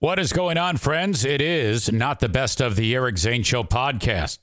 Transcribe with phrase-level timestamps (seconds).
[0.00, 1.26] What is going on, friends?
[1.26, 4.38] It is not the best of the Eric Zane Show podcast.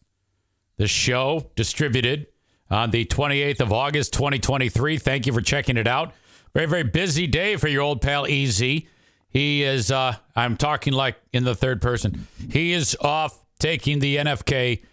[0.75, 2.27] The show distributed
[2.69, 4.99] on the 28th of August, 2023.
[4.99, 6.13] Thank you for checking it out.
[6.53, 8.87] Very, very busy day for your old pal Easy.
[9.29, 12.27] He is, uh, I'm talking like in the third person.
[12.51, 14.83] He is off taking the NFK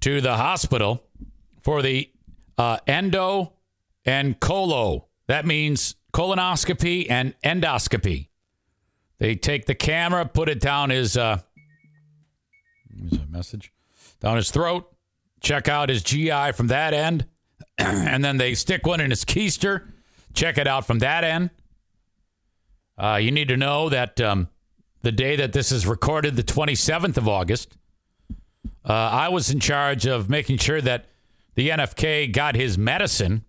[0.00, 1.04] to the hospital
[1.60, 2.10] for the
[2.56, 3.52] uh, endo
[4.06, 5.08] and colo.
[5.26, 8.29] That means colonoscopy and endoscopy.
[9.20, 11.38] They take the camera, put it down his uh
[13.30, 13.72] message.
[14.18, 14.92] Down his throat,
[15.40, 17.26] check out his GI from that end,
[17.78, 19.92] and then they stick one in his keister,
[20.34, 21.50] check it out from that end.
[22.98, 24.48] Uh, you need to know that um,
[25.02, 27.76] the day that this is recorded, the 27th of August,
[28.84, 31.06] uh, I was in charge of making sure that
[31.54, 33.44] the NFK got his medicine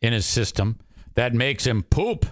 [0.00, 0.80] in his system
[1.14, 2.26] that makes him poop.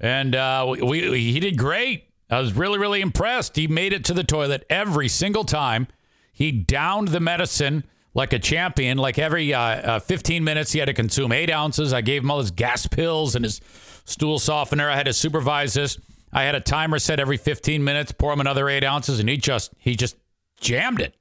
[0.00, 2.04] And uh, we, we, he did great.
[2.30, 3.56] I was really, really impressed.
[3.56, 5.88] He made it to the toilet every single time.
[6.32, 7.84] He downed the medicine
[8.14, 8.98] like a champion.
[8.98, 11.92] Like every uh, uh, 15 minutes, he had to consume eight ounces.
[11.92, 13.60] I gave him all his gas pills and his
[14.04, 14.88] stool softener.
[14.88, 15.98] I had to supervise this.
[16.32, 18.12] I had a timer set every 15 minutes.
[18.12, 20.16] Pour him another eight ounces, and he just he just
[20.60, 21.14] jammed it.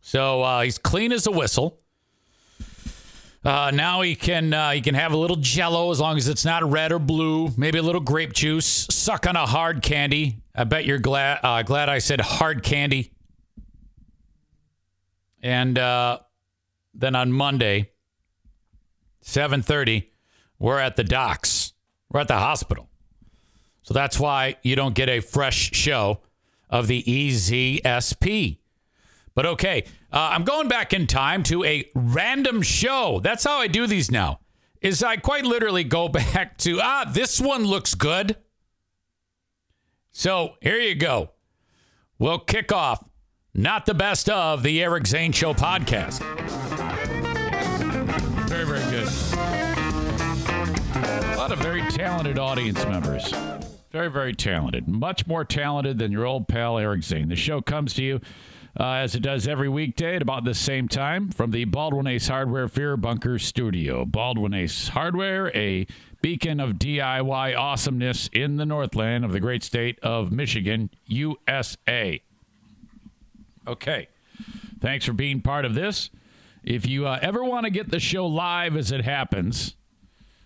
[0.00, 1.80] So uh, he's clean as a whistle.
[3.44, 6.44] Uh, now he can uh, he can have a little Jello as long as it's
[6.44, 7.50] not red or blue.
[7.56, 8.86] Maybe a little grape juice.
[8.90, 10.42] Suck on a hard candy.
[10.54, 13.12] I bet you're glad uh, glad I said hard candy.
[15.40, 16.18] And uh,
[16.94, 17.92] then on Monday,
[19.20, 20.10] seven thirty,
[20.58, 21.74] we're at the docks.
[22.10, 22.88] We're at the hospital.
[23.82, 26.20] So that's why you don't get a fresh show
[26.68, 28.58] of the EZSP.
[29.34, 33.20] But okay, uh, I'm going back in time to a random show.
[33.22, 34.40] That's how I do these now.
[34.80, 38.36] Is I quite literally go back to ah, this one looks good.
[40.10, 41.32] So here you go.
[42.18, 43.04] We'll kick off
[43.54, 46.20] not the best of the Eric Zane Show podcast.
[48.48, 49.08] Very, very good.
[50.96, 53.32] A lot of very talented audience members.
[53.90, 54.88] Very, very talented.
[54.88, 57.28] Much more talented than your old pal Eric Zane.
[57.28, 58.20] The show comes to you
[58.78, 62.28] uh, as it does every weekday at about the same time from the Baldwin Ace
[62.28, 64.04] Hardware Fear Bunker Studio.
[64.04, 65.86] Baldwin Ace Hardware, a
[66.22, 72.22] beacon of DIY awesomeness in the Northland of the great state of Michigan, USA.
[73.66, 74.08] Okay.
[74.80, 76.10] Thanks for being part of this.
[76.62, 79.74] If you uh, ever want to get the show live as it happens,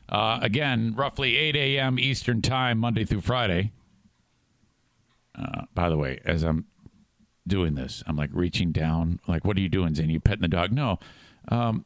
[0.09, 1.98] uh, again, roughly 8 a.m.
[1.98, 3.72] Eastern Time, Monday through Friday.
[5.38, 6.66] Uh, by the way, as I'm
[7.47, 8.03] doing this.
[8.06, 10.10] I'm like reaching down, like, what are you doing, Zane?
[10.10, 10.72] You petting the dog?
[10.72, 10.98] No.
[11.48, 11.84] Um,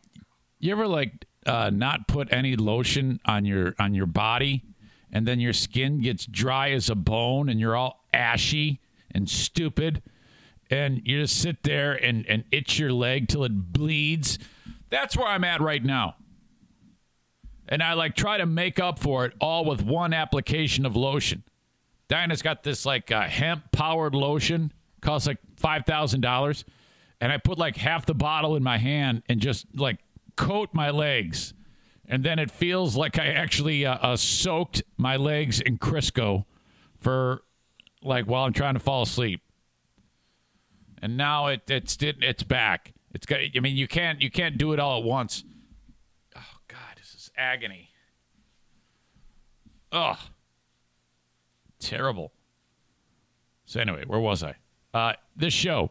[0.58, 4.64] you ever like uh, not put any lotion on your on your body,
[5.12, 8.80] and then your skin gets dry as a bone, and you're all ashy
[9.10, 10.02] and stupid,
[10.70, 14.38] and you just sit there and and itch your leg till it bleeds.
[14.90, 16.16] That's where I'm at right now.
[17.68, 21.42] And I like try to make up for it all with one application of lotion.
[22.08, 26.64] Diana's got this like uh, hemp powered lotion costs like five thousand dollars,
[27.20, 29.98] and I put like half the bottle in my hand and just like
[30.36, 31.54] coat my legs,
[32.06, 36.44] and then it feels like I actually uh, uh, soaked my legs in Crisco
[36.98, 37.42] for
[38.02, 39.42] like while I'm trying to fall asleep.
[41.02, 42.94] And now it it's it, it's back.
[43.14, 43.40] It's got.
[43.54, 45.44] I mean, you can't you can't do it all at once.
[46.36, 47.90] Oh God, this is agony.
[49.92, 50.18] Ugh.
[51.78, 52.32] Terrible.
[53.64, 54.56] So anyway, where was I?
[54.96, 55.90] Uh, this show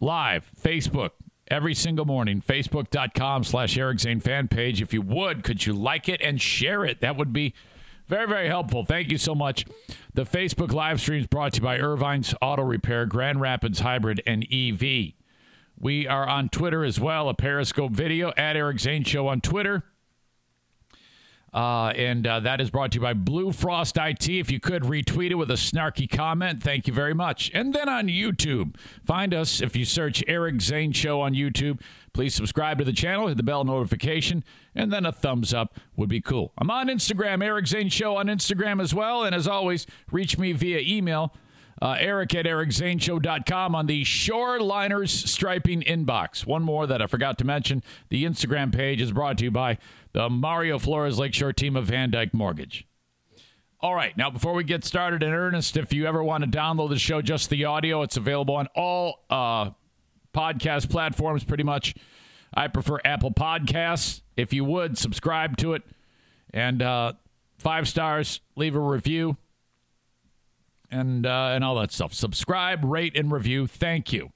[0.00, 1.10] live, Facebook,
[1.48, 4.80] every single morning, facebook.com slash Eric Zane fan page.
[4.80, 7.02] If you would, could you like it and share it?
[7.02, 7.52] That would be
[8.08, 8.82] Very, very helpful.
[8.86, 9.66] Thank you so much.
[10.14, 14.22] The Facebook live stream is brought to you by Irvine's Auto Repair, Grand Rapids Hybrid,
[14.26, 15.12] and EV.
[15.78, 19.82] We are on Twitter as well, a Periscope video at Eric Zane Show on Twitter.
[21.54, 24.28] Uh, and uh, that is brought to you by Blue Frost IT.
[24.28, 27.48] If you could retweet it with a snarky comment, thank you very much.
[27.54, 28.74] And then on YouTube,
[29.04, 31.80] find us if you search Eric Zane Show on YouTube.
[32.12, 34.42] Please subscribe to the channel, hit the bell notification,
[34.74, 36.52] and then a thumbs up would be cool.
[36.58, 39.22] I'm on Instagram, Eric Zane Show on Instagram as well.
[39.22, 41.34] And as always, reach me via email,
[41.80, 46.46] uh, eric at ericzaneshow.com on the Shoreliners striping inbox.
[46.46, 49.78] One more that I forgot to mention the Instagram page is brought to you by
[50.14, 52.86] the Mario Flores Lakeshore team of VanDyk Mortgage.
[53.80, 56.88] All right, now before we get started in earnest, if you ever want to download
[56.88, 59.70] the show, just the audio, it's available on all uh,
[60.32, 61.94] podcast platforms pretty much.
[62.54, 64.22] I prefer Apple Podcasts.
[64.36, 65.82] If you would, subscribe to it
[66.54, 67.12] and uh,
[67.58, 69.36] five stars, leave a review
[70.90, 72.14] and uh, and all that stuff.
[72.14, 73.66] Subscribe, rate, and review.
[73.66, 74.30] Thank you.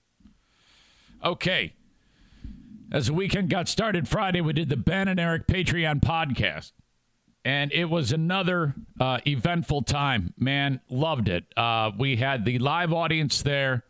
[1.25, 1.75] Okay.
[2.91, 6.73] As the weekend got started Friday, we did the Ben and Eric Patreon podcast.
[7.45, 10.33] And it was another uh, eventful time.
[10.39, 11.45] Man, loved it.
[11.57, 13.85] Uh, we had the live audience there.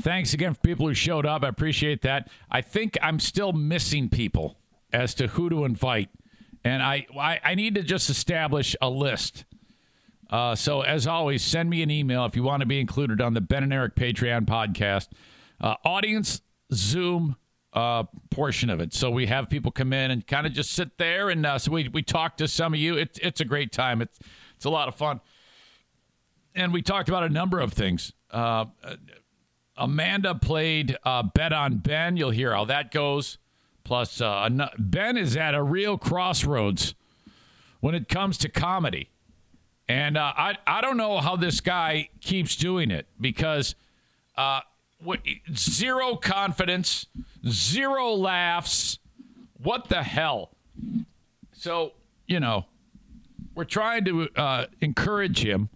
[0.00, 1.44] Thanks again for people who showed up.
[1.44, 2.28] I appreciate that.
[2.50, 4.58] I think I'm still missing people
[4.92, 6.10] as to who to invite.
[6.64, 9.44] And I, I, I need to just establish a list.
[10.28, 13.34] Uh, so, as always, send me an email if you want to be included on
[13.34, 15.08] the Ben and Eric Patreon podcast.
[15.60, 16.42] Uh, audience
[16.72, 17.36] Zoom
[17.76, 18.94] uh, portion of it.
[18.94, 21.70] So we have people come in and kind of just sit there, and uh, so
[21.70, 22.96] we we talk to some of you.
[22.96, 24.00] It's it's a great time.
[24.00, 24.18] It's
[24.56, 25.20] it's a lot of fun,
[26.54, 28.14] and we talked about a number of things.
[28.30, 28.64] Uh,
[29.76, 32.16] Amanda played uh, Bet on Ben.
[32.16, 33.36] You'll hear how that goes.
[33.84, 34.48] Plus, uh,
[34.78, 36.94] Ben is at a real crossroads
[37.80, 39.10] when it comes to comedy,
[39.86, 43.74] and uh, I I don't know how this guy keeps doing it because
[44.98, 45.20] what,
[45.54, 47.06] zero confidence,
[47.48, 48.98] zero laughs.
[49.62, 50.50] What the hell?
[51.52, 51.92] So,
[52.26, 52.66] you know,
[53.54, 55.70] we're trying to uh, encourage him,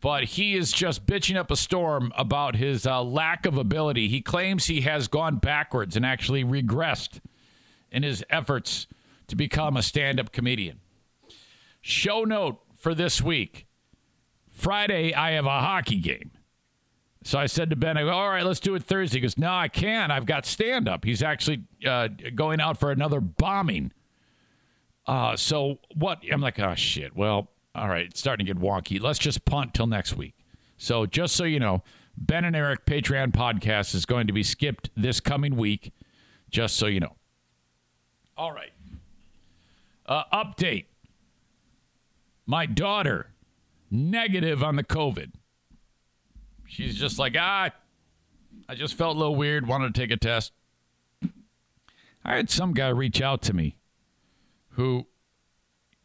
[0.00, 4.08] but he is just bitching up a storm about his uh, lack of ability.
[4.08, 7.20] He claims he has gone backwards and actually regressed
[7.90, 8.86] in his efforts
[9.28, 10.80] to become a stand up comedian.
[11.80, 13.66] Show note for this week
[14.48, 16.32] Friday, I have a hockey game.
[17.24, 19.18] So I said to Ben, I go, all right, let's do it Thursday.
[19.18, 20.10] He goes, no, I can't.
[20.10, 21.04] I've got stand up.
[21.04, 23.92] He's actually uh, going out for another bombing.
[25.06, 26.20] Uh, so what?
[26.30, 27.14] I'm like, oh, shit.
[27.14, 29.00] Well, all right, it's starting to get wonky.
[29.00, 30.34] Let's just punt till next week.
[30.76, 31.82] So just so you know,
[32.16, 35.92] Ben and Eric Patreon podcast is going to be skipped this coming week,
[36.50, 37.16] just so you know.
[38.36, 38.72] All right.
[40.06, 40.86] Uh, update.
[42.46, 43.28] My daughter,
[43.90, 45.32] negative on the COVID.
[46.72, 47.68] She's just like, ah,
[48.66, 50.52] I just felt a little weird, wanted to take a test.
[52.24, 53.76] I had some guy reach out to me
[54.70, 55.06] who,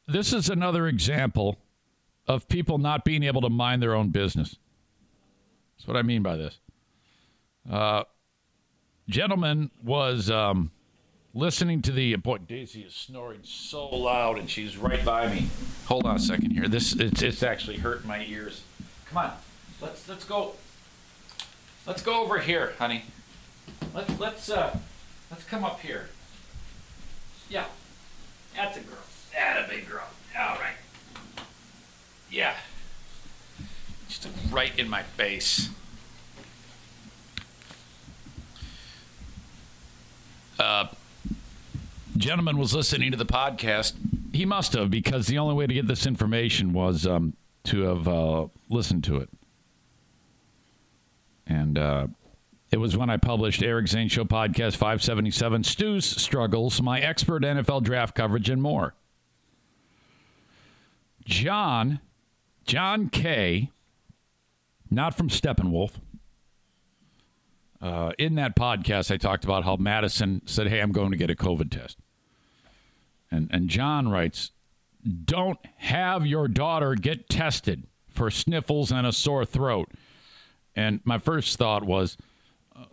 [0.09, 1.57] this is another example
[2.27, 4.57] of people not being able to mind their own business.
[5.77, 6.59] That's what I mean by this.
[7.71, 8.03] Uh,
[9.07, 10.71] gentleman was um,
[11.33, 15.47] listening to the boy Daisy is snoring so loud and she's right by me.
[15.85, 16.67] Hold on a second here.
[16.67, 18.63] This it's it's actually hurting my ears.
[19.05, 19.31] Come on.
[19.81, 20.53] Let's let's go.
[21.85, 23.05] Let's go over here, honey.
[23.93, 24.77] Let's let's uh
[25.29, 26.09] let's come up here.
[27.49, 27.65] Yeah.
[28.55, 28.97] That's a girl.
[29.33, 30.07] That's a big girl.
[30.37, 30.73] All right.
[32.31, 32.55] Yeah.
[34.07, 35.69] Just right in my face.
[40.59, 40.87] Uh,
[42.17, 43.93] gentleman was listening to the podcast.
[44.33, 47.33] He must have because the only way to get this information was um,
[47.65, 49.29] to have uh, listened to it.
[51.47, 52.07] And uh,
[52.71, 57.83] it was when I published Eric Zane Show Podcast 577, Stu's Struggles, my expert NFL
[57.83, 58.93] draft coverage, and more.
[61.23, 61.99] John,
[62.65, 63.71] John K.,
[64.89, 65.91] not from Steppenwolf.
[67.79, 71.29] Uh, in that podcast, I talked about how Madison said, Hey, I'm going to get
[71.29, 71.97] a COVID test.
[73.29, 74.51] And, and John writes,
[75.25, 79.91] Don't have your daughter get tested for sniffles and a sore throat.
[80.77, 82.17] And my first thought was,
[82.75, 82.85] uh,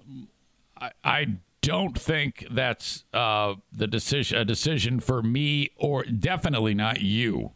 [0.77, 1.27] I, I,
[1.61, 7.53] don't think that's uh, the decision a decision for me or definitely not you.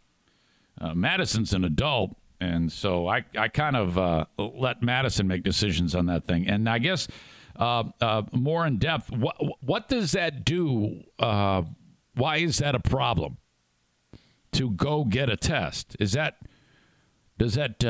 [0.80, 5.94] Uh, Madison's an adult, and so I I kind of uh, let Madison make decisions
[5.94, 6.48] on that thing.
[6.48, 7.06] And I guess
[7.56, 11.02] uh, uh, more in depth, what what does that do?
[11.18, 13.36] why is that a problem?
[14.52, 15.96] to go get a test.
[16.00, 16.38] Is that
[17.38, 17.84] does that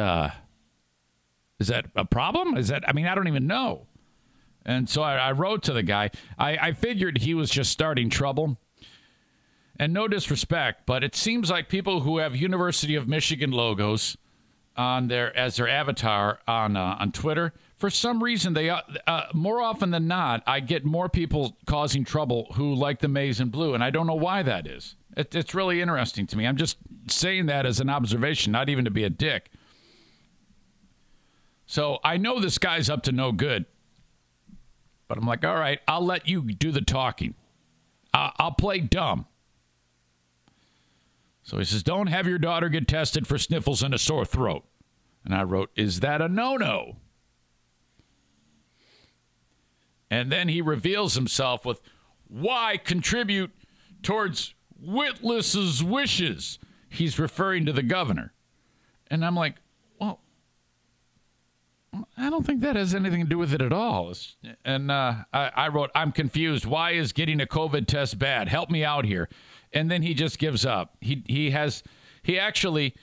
[1.59, 2.57] is that a problem?
[2.57, 3.87] Is that I mean I don't even know.
[4.65, 6.11] And so I, I wrote to the guy.
[6.39, 8.59] I, I figured he was just starting trouble.
[9.81, 14.17] And no disrespect, but it seems like people who have University of Michigan logos
[14.77, 19.25] on their as their avatar on uh, on Twitter, for some reason they uh, uh,
[19.35, 23.53] more often than not, I get more people causing trouble who like the maize and
[23.53, 24.97] blue, and I don't know why that is.
[25.17, 26.47] It, it's really interesting to me.
[26.47, 29.51] I'm just saying that as an observation, not even to be a dick.
[31.69, 33.67] So I know this guy's up to no good,
[35.07, 37.35] but I'm like, all right, I'll let you do the talking.
[38.15, 39.27] I- I'll play dumb.
[41.43, 44.65] So he says, Don't have your daughter get tested for sniffles and a sore throat.
[45.27, 46.97] And I wrote, Is that a no no?
[50.11, 51.83] And then he reveals himself with,
[52.29, 53.51] Why contribute
[54.03, 56.59] towards Witless's wishes?
[56.89, 58.33] He's referring to the governor.
[59.11, 59.57] And I'm like,
[62.17, 64.13] I don't think that has anything to do with it at all.
[64.65, 66.67] And uh, I, I wrote, I'm confused.
[66.67, 68.49] Why is getting a COVID test bad?
[68.49, 69.29] Help me out here
[69.73, 70.97] and then he just gives up.
[71.01, 71.83] He he has
[72.23, 72.95] he actually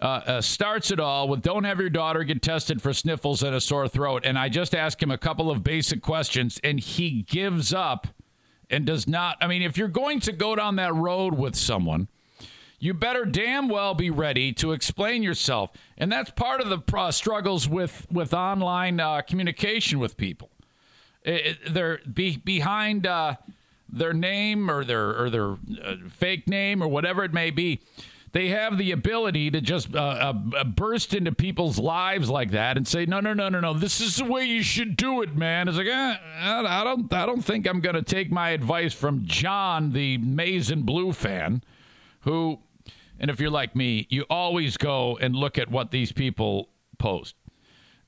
[0.00, 3.54] uh, uh, starts it all with "Don't have your daughter get tested for sniffles and
[3.54, 7.22] a sore throat." And I just ask him a couple of basic questions, and he
[7.22, 8.06] gives up
[8.70, 9.36] and does not.
[9.40, 12.08] I mean, if you're going to go down that road with someone.
[12.82, 17.12] You better damn well be ready to explain yourself, and that's part of the uh,
[17.12, 20.50] struggles with with online uh, communication with people.
[21.22, 23.36] It, it, they're be, behind uh,
[23.88, 27.82] their name or their or their uh, fake name or whatever it may be
[28.32, 32.88] they have the ability to just uh, uh, burst into people's lives like that and
[32.88, 33.74] say, "No, no, no, no, no.
[33.74, 37.26] This is the way you should do it, man." It's like, eh, I don't, I
[37.26, 41.62] don't think I'm going to take my advice from John, the maize and blue fan,
[42.20, 42.58] who,
[43.22, 47.34] and if you're like me, you always go and look at what these people post,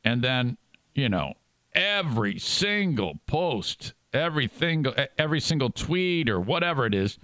[0.04, 0.58] and then,
[0.94, 1.32] you know,
[1.72, 4.86] every single post everything,
[5.18, 7.18] every single tweet or whatever it is,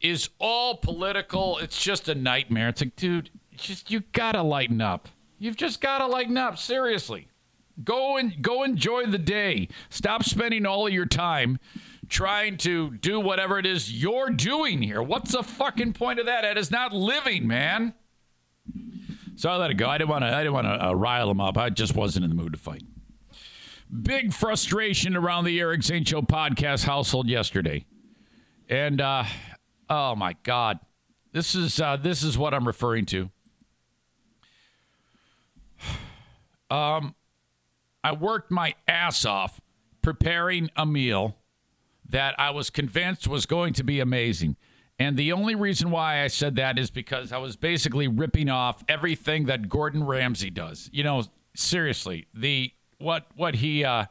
[0.00, 1.58] is all political.
[1.58, 2.68] It's just a nightmare.
[2.68, 5.08] It's like, dude, just you gotta lighten up.
[5.38, 6.56] You've just gotta lighten up.
[6.56, 7.28] Seriously,
[7.84, 9.68] go and go enjoy the day.
[9.90, 11.58] Stop spending all of your time
[12.08, 15.02] trying to do whatever it is you're doing here.
[15.02, 16.42] What's the fucking point of that?
[16.42, 17.94] That is not living, man.
[19.36, 19.88] So I let it go.
[19.88, 20.34] I didn't want to.
[20.34, 21.56] I didn't want to uh, rile him up.
[21.56, 22.82] I just wasn't in the mood to fight.
[24.02, 27.86] Big frustration around the Eric Zane Show podcast household yesterday.
[28.68, 29.24] And uh,
[29.88, 30.80] oh my God.
[31.32, 33.30] This is uh, this is what I'm referring to.
[36.70, 37.14] Um,
[38.04, 39.58] I worked my ass off
[40.02, 41.37] preparing a meal
[42.08, 44.56] that I was convinced was going to be amazing.
[44.98, 48.82] And the only reason why I said that is because I was basically ripping off
[48.88, 50.90] everything that Gordon Ramsay does.
[50.92, 51.22] You know,
[51.54, 54.06] seriously, the what what he uh,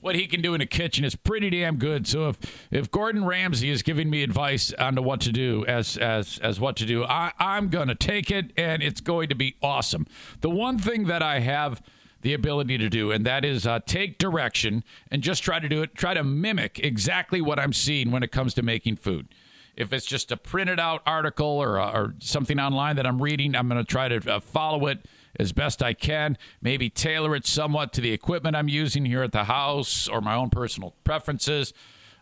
[0.00, 2.06] what he can do in a kitchen is pretty damn good.
[2.06, 2.38] So if
[2.70, 6.58] if Gordon Ramsay is giving me advice on to what to do as as as
[6.58, 10.06] what to do, I, I'm gonna take it and it's going to be awesome.
[10.40, 11.82] The one thing that I have
[12.22, 15.82] the ability to do, and that is uh, take direction and just try to do
[15.82, 19.28] it, try to mimic exactly what I'm seeing when it comes to making food.
[19.76, 23.56] If it's just a printed out article or, uh, or something online that I'm reading,
[23.56, 25.06] I'm going to try to uh, follow it
[25.38, 29.32] as best I can, maybe tailor it somewhat to the equipment I'm using here at
[29.32, 31.72] the house or my own personal preferences.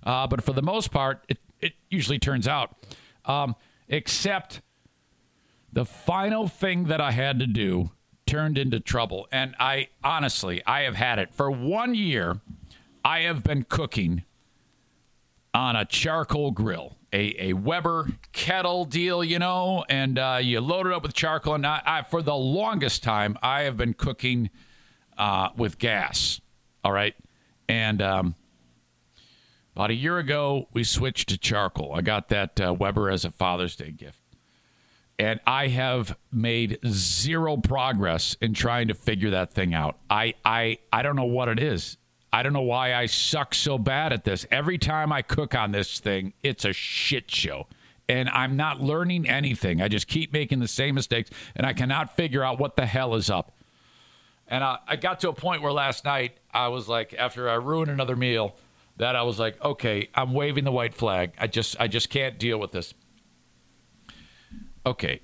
[0.04, 2.76] Uh, but for the most part, it, it usually turns out.
[3.24, 3.56] Um,
[3.88, 4.60] except
[5.72, 7.90] the final thing that I had to do
[8.28, 9.26] turned into trouble.
[9.32, 12.40] And I honestly, I have had it for one year.
[13.04, 14.24] I have been cooking
[15.54, 20.86] on a charcoal grill a, a Weber kettle deal, you know, and uh, you load
[20.86, 21.54] it up with charcoal.
[21.54, 24.50] And I, I, for the longest time, I have been cooking
[25.16, 26.40] uh, with gas.
[26.84, 27.14] All right.
[27.68, 28.34] And um,
[29.74, 31.94] about a year ago, we switched to charcoal.
[31.94, 34.17] I got that uh, Weber as a Father's Day gift.
[35.18, 39.96] And I have made zero progress in trying to figure that thing out.
[40.08, 41.96] I, I, I don't know what it is.
[42.32, 44.46] I don't know why I suck so bad at this.
[44.50, 47.66] Every time I cook on this thing, it's a shit show.
[48.08, 49.82] And I'm not learning anything.
[49.82, 53.14] I just keep making the same mistakes, and I cannot figure out what the hell
[53.14, 53.52] is up.
[54.46, 57.54] And I, I got to a point where last night I was like, after I
[57.54, 58.56] ruined another meal,
[58.96, 61.32] that I was like, okay, I'm waving the white flag.
[61.38, 62.94] I just, I just can't deal with this.
[64.86, 65.20] Okay,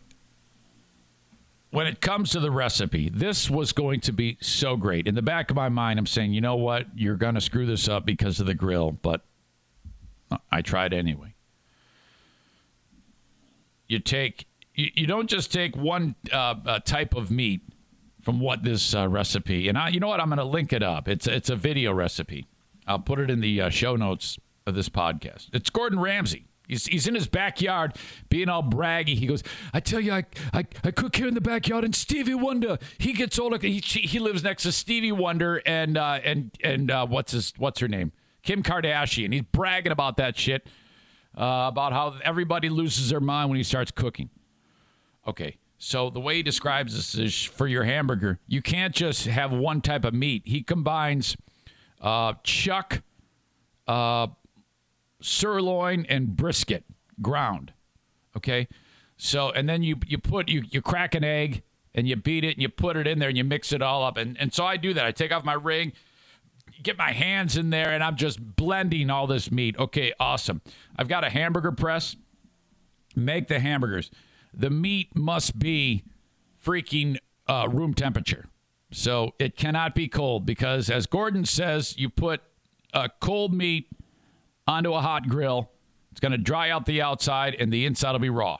[1.74, 5.08] when it comes to the recipe, this was going to be so great.
[5.08, 6.86] In the back of my mind, I'm saying, you know what?
[6.94, 9.22] You're going to screw this up because of the grill, but
[10.52, 11.34] I tried anyway.
[13.88, 17.62] You take you, you don't just take one uh, uh, type of meat
[18.22, 19.68] from what this uh, recipe.
[19.68, 20.20] And I, you know what?
[20.20, 21.08] I'm going to link it up.
[21.08, 22.46] It's it's a video recipe.
[22.86, 25.48] I'll put it in the uh, show notes of this podcast.
[25.52, 26.46] It's Gordon Ramsay.
[26.66, 27.96] He's, he's in his backyard
[28.30, 29.16] being all braggy.
[29.16, 29.42] He goes,
[29.72, 33.12] I tell you, I, I, I cook here in the backyard, and Stevie Wonder, he
[33.12, 37.06] gets all the, he, he lives next to Stevie Wonder and, uh, and, and, uh,
[37.06, 38.12] what's his, what's her name?
[38.42, 39.32] Kim Kardashian.
[39.32, 40.66] He's bragging about that shit,
[41.36, 44.30] uh, about how everybody loses their mind when he starts cooking.
[45.26, 45.56] Okay.
[45.78, 49.80] So the way he describes this is for your hamburger, you can't just have one
[49.80, 50.42] type of meat.
[50.46, 51.36] He combines
[52.00, 53.02] uh, chuck,
[53.86, 54.28] uh,
[55.24, 56.84] sirloin, and brisket
[57.22, 57.72] ground.
[58.36, 58.68] Okay,
[59.16, 61.62] so and then you you put you you crack an egg
[61.94, 64.04] and you beat it and you put it in there and you mix it all
[64.04, 65.06] up and and so I do that.
[65.06, 65.92] I take off my ring,
[66.82, 69.78] get my hands in there, and I'm just blending all this meat.
[69.78, 70.60] Okay, awesome.
[70.96, 72.16] I've got a hamburger press.
[73.16, 74.10] Make the hamburgers.
[74.52, 76.04] The meat must be
[76.64, 77.16] freaking
[77.46, 78.46] uh, room temperature.
[78.90, 82.42] So it cannot be cold because, as Gordon says, you put
[82.92, 83.88] a cold meat
[84.66, 85.70] onto a hot grill.
[86.10, 88.58] It's going to dry out the outside and the inside will be raw.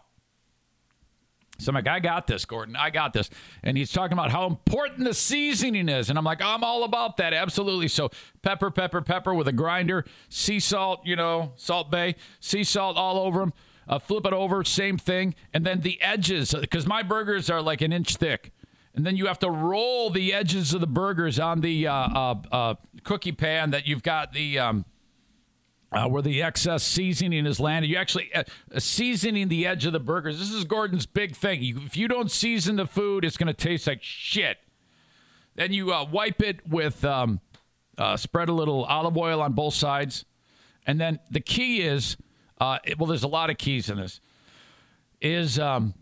[1.59, 2.75] So I'm like, I got this, Gordon.
[2.75, 3.31] I got this.
[3.63, 6.11] And he's talking about how important the seasoning is.
[6.11, 7.33] And I'm like, I'm all about that.
[7.33, 7.89] Absolutely.
[7.89, 8.11] So
[8.43, 13.19] pepper, pepper, pepper with a grinder, sea salt, you know, Salt Bae, sea salt all
[13.19, 13.53] over them.
[13.87, 15.35] Uh, flip it over, same thing.
[15.53, 18.51] And then the edges, because my burgers are like an inch thick.
[18.95, 22.35] And then you have to roll the edges of the burgers on the uh, uh,
[22.51, 24.85] uh cookie pan that you've got the um,
[25.95, 27.89] uh, where the excess seasoning is landed.
[27.89, 28.43] You actually uh,
[28.79, 30.39] seasoning the edge of the burgers.
[30.39, 31.63] This is Gordon's big thing.
[31.63, 34.59] You, if you don't season the food, it's going to taste like shit.
[35.55, 37.41] Then you uh, wipe it with um,
[37.97, 40.25] uh, spread a little olive oil on both sides,
[40.87, 42.17] and then the key is
[42.61, 44.21] uh, it, well, there's a lot of keys in this.
[45.21, 45.95] Is um,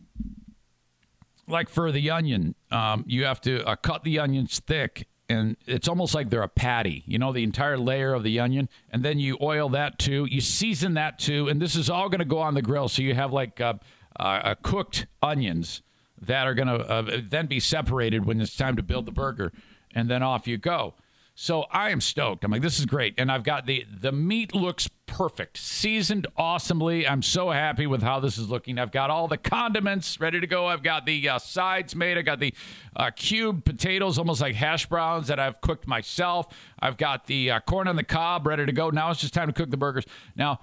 [1.46, 5.88] like for the onion, um, you have to uh, cut the onions thick and it's
[5.88, 8.68] almost like they're a patty, you know, the entire layer of the onion.
[8.90, 10.26] And then you oil that too.
[10.30, 11.48] You season that too.
[11.48, 12.88] And this is all going to go on the grill.
[12.88, 13.74] So you have like uh,
[14.20, 15.82] uh, cooked onions
[16.20, 19.52] that are going to uh, then be separated when it's time to build the burger.
[19.94, 20.94] And then off you go.
[21.34, 22.44] So I am stoked.
[22.44, 23.14] I'm like, this is great.
[23.16, 27.06] And I've got the the meat looks perfect, seasoned awesomely.
[27.06, 28.78] I'm so happy with how this is looking.
[28.78, 30.66] I've got all the condiments ready to go.
[30.66, 32.18] I've got the uh, sides made.
[32.18, 32.52] I got the
[32.94, 36.48] uh, cubed potatoes, almost like hash browns that I've cooked myself.
[36.78, 38.90] I've got the uh, corn on the cob ready to go.
[38.90, 40.04] Now it's just time to cook the burgers.
[40.36, 40.60] Now,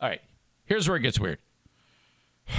[0.00, 0.20] all right,
[0.66, 1.38] here's where it gets weird.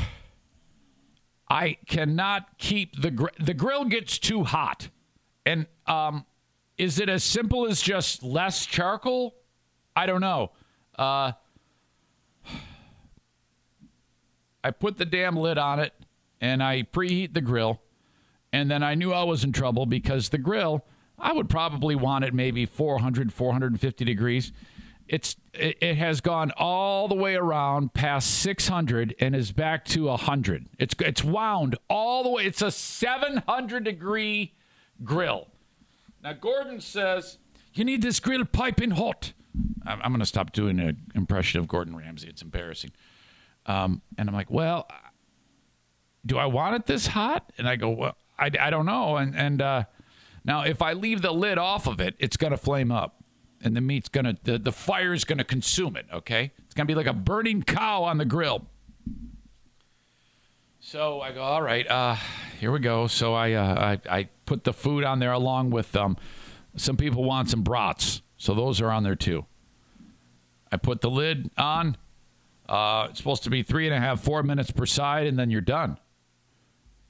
[1.50, 4.90] I cannot keep the gr- the grill gets too hot,
[5.46, 6.26] and um
[6.78, 9.36] is it as simple as just less charcoal?
[9.96, 10.52] I don't know.
[10.98, 11.34] Uh,
[14.64, 15.94] I put the damn lid on it
[16.42, 17.82] and I preheat the grill.
[18.52, 20.86] And then I knew I was in trouble because the grill,
[21.18, 24.52] I would probably want it maybe 400, 450 degrees.
[25.08, 30.70] It's it, has gone all the way around past 600 and is back to 100.
[30.80, 32.46] It's it's wound all the way.
[32.46, 34.54] It's a 700 degree
[35.04, 35.48] grill.
[36.24, 37.38] Now, Gordon says,
[37.74, 39.34] You need this grill piping hot.
[39.86, 42.30] I'm, I'm going to stop doing an impression of Gordon Ramsay.
[42.30, 42.92] It's embarrassing.
[43.66, 44.88] Um, and I'm like, Well,
[46.26, 47.52] do I want it this hot?
[47.58, 49.18] And I go, Well, I, I don't know.
[49.18, 49.84] And, and uh,
[50.46, 53.18] now, if I leave the lid off of it, it's going to flame up.
[53.62, 56.52] And the meat's going to, the, the fire is going to consume it, okay?
[56.66, 58.66] It's going to be like a burning cow on the grill.
[60.94, 62.18] So I go, all right, uh,
[62.60, 63.08] here we go.
[63.08, 66.18] So I, uh, I, I put the food on there along with um,
[66.76, 69.48] some people want some brats, so those are on there too.
[70.72, 71.98] I put the lid on.
[72.70, 75.50] Uh, it's supposed to be three and a half, four minutes per side, and then
[75.50, 75.98] you're done.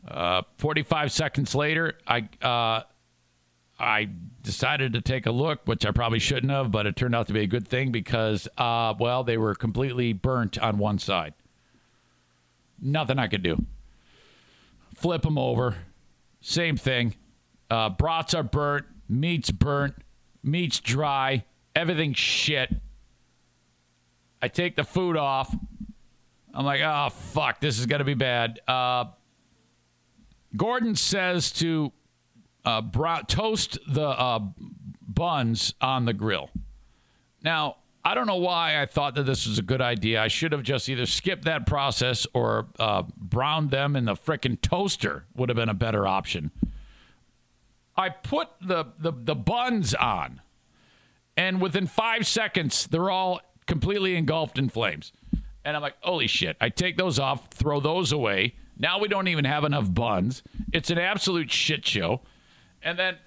[0.08, 2.84] Uh, 45 seconds later, I uh,
[3.78, 4.08] I
[4.44, 7.34] decided to take a look, which I probably shouldn't have, but it turned out to
[7.34, 11.34] be a good thing because, uh, well, they were completely burnt on one side.
[12.82, 13.66] Nothing I could do.
[15.04, 15.76] Flip them over.
[16.40, 17.14] Same thing.
[17.70, 18.86] Uh, brats are burnt.
[19.10, 19.96] Meat's burnt.
[20.42, 21.44] Meat's dry.
[21.76, 22.74] Everything's shit.
[24.42, 25.54] I take the food off.
[26.54, 28.62] I'm like, oh, fuck, this is going to be bad.
[28.66, 29.08] Uh,
[30.56, 31.92] Gordon says to
[32.64, 32.82] uh,
[33.28, 34.40] toast the uh,
[35.06, 36.50] buns on the grill.
[37.44, 40.22] Now, I don't know why I thought that this was a good idea.
[40.22, 44.60] I should have just either skipped that process or uh, browned them in the frickin'
[44.62, 46.52] toaster would have been a better option.
[47.96, 50.42] I put the, the, the buns on,
[51.38, 55.14] and within five seconds, they're all completely engulfed in flames.
[55.64, 56.58] And I'm like, holy shit.
[56.60, 58.56] I take those off, throw those away.
[58.78, 60.44] Now we don't even have enough buns.
[60.74, 62.22] It's an absolute shit show.
[62.82, 63.18] And then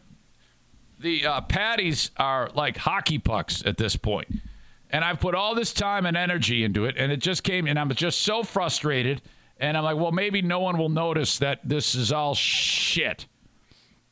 [0.99, 4.29] the uh, patties are like hockey pucks at this point.
[4.91, 7.79] And I've put all this time and energy into it, and it just came, and
[7.79, 9.23] I'm just so frustrated.
[9.59, 13.27] And I'm like, well, maybe no one will notice that this is all shit.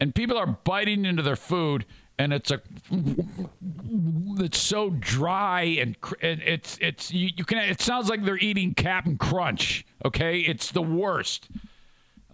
[0.00, 1.84] And people are biting into their food,
[2.18, 2.60] and it's a
[4.38, 9.18] it's so dry and, it's it's you, you, can it sounds like they're eating Captain
[9.18, 9.84] Crunch.
[10.04, 11.48] Okay, it's the worst.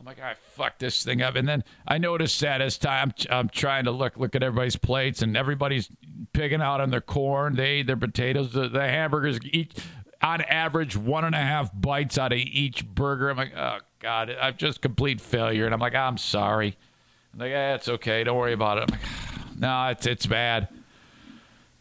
[0.00, 3.38] I'm like, I fuck this thing up, and then I noticed that as time I'm,
[3.38, 5.90] I'm trying to look look at everybody's plates, and everybody's
[6.32, 9.78] picking out on their corn, they their potatoes, the, the hamburgers eat
[10.22, 13.28] on average one and a half bites out of each burger.
[13.28, 16.78] I'm like, oh god, I'm just complete failure, and I'm like, I'm sorry.
[17.34, 18.90] I'm like, yeah, it's okay, don't worry about it.
[18.90, 19.00] Like,
[19.58, 20.68] no, it's it's bad.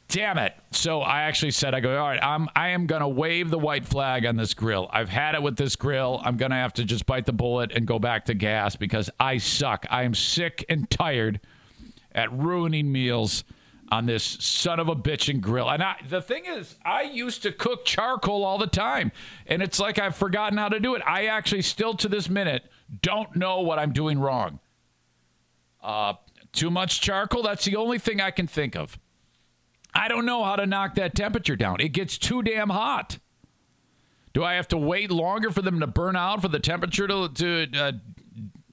[0.10, 0.56] Damn it.
[0.72, 3.86] So I actually said, I go, all right, I'm I am gonna wave the white
[3.86, 4.90] flag on this grill.
[4.92, 6.20] I've had it with this grill.
[6.26, 9.38] I'm gonna have to just bite the bullet and go back to gas because I
[9.38, 9.86] suck.
[9.90, 11.40] I am sick and tired
[12.12, 13.44] at ruining meals
[13.92, 15.70] on this son of a bitch and grill.
[15.70, 19.12] And I, the thing is, I used to cook charcoal all the time,
[19.46, 21.04] and it's like I've forgotten how to do it.
[21.06, 22.64] I actually still to this minute
[23.04, 24.60] don't know what I'm doing wrong.
[25.84, 26.14] Uh,
[26.52, 27.44] too much charcoal.
[27.44, 28.98] That's the only thing I can think of.
[30.00, 31.82] I don't know how to knock that temperature down.
[31.82, 33.20] It gets too damn hot.
[34.32, 37.28] Do I have to wait longer for them to burn out for the temperature to,
[37.28, 37.92] to uh,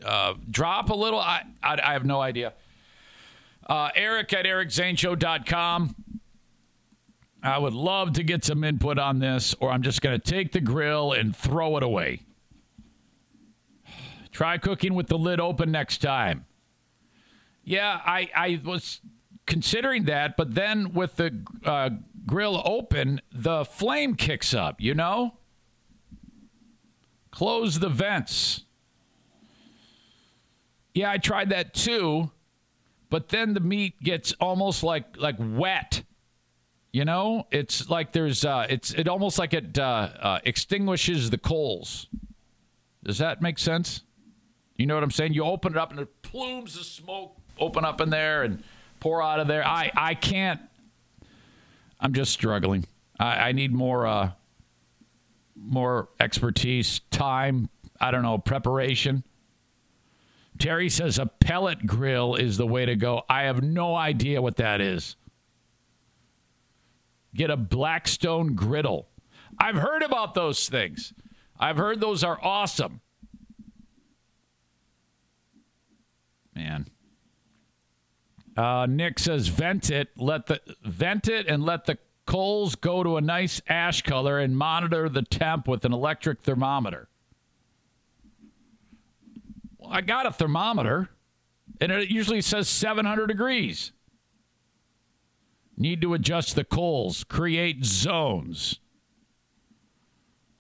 [0.04, 1.18] uh, drop a little?
[1.18, 2.52] I, I, I have no idea.
[3.68, 5.96] Uh, Eric at ericzaneshow.com.
[7.42, 10.52] I would love to get some input on this, or I'm just going to take
[10.52, 12.20] the grill and throw it away.
[14.30, 16.46] Try cooking with the lid open next time.
[17.64, 19.00] Yeah, I, I was
[19.46, 21.90] considering that, but then with the uh,
[22.26, 25.38] grill open, the flame kicks up, you know?
[27.30, 28.64] Close the vents.
[30.94, 32.30] Yeah, I tried that too,
[33.10, 36.02] but then the meat gets almost like like wet.
[36.92, 41.36] You know, it's like there's uh, it's it almost like it uh, uh, extinguishes the
[41.36, 42.06] coals.
[43.04, 44.02] Does that make sense?
[44.76, 45.34] You know what I'm saying?
[45.34, 48.62] You open it up and it plumes of smoke open up in there and
[49.00, 49.66] pour out of there.
[49.66, 50.60] I, I can't.
[52.00, 52.84] I'm just struggling.
[53.18, 54.30] I, I need more uh,
[55.56, 57.68] more expertise, time.
[58.00, 59.24] I don't know preparation.
[60.58, 63.22] Terry says a pellet grill is the way to go.
[63.28, 65.16] I have no idea what that is.
[67.34, 69.08] Get a Blackstone griddle.
[69.58, 71.12] I've heard about those things.
[71.58, 73.00] I've heard those are awesome.
[76.54, 76.86] Man.
[78.56, 83.16] Uh, Nick says vent it, let the vent it and let the coals go to
[83.16, 87.08] a nice ash color and monitor the temp with an electric thermometer.
[89.78, 91.10] Well, I got a thermometer
[91.80, 93.92] and it usually says 700 degrees.
[95.76, 98.80] Need to adjust the coals, create zones.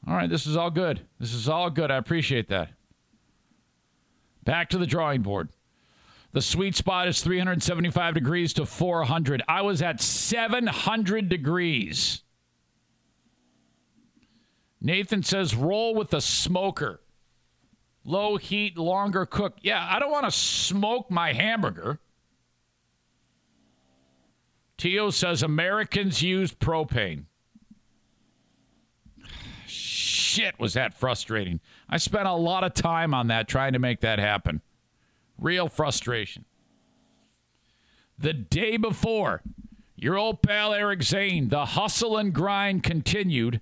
[0.06, 1.00] All right, this is all good.
[1.18, 1.90] This is all good.
[1.90, 2.70] I appreciate that.
[4.44, 5.48] Back to the drawing board.
[6.36, 9.42] The sweet spot is 375 degrees to 400.
[9.48, 12.24] I was at 700 degrees.
[14.78, 17.00] Nathan says roll with a smoker.
[18.04, 19.54] Low heat, longer cook.
[19.62, 22.00] Yeah, I don't want to smoke my hamburger.
[24.76, 27.24] Tio says Americans use propane.
[29.66, 31.60] Shit, was that frustrating.
[31.88, 34.60] I spent a lot of time on that trying to make that happen.
[35.38, 36.44] Real frustration.
[38.18, 39.42] The day before,
[39.94, 43.60] your old pal Eric Zane, the hustle and grind continued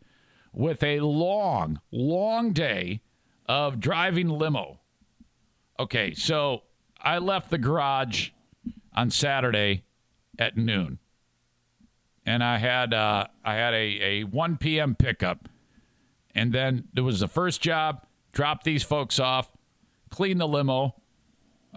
[0.53, 3.01] with a long, long day
[3.47, 4.81] of driving limo.
[5.79, 6.63] Okay, so
[7.01, 8.31] I left the garage
[8.95, 9.85] on Saturday
[10.39, 10.99] at noon,
[12.25, 14.95] and I had uh, I had a, a 1 p.m.
[14.95, 15.49] pickup,
[16.35, 18.07] and then there was the first job.
[18.33, 19.51] Drop these folks off,
[20.11, 20.97] clean the limo,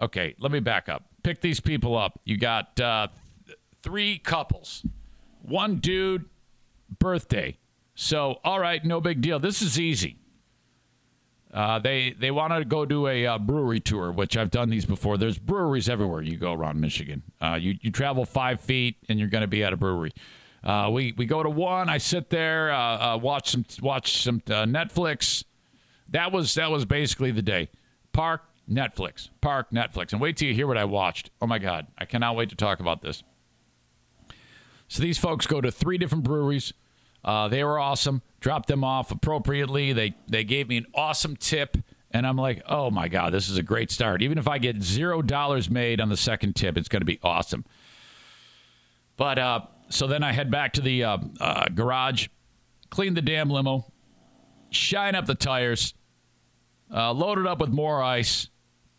[0.00, 1.04] Okay, let me back up.
[1.22, 2.20] Pick these people up.
[2.24, 3.08] You got uh,
[3.46, 4.84] th- three couples,
[5.42, 6.24] one dude,
[6.98, 7.58] birthday.
[7.94, 9.40] So, all right, no big deal.
[9.40, 10.18] This is easy.
[11.52, 14.84] Uh, they they want to go do a uh, brewery tour, which I've done these
[14.84, 15.16] before.
[15.16, 17.22] There's breweries everywhere you go around Michigan.
[17.40, 20.12] Uh, you you travel five feet and you're going to be at a brewery.
[20.62, 21.88] Uh, we we go to one.
[21.88, 25.42] I sit there, uh, uh, watch some watch some Netflix.
[26.10, 27.70] That was that was basically the day.
[28.12, 30.12] Park, Netflix, park, Netflix.
[30.12, 31.30] And wait till you hear what I watched.
[31.40, 31.86] Oh my God.
[31.96, 33.22] I cannot wait to talk about this.
[34.88, 36.72] So these folks go to three different breweries.
[37.24, 38.22] Uh, they were awesome.
[38.40, 39.92] Dropped them off appropriately.
[39.92, 41.76] They they gave me an awesome tip
[42.10, 44.22] And I'm like, oh my God, this is a great start.
[44.22, 47.18] Even if I get zero dollars made on the second tip, it's going to be
[47.22, 47.64] awesome.
[49.16, 52.28] But uh, so then I head back to the uh, uh, garage,
[52.90, 53.92] clean the damn limo,
[54.70, 55.92] shine up the tires,
[56.94, 58.48] uh, load it up with more ice,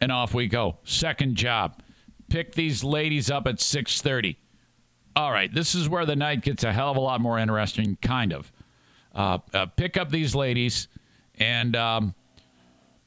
[0.02, 0.78] and off we go.
[0.84, 1.82] Second job,
[2.30, 4.38] pick these ladies up at 6:30.
[5.16, 7.98] All right, this is where the night gets a hell of a lot more interesting,
[8.02, 8.52] kind of.
[9.14, 10.88] Uh, uh, pick up these ladies,
[11.40, 12.16] and um,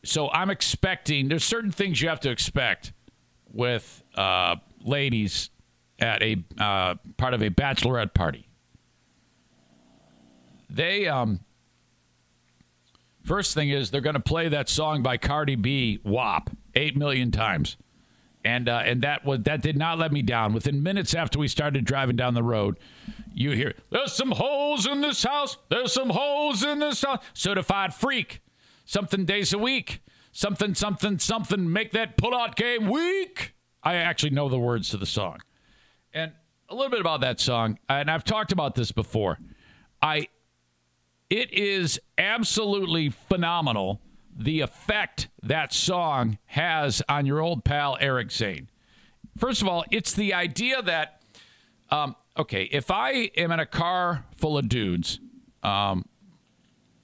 [0.04, 1.28] so I'm expecting.
[1.28, 2.92] There's certain things you have to expect
[3.52, 5.50] with uh, ladies
[6.00, 8.48] at a uh, part of a bachelorette party.
[10.68, 11.40] They um,
[13.24, 17.30] first thing is they're going to play that song by Cardi B, "WAP," eight million
[17.30, 17.76] times,
[18.44, 20.52] and uh, and that was that did not let me down.
[20.52, 22.78] Within minutes after we started driving down the road,
[23.34, 25.58] you hear there's some holes in this house.
[25.68, 27.22] There's some holes in this house.
[27.34, 28.40] Certified freak,
[28.84, 31.72] something days a week, something something something.
[31.72, 33.54] Make that pull-out game weak.
[33.82, 35.38] I actually know the words to the song.
[36.12, 36.32] And
[36.68, 39.38] a little bit about that song, and I've talked about this before.
[40.00, 40.28] I
[41.30, 44.00] it is absolutely phenomenal
[44.42, 48.68] the effect that song has on your old pal Eric Zane.
[49.38, 51.22] First of all, it's the idea that
[51.90, 55.20] um, okay, if I am in a car full of dudes,
[55.62, 56.06] um,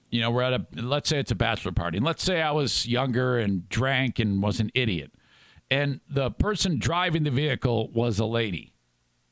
[0.09, 2.51] you know, we're at a let's say it's a bachelor party, and let's say I
[2.51, 5.11] was younger and drank and was an idiot,
[5.69, 8.73] and the person driving the vehicle was a lady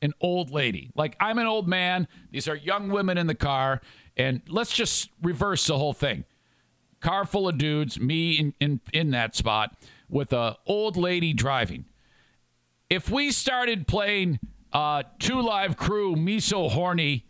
[0.02, 0.92] an old lady.
[0.96, 2.08] Like I'm an old man.
[2.32, 3.82] These are young women in the car,
[4.16, 6.26] and let's just reverse the whole thing.
[7.00, 9.76] Car full of dudes, me in in, in that spot
[10.10, 11.86] with a old lady driving.
[12.90, 14.40] If we started playing
[14.72, 17.26] uh, 2 Live Crew, Me So Horny,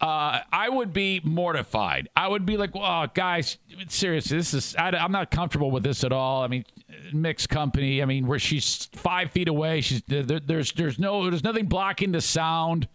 [0.00, 2.08] uh, I would be mortified.
[2.16, 6.04] I would be like, "Oh, guys, seriously, this is I, am not comfortable with this
[6.04, 6.64] at all." I mean,
[7.12, 8.00] mixed company.
[8.02, 12.12] I mean, where she's five feet away, she's there, there's there's no there's nothing blocking
[12.12, 12.88] the sound.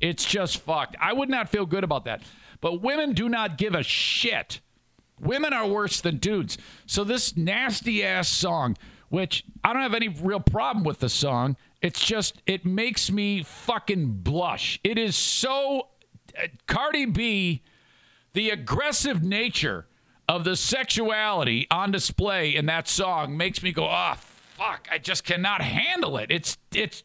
[0.00, 0.96] It's just fucked.
[1.00, 2.22] I would not feel good about that.
[2.60, 4.60] But women do not give a shit.
[5.22, 6.58] Women are worse than dudes.
[6.84, 8.76] So this nasty ass song,
[9.08, 11.56] which I don't have any real problem with the song.
[11.80, 14.80] It's just it makes me fucking blush.
[14.82, 15.88] It is so
[16.66, 17.62] Cardi B,
[18.32, 19.86] the aggressive nature
[20.28, 24.20] of the sexuality on display in that song makes me go, ah, oh,
[24.56, 26.30] fuck, I just cannot handle it.
[26.30, 27.02] It's it's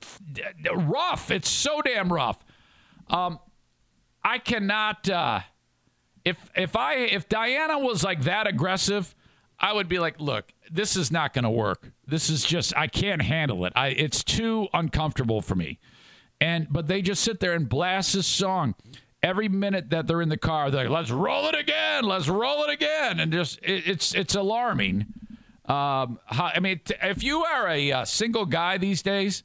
[0.73, 1.29] rough.
[1.29, 2.43] It's so damn rough.
[3.09, 3.39] Um,
[4.23, 5.09] I cannot.
[5.09, 5.41] Uh,
[6.27, 9.15] if if I if Diana was like that aggressive,
[9.59, 11.91] I would be like, look, this is not going to work.
[12.05, 13.73] This is just I can't handle it.
[13.75, 15.79] I it's too uncomfortable for me.
[16.41, 18.75] And but they just sit there and blast this song
[19.23, 22.63] every minute that they're in the car, they're like, let's roll it again, let's roll
[22.63, 25.05] it again, and just it, it's it's alarming.
[25.65, 29.43] Um, how, I mean, t- if you are a, uh, single guy these days,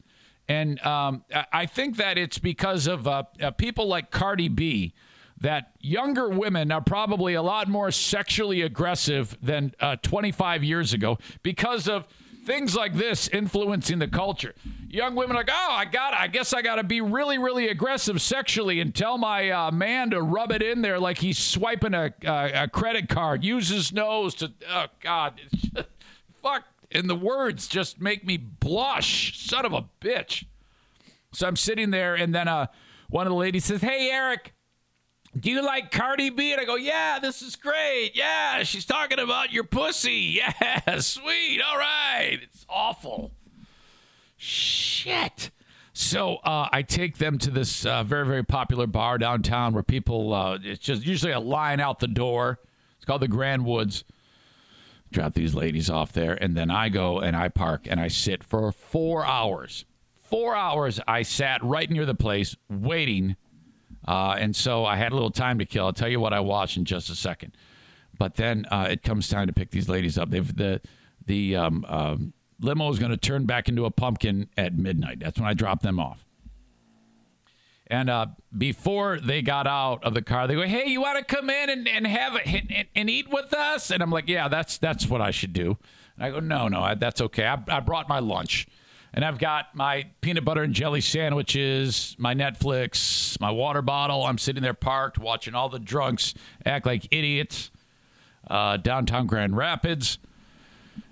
[0.49, 4.95] and um, I think that it's because of uh, uh, people like Cardi B
[5.43, 11.19] that younger women are probably a lot more sexually aggressive than uh, 25 years ago
[11.43, 12.07] because of
[12.45, 14.55] things like this influencing the culture.
[14.89, 17.69] Young women are like, oh, I got, I guess I got to be really, really
[17.69, 21.95] aggressive sexually and tell my uh, man to rub it in there like he's swiping
[21.95, 23.45] a, a credit card.
[23.45, 25.41] Use his nose to, oh God,
[26.43, 26.65] fuck.
[26.91, 29.39] And the words just make me blush.
[29.39, 30.45] Son of a bitch.
[31.33, 32.67] So I'm sitting there, and then uh,
[33.09, 34.53] one of the ladies says, "Hey, Eric."
[35.39, 36.53] Do you like Cardi B?
[36.53, 38.13] And I go, yeah, this is great.
[38.15, 40.41] Yeah, she's talking about your pussy.
[40.51, 41.61] Yeah, sweet.
[41.63, 42.39] All right.
[42.43, 43.33] It's awful.
[44.37, 45.51] Shit.
[45.95, 50.33] So uh, I take them to this uh, very, very popular bar downtown where people,
[50.35, 52.59] uh, it's just usually a line out the door.
[52.97, 54.05] It's called the Grand Woods.
[55.11, 56.35] Drop these ladies off there.
[56.43, 59.85] And then I go and I park and I sit for four hours.
[60.15, 63.37] Four hours I sat right near the place waiting
[64.07, 65.87] uh, and so I had a little time to kill.
[65.87, 67.57] I'll tell you what I watched in just a second.
[68.19, 70.31] But then uh, it comes time to pick these ladies up.
[70.31, 70.81] They've the
[71.27, 72.17] the um, uh,
[72.61, 75.21] limo is going to turn back into a pumpkin at midnight.
[75.21, 76.25] That's when I drop them off.
[77.89, 81.25] And uh, before they got out of the car, they go, "Hey, you want to
[81.25, 84.49] come in and, and have it and, and, eat with us?" And I'm like, "Yeah,
[84.49, 85.77] that's that's what I should do."
[86.17, 87.47] And I go, "No, no, I, that's okay.
[87.47, 88.67] I, I brought my lunch."
[89.15, 94.25] And I've got my peanut butter and jelly sandwiches, my Netflix, my water bottle.
[94.25, 97.71] I'm sitting there parked watching all the drunks act like idiots
[98.49, 100.19] uh, downtown Grand Rapids.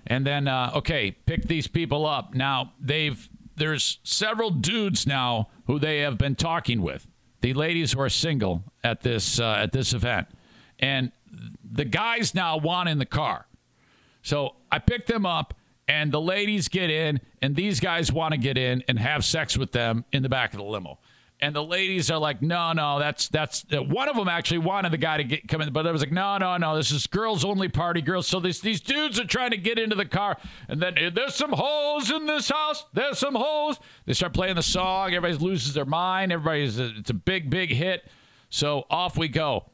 [0.07, 2.33] And then, uh, okay, pick these people up.
[2.33, 7.07] Now, they've, there's several dudes now who they have been talking with.
[7.41, 10.27] The ladies who are single at this, uh, at this event.
[10.79, 11.11] And
[11.63, 13.47] the guys now want in the car.
[14.23, 15.53] So I pick them up,
[15.87, 19.57] and the ladies get in, and these guys want to get in and have sex
[19.57, 20.99] with them in the back of the limo.
[21.43, 24.91] And the ladies are like, no, no, that's that's uh, one of them actually wanted
[24.91, 27.07] the guy to get come in, but it was like, no, no, no, this is
[27.07, 28.27] girls only party, girls.
[28.27, 31.33] So these these dudes are trying to get into the car, and then "Eh, there's
[31.33, 32.85] some holes in this house.
[32.93, 33.79] There's some holes.
[34.05, 35.15] They start playing the song.
[35.15, 36.31] Everybody loses their mind.
[36.31, 38.05] Everybody's it's a big big hit.
[38.49, 39.70] So off we go.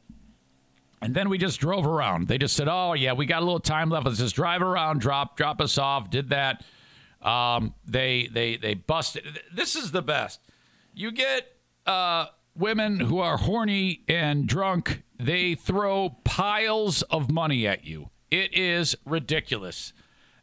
[1.01, 2.27] And then we just drove around.
[2.27, 4.05] They just said, "Oh yeah, we got a little time left.
[4.05, 6.63] Let's just drive around, drop drop us off." Did that.
[7.21, 9.41] Um, they they they busted.
[9.53, 10.39] This is the best.
[10.93, 11.55] You get
[11.85, 15.03] uh, women who are horny and drunk.
[15.19, 18.09] They throw piles of money at you.
[18.29, 19.93] It is ridiculous.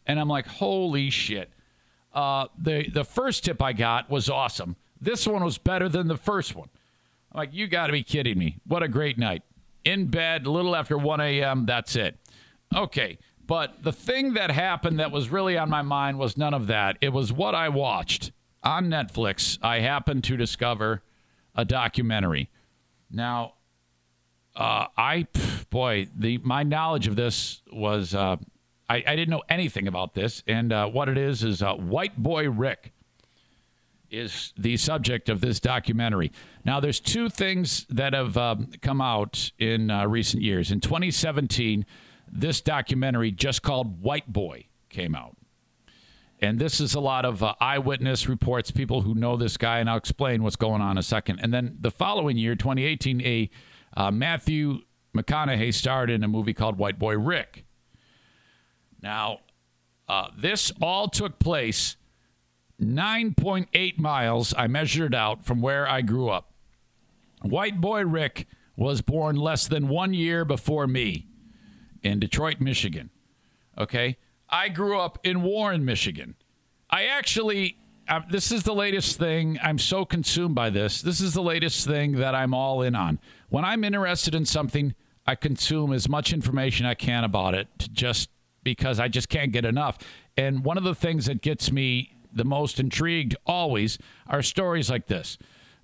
[0.06, 1.50] And I'm like, holy shit.
[2.12, 4.76] Uh, the the first tip I got was awesome.
[5.00, 6.68] This one was better than the first one.
[7.32, 8.58] I'm like, you got to be kidding me.
[8.66, 9.42] What a great night.
[9.84, 12.18] In bed, a little after 1 a.m., that's it.
[12.74, 13.18] Okay.
[13.46, 16.96] But the thing that happened that was really on my mind was none of that.
[17.00, 19.58] It was what I watched on Netflix.
[19.62, 21.02] I happened to discover
[21.54, 22.50] a documentary.
[23.10, 23.54] Now,
[24.56, 25.26] uh, I,
[25.70, 28.36] boy, the my knowledge of this was uh,
[28.88, 32.16] I, I didn't know anything about this, and uh, what it is is uh, White
[32.16, 32.92] Boy Rick
[34.10, 36.30] is the subject of this documentary.
[36.64, 40.70] Now, there's two things that have um, come out in uh, recent years.
[40.70, 41.84] In 2017,
[42.30, 45.36] this documentary just called White Boy came out.
[46.40, 49.90] And this is a lot of uh, eyewitness reports, people who know this guy, and
[49.90, 51.40] I'll explain what's going on in a second.
[51.40, 53.50] And then the following year, 2018, a
[53.96, 54.80] uh, Matthew
[55.14, 57.64] McConaughey starred in a movie called White Boy Rick.
[59.02, 59.40] Now,
[60.08, 61.96] uh, this all took place
[62.80, 64.54] 9.8 miles.
[64.56, 66.53] I measured out from where I grew up.
[67.44, 71.26] White Boy Rick was born less than one year before me
[72.02, 73.10] in Detroit, Michigan.
[73.76, 74.16] Okay.
[74.48, 76.36] I grew up in Warren, Michigan.
[76.88, 77.76] I actually,
[78.08, 79.58] uh, this is the latest thing.
[79.62, 81.02] I'm so consumed by this.
[81.02, 83.18] This is the latest thing that I'm all in on.
[83.48, 84.94] When I'm interested in something,
[85.26, 88.30] I consume as much information I can about it just
[88.62, 89.98] because I just can't get enough.
[90.36, 95.06] And one of the things that gets me the most intrigued always are stories like
[95.06, 95.38] this.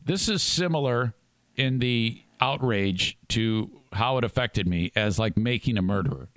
[0.04, 1.14] This is similar
[1.56, 6.28] in the outrage to how it affected me as like making a murderer.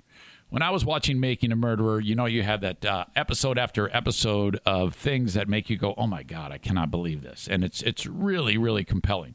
[0.50, 3.90] When I was watching Making a Murderer, you know, you have that uh, episode after
[3.94, 7.64] episode of things that make you go, "Oh my god, I cannot believe this," and
[7.64, 9.34] it's it's really really compelling.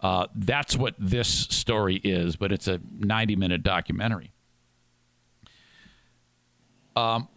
[0.00, 4.32] Uh, that's what this story is, but it's a 90 minute documentary.
[6.94, 7.28] Um,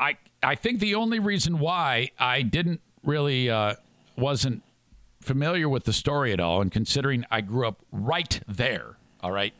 [0.00, 3.74] I I think the only reason why I didn't really uh,
[4.16, 4.62] wasn't
[5.22, 9.54] familiar with the story at all, and considering I grew up right there, all right,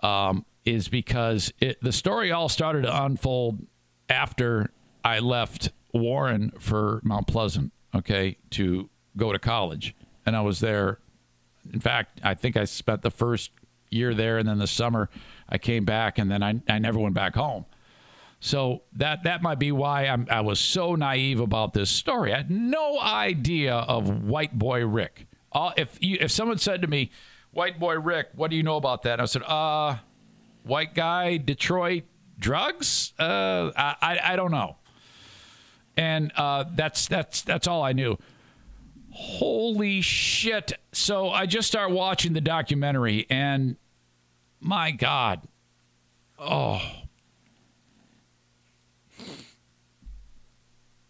[0.00, 3.66] um, is because it, the story all started to unfold
[4.08, 4.70] after
[5.04, 9.94] I left Warren for Mount Pleasant, okay, to go to college,
[10.26, 10.98] and I was there.
[11.72, 13.50] In fact, I think I spent the first
[13.90, 15.08] year there, and then the summer
[15.48, 17.64] I came back, and then I, I never went back home.
[18.40, 22.32] So that that might be why I'm, I was so naive about this story.
[22.32, 25.26] I had no idea of White Boy Rick.
[25.50, 27.10] Uh, if you, if someone said to me,
[27.50, 29.96] "White Boy Rick, what do you know about that?" I said, "Uh,
[30.62, 32.04] white guy, Detroit,
[32.38, 33.12] drugs.
[33.18, 34.76] Uh, I I, I don't know."
[35.96, 38.18] And uh, that's that's that's all I knew.
[39.10, 40.74] Holy shit!
[40.92, 43.76] So I just start watching the documentary, and
[44.60, 45.40] my God,
[46.38, 46.80] oh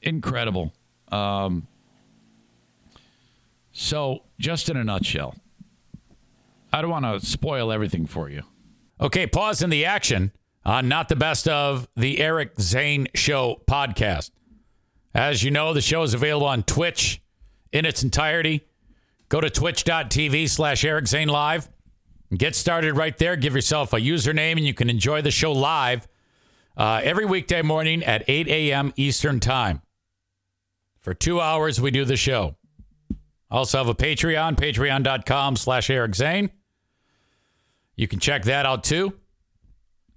[0.09, 0.73] incredible.
[1.13, 1.69] Um,
[3.73, 5.37] so, just in a nutshell,
[6.73, 8.43] I don't want to spoil everything for you.
[9.01, 10.33] Okay, pause in the action
[10.65, 14.33] on Not the Best of the Eric Zane Show podcast.
[15.15, 17.23] As you know, the show is available on Twitch
[17.73, 18.67] in its entirety.
[19.29, 21.69] Go to twitch.tv slash Eric Zane Live.
[22.37, 23.37] Get started right there.
[23.37, 26.07] Give yourself a username and you can enjoy the show live
[26.77, 28.93] uh, every weekday morning at 8 a.m.
[28.97, 29.83] Eastern Time.
[31.09, 32.55] For two hours, we do the show.
[33.51, 36.51] Also have a Patreon, patreon.com slash Eric Zane.
[37.97, 39.15] You can check that out too.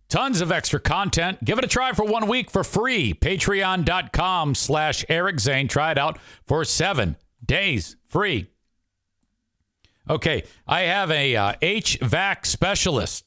[0.09, 1.41] Tons of extra content.
[1.45, 3.13] Give it a try for one week for free.
[3.13, 5.69] Patreon.com slash Eric Zane.
[5.69, 7.15] Try it out for seven
[7.45, 8.47] days free.
[10.09, 13.23] Okay, I have a uh, HVAC specialist,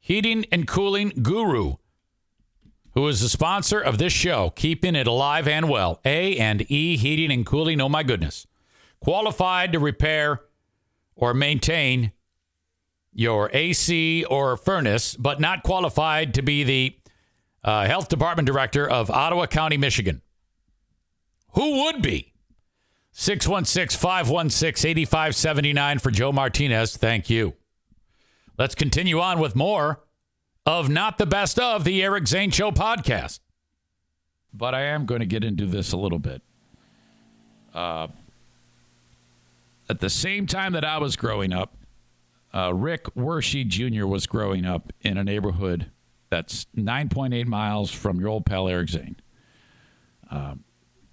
[0.00, 1.74] heating and cooling guru
[2.98, 6.00] who is the sponsor of this show, keeping it alive and well.
[6.04, 7.80] A and E Heating and Cooling.
[7.80, 8.44] Oh my goodness,
[8.98, 10.40] qualified to repair
[11.14, 12.10] or maintain
[13.12, 16.98] your AC or furnace, but not qualified to be the
[17.62, 20.20] uh, health department director of Ottawa County, Michigan.
[21.52, 22.32] Who would be?
[23.12, 26.96] 616 516 8579 for Joe Martinez.
[26.96, 27.54] Thank you.
[28.58, 30.00] Let's continue on with more
[30.68, 33.40] of Not the Best of the Eric Zane Show podcast.
[34.52, 36.42] But I am going to get into this a little bit.
[37.72, 38.08] Uh,
[39.88, 41.74] at the same time that I was growing up,
[42.52, 44.06] uh, Rick Wershe Jr.
[44.06, 45.90] was growing up in a neighborhood
[46.28, 49.16] that's 9.8 miles from your old pal Eric Zane.
[50.30, 50.56] Uh,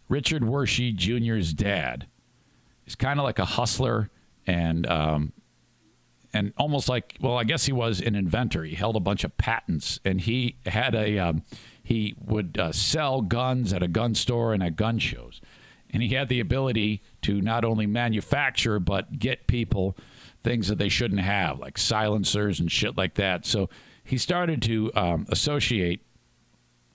[0.10, 2.08] Richard Wershe Jr.'s dad
[2.86, 4.10] is kind of like a hustler
[4.46, 5.32] and um,
[6.36, 8.66] and almost like well, I guess he was an inventor.
[8.66, 11.44] He held a bunch of patents, and he had a um,
[11.82, 15.40] he would uh, sell guns at a gun store and at gun shows,
[15.90, 19.96] and he had the ability to not only manufacture but get people
[20.44, 23.46] things that they shouldn't have, like silencers and shit like that.
[23.46, 23.70] So
[24.04, 26.02] he started to um, associate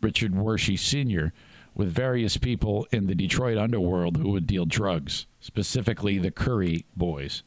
[0.02, 1.32] Richard Wershe Sr.
[1.74, 7.42] with various people in the Detroit underworld who would deal drugs, specifically the Curry boys.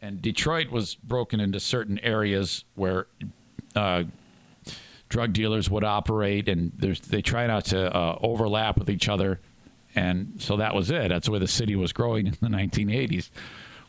[0.00, 3.06] And Detroit was broken into certain areas where
[3.74, 4.04] uh,
[5.08, 6.72] drug dealers would operate, and
[7.08, 9.40] they try not to uh, overlap with each other.
[9.94, 11.08] And so that was it.
[11.08, 13.30] That's where the city was growing in the 1980s.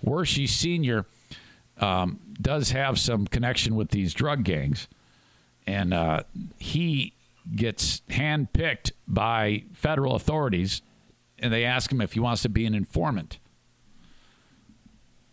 [0.04, 1.06] Wershe Sr
[1.80, 4.88] um, does have some connection with these drug gangs,
[5.68, 6.24] and uh,
[6.58, 7.14] he
[7.56, 10.82] gets handpicked by federal authorities,
[11.38, 13.39] and they ask him if he wants to be an informant,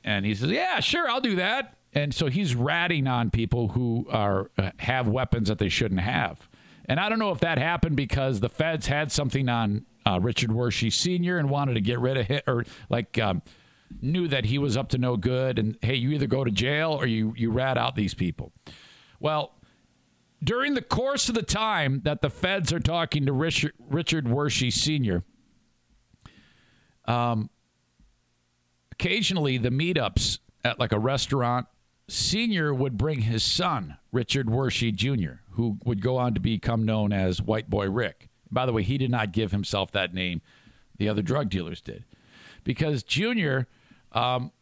[0.07, 4.07] and he says, "Yeah, sure, I'll do that." And so he's ratting on people who
[4.11, 6.49] are uh, have weapons that they shouldn't have.
[6.87, 10.51] And I don't know if that happened because the feds had something on uh, Richard
[10.51, 11.37] Wershe Sr.
[11.39, 13.43] and wanted to get rid of him, or like um,
[14.01, 16.93] knew that he was up to no good and hey you either go to jail
[16.93, 18.53] or you you rat out these people
[19.21, 19.55] well
[20.43, 24.73] during the course of the time that the feds are talking to richard, richard wershe
[24.73, 25.23] sr
[27.11, 27.49] um,
[28.99, 31.67] occasionally the meetups at like a restaurant
[32.09, 37.13] senior would bring his son richard wershe jr who would go on to become known
[37.13, 38.29] as white boy rick.
[38.51, 40.43] By the way he did not give himself that name.
[40.99, 42.05] The other drug dealers did.
[42.63, 43.67] Because junior
[44.13, 44.53] um,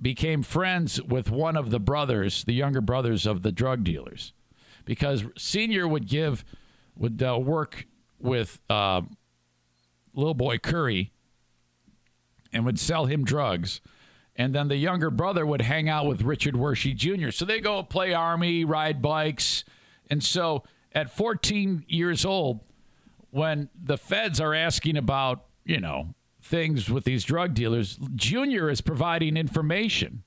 [0.00, 4.32] became friends with one of the brothers, the younger brothers of the drug dealers,
[4.84, 6.44] because Senior would give
[6.96, 7.86] would uh, work
[8.18, 9.02] with uh,
[10.14, 11.12] little boy Curry
[12.52, 13.80] and would sell him drugs.
[14.36, 17.30] And then the younger brother would hang out with Richard Wershe Jr.
[17.30, 19.64] So they go play army, ride bikes.
[20.08, 22.60] And so at 14 years old,
[23.30, 28.80] when the feds are asking about, you know, things with these drug dealers, Junior is
[28.80, 30.22] providing information.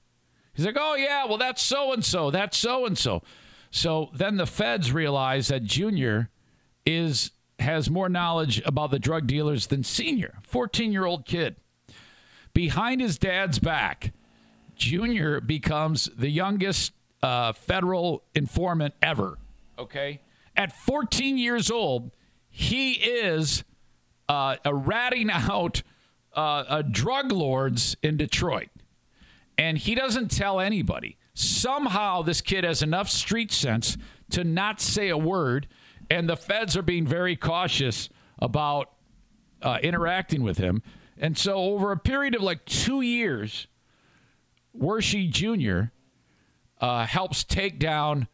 [0.53, 2.29] He's like, oh, yeah, well, that's so and so.
[2.29, 3.23] That's so and so.
[3.71, 6.29] So then the feds realize that Junior
[6.85, 11.55] is has more knowledge about the drug dealers than Senior, 14 year old kid.
[12.53, 14.13] Behind his dad's back,
[14.75, 19.37] Junior becomes the youngest uh, federal informant ever.
[19.77, 20.21] Okay.
[20.55, 22.11] At 14 years old,
[22.49, 23.63] he is
[24.27, 25.83] uh, ratting out
[26.35, 28.69] uh, uh, drug lords in Detroit,
[29.57, 31.17] and he doesn't tell anybody.
[31.33, 33.97] Somehow, this kid has enough street sense
[34.31, 35.67] to not say a word,
[36.09, 38.91] and the feds are being very cautious about
[39.61, 40.81] uh, interacting with him.
[41.21, 43.67] And so, over a period of like two years,
[44.77, 45.91] Wershe Jr.
[46.83, 48.27] Uh, helps take down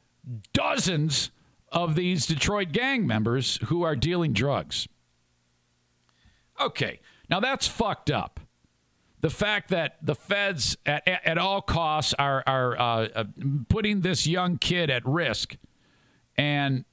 [0.54, 1.32] dozens
[1.70, 4.88] of these Detroit gang members who are dealing drugs.
[6.62, 8.40] Okay, now that's fucked up.
[9.20, 13.24] The fact that the feds at, at all costs are, are uh, uh,
[13.68, 15.58] putting this young kid at risk
[16.38, 16.86] and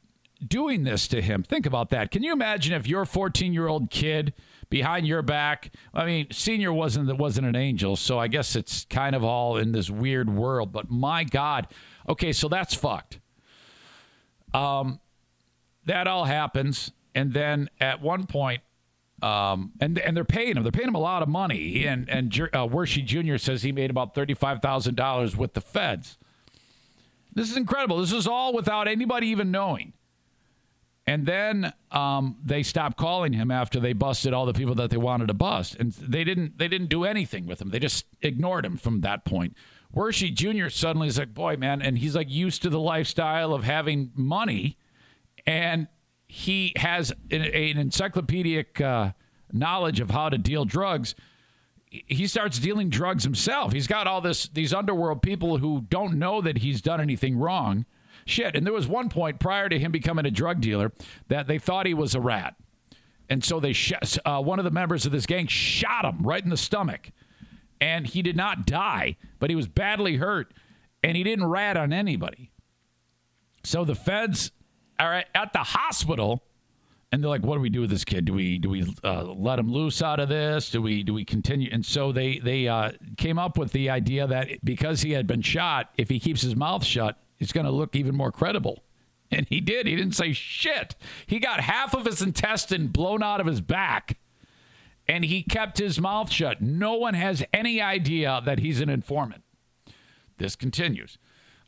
[0.44, 1.44] doing this to him.
[1.44, 2.10] Think about that.
[2.10, 4.32] Can you imagine if your 14 year old kid
[4.70, 5.72] behind your back?
[5.92, 9.72] I mean, senior wasn't wasn't an angel, so I guess it's kind of all in
[9.72, 10.72] this weird world.
[10.72, 11.68] But my God,
[12.08, 13.20] okay, so that's fucked.
[14.52, 15.00] Um,
[15.86, 18.62] that all happens, and then at one point,
[19.22, 20.62] um, and and they're paying him.
[20.62, 21.86] They're paying him a lot of money.
[21.86, 23.36] And and uh, Jr.
[23.36, 26.18] says he made about thirty five thousand dollars with the feds.
[27.34, 27.98] This is incredible.
[27.98, 29.92] This is all without anybody even knowing.
[31.06, 34.96] And then um, they stopped calling him after they busted all the people that they
[34.96, 36.56] wanted to bust, and they didn't.
[36.56, 37.68] They didn't do anything with him.
[37.68, 39.54] They just ignored him from that point.
[39.94, 40.70] Wershe Jr.
[40.70, 44.78] suddenly is like, boy, man, and he's like used to the lifestyle of having money,
[45.46, 45.88] and
[46.26, 49.12] he has an, an encyclopedic uh,
[49.52, 51.14] knowledge of how to deal drugs.
[51.90, 53.72] he starts dealing drugs himself.
[53.72, 57.84] He's got all this these underworld people who don't know that he's done anything wrong.
[58.26, 58.56] Shit.
[58.56, 60.92] And there was one point prior to him becoming a drug dealer
[61.28, 62.54] that they thought he was a rat.
[63.28, 63.92] And so they sh-
[64.24, 67.10] uh, one of the members of this gang shot him right in the stomach.
[67.80, 70.54] And he did not die, but he was badly hurt
[71.02, 72.50] and he didn't rat on anybody.
[73.62, 74.52] So the feds
[74.98, 76.42] are at the hospital
[77.14, 78.24] and they're like, "What do we do with this kid?
[78.24, 80.70] Do we do we uh, let him loose out of this?
[80.70, 84.26] Do we do we continue?" And so they they uh, came up with the idea
[84.26, 87.72] that because he had been shot, if he keeps his mouth shut, it's going to
[87.72, 88.84] look even more credible.
[89.30, 89.86] And he did.
[89.86, 90.94] He didn't say shit.
[91.26, 94.18] He got half of his intestine blown out of his back,
[95.08, 96.60] and he kept his mouth shut.
[96.60, 99.42] No one has any idea that he's an informant.
[100.38, 101.18] This continues.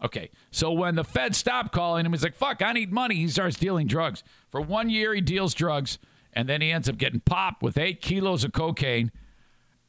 [0.04, 3.14] Okay, so when the Fed stopped calling him, he's like, fuck, I need money.
[3.16, 4.22] He starts dealing drugs.
[4.50, 5.98] For one year, he deals drugs,
[6.34, 9.10] and then he ends up getting popped with eight kilos of cocaine,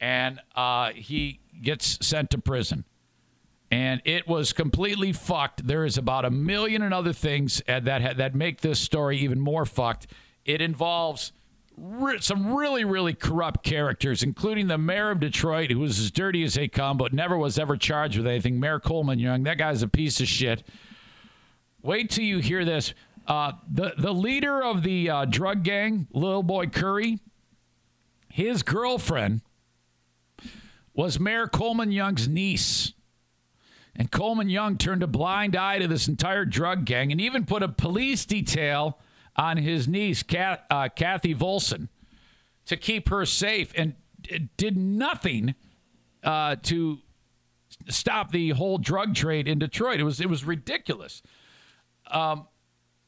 [0.00, 2.86] and uh, he gets sent to prison.
[3.70, 5.66] And it was completely fucked.
[5.66, 9.66] There is about a million and other things that that make this story even more
[9.66, 10.06] fucked.
[10.46, 11.32] It involves
[11.76, 16.42] re- some really, really corrupt characters, including the mayor of Detroit, who was as dirty
[16.42, 18.58] as they come, but never was ever charged with anything.
[18.58, 20.66] Mayor Coleman Young, that guy's a piece of shit.
[21.82, 22.94] Wait till you hear this.
[23.26, 27.18] Uh, the the leader of the uh, drug gang, Little Boy Curry,
[28.30, 29.42] his girlfriend
[30.94, 32.94] was Mayor Coleman Young's niece.
[33.98, 37.64] And Coleman Young turned a blind eye to this entire drug gang and even put
[37.64, 38.98] a police detail
[39.36, 41.88] on his niece, Kat, uh, Kathy Volsan,
[42.66, 43.94] to keep her safe and
[44.56, 45.56] did nothing
[46.22, 46.98] uh, to
[47.88, 49.98] stop the whole drug trade in Detroit.
[50.00, 51.22] It was it was ridiculous.
[52.08, 52.46] Um,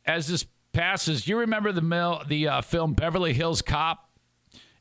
[0.04, 4.10] as this passes, you remember the mil- the uh, film Beverly Hills Cop,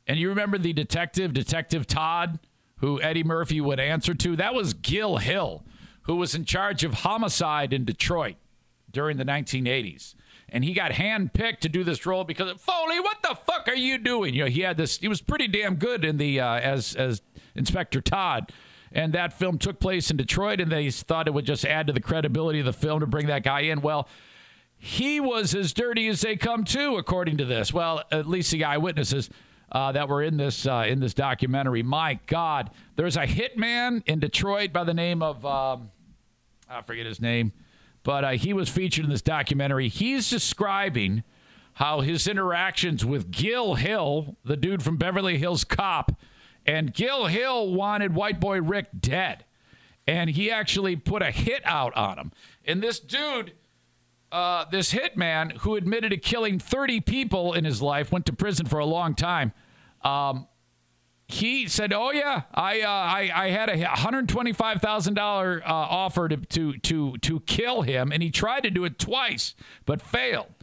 [0.06, 2.38] and you remember the detective, Detective Todd,
[2.76, 4.36] who Eddie Murphy would answer to.
[4.36, 5.64] That was Gil Hill,
[6.10, 8.34] who was in charge of homicide in Detroit
[8.90, 10.16] during the 1980s
[10.48, 13.96] and he got handpicked to do this role because Foley, what the fuck are you
[13.96, 14.34] doing?
[14.34, 14.98] You know, he had this.
[14.98, 17.22] He was pretty damn good in the uh, as as
[17.54, 18.50] Inspector Todd,
[18.90, 21.92] and that film took place in Detroit, and they thought it would just add to
[21.92, 23.80] the credibility of the film to bring that guy in.
[23.80, 24.08] Well.
[24.82, 27.70] He was as dirty as they come too, according to this.
[27.70, 29.28] Well, at least the eyewitnesses
[29.72, 31.82] uh, that were in this uh, in this documentary.
[31.82, 35.90] My God, there's a hitman in Detroit by the name of um,
[36.70, 37.52] I forget his name
[38.02, 39.88] but uh, he was featured in this documentary.
[39.88, 41.22] He's describing
[41.74, 46.12] how his interactions with Gil Hill, the dude from Beverly Hills Cop,
[46.66, 49.44] and Gil Hill wanted White Boy Rick dead.
[50.06, 52.32] And he actually put a hit out on him.
[52.64, 53.52] And this dude,
[54.32, 58.66] uh, this hitman who admitted to killing 30 people in his life, went to prison
[58.66, 59.52] for a long time.
[60.02, 60.48] Um,
[61.30, 65.60] he said, "Oh yeah, I uh, I, I had a hundred twenty five thousand uh,
[65.64, 69.54] offer to, to to to kill him, and he tried to do it twice,
[69.86, 70.54] but failed."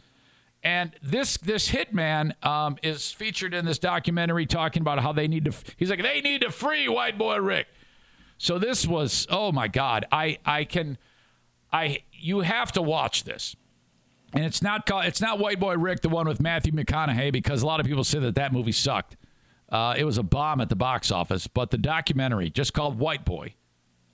[0.62, 5.44] And this this hitman um, is featured in this documentary, talking about how they need
[5.44, 5.52] to.
[5.76, 7.68] He's like, they need to free White Boy Rick.
[8.38, 10.98] So this was, oh my God, I I can,
[11.72, 13.56] I you have to watch this.
[14.34, 17.62] And it's not called, it's not White Boy Rick, the one with Matthew McConaughey, because
[17.62, 19.16] a lot of people say that that movie sucked.
[19.70, 23.24] Uh, it was a bomb at the box office, but the documentary, just called White
[23.24, 23.54] Boy,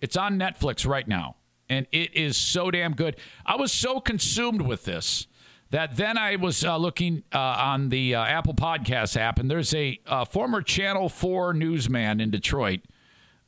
[0.01, 1.37] it's on Netflix right now,
[1.69, 3.17] and it is so damn good.
[3.47, 5.27] I was so consumed with this
[5.71, 9.75] that then I was uh, looking uh, on the uh, Apple Podcast app, and there's
[9.75, 12.81] a uh, former Channel 4 newsman in Detroit,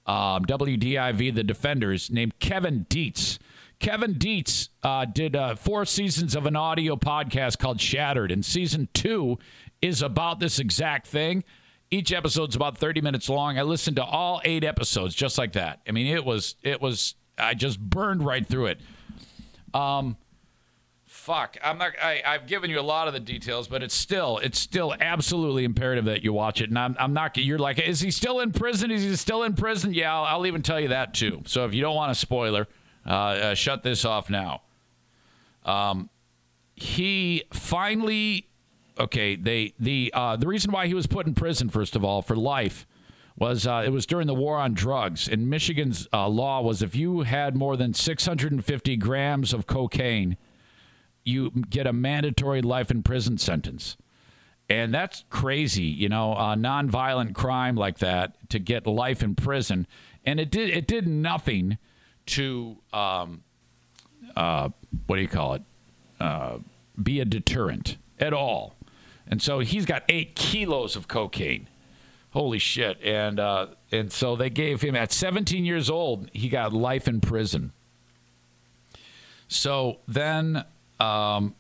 [0.07, 3.39] um, WDIV, the Defenders, named Kevin Dietz.
[3.79, 9.39] Kevin Dietz uh, did four seasons of an audio podcast called Shattered, and season two
[9.83, 11.45] is about this exact thing.
[11.91, 13.59] Each episode's about 30 minutes long.
[13.59, 15.81] I listened to all eight episodes just like that.
[15.89, 18.81] I mean, it was, it was, I just burned right through it.
[19.73, 20.17] Um,
[21.07, 24.39] fuck, I'm not, I, I've given you a lot of the details, but it's still,
[24.39, 26.71] it's still absolutely imperative that you watch it.
[26.71, 28.91] And I'm, I'm not, you're like, is he still in prison?
[28.91, 29.95] Is he still in prison?
[29.95, 31.43] Yeah, I'll, I'll even tell you that too.
[31.47, 32.67] So if you don't want a spoiler,
[33.07, 34.63] uh, uh, shut this off now.
[35.65, 36.11] Um,
[36.75, 38.49] he finally
[38.99, 42.23] okay, they the uh, the reason why he was put in prison first of all
[42.23, 42.87] for life
[43.37, 45.29] was uh, it was during the war on drugs.
[45.29, 50.37] And Michigan's uh, law was if you had more than 650 grams of cocaine,
[51.23, 53.97] you get a mandatory life in prison sentence.
[54.69, 59.87] And that's crazy, you know, a nonviolent crime like that to get life in prison.
[60.25, 61.79] And it did it did nothing
[62.27, 63.45] to um,
[64.35, 64.71] uh,
[65.07, 65.63] what do you call it?
[66.19, 66.59] Uh,
[67.01, 68.76] be a deterrent at all.
[69.29, 71.69] And so he's got eight kilos of cocaine.
[72.31, 73.01] Holy shit!
[73.03, 77.21] And uh, and so they gave him at 17 years old, he got life in
[77.21, 77.73] prison.
[79.49, 80.65] So then,
[81.01, 81.55] um,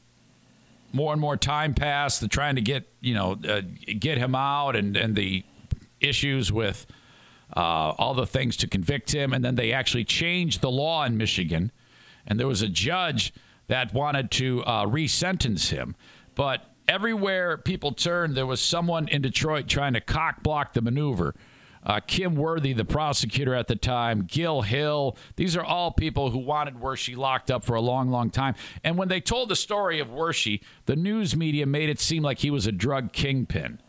[0.92, 2.20] more and more time passed.
[2.20, 3.62] They're trying to get you know uh,
[3.98, 5.44] get him out, and and the
[6.00, 6.86] issues with
[7.56, 11.16] uh, all the things to convict him, and then they actually changed the law in
[11.16, 11.72] Michigan,
[12.26, 13.32] and there was a judge
[13.68, 15.96] that wanted to uh, resentence him,
[16.34, 21.34] but everywhere people turned, there was someone in Detroit trying to cock block the maneuver.
[21.84, 25.16] Uh, Kym Worthy, the prosecutor at the time, Gil Hill.
[25.37, 28.57] These are all people who wanted Wershe locked up for a long, long time.
[28.82, 32.41] And when they told the story of Wershe, the news media made it seem like
[32.41, 33.80] he was a drug kingpin.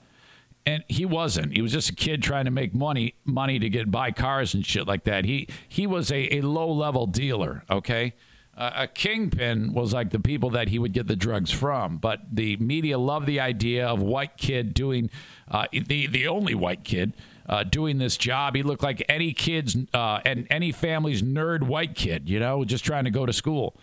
[0.63, 1.53] And he wasn't.
[1.53, 4.63] He was just a kid trying to make money, money to get buy cars and
[4.63, 5.25] shit like that.
[5.25, 7.63] He he was a, a low level dealer.
[7.69, 8.13] Okay,
[8.57, 11.97] uh, a kingpin was like the people that he would get the drugs from.
[11.97, 15.09] But the media loved the idea of white kid doing
[15.49, 17.13] uh, the the only white kid
[17.47, 18.55] uh, doing this job.
[18.55, 22.83] He looked like any kid's uh, and any family's nerd white kid, you know, just
[22.83, 23.75] trying to go to school.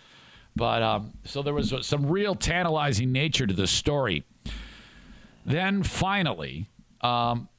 [0.57, 4.25] But um, so there was some real tantalizing nature to the story.
[5.45, 6.69] Then finally,
[7.01, 7.49] um,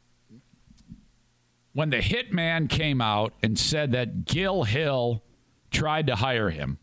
[1.72, 5.22] when the hitman came out and said that Gil Hill
[5.70, 6.78] tried to hire him,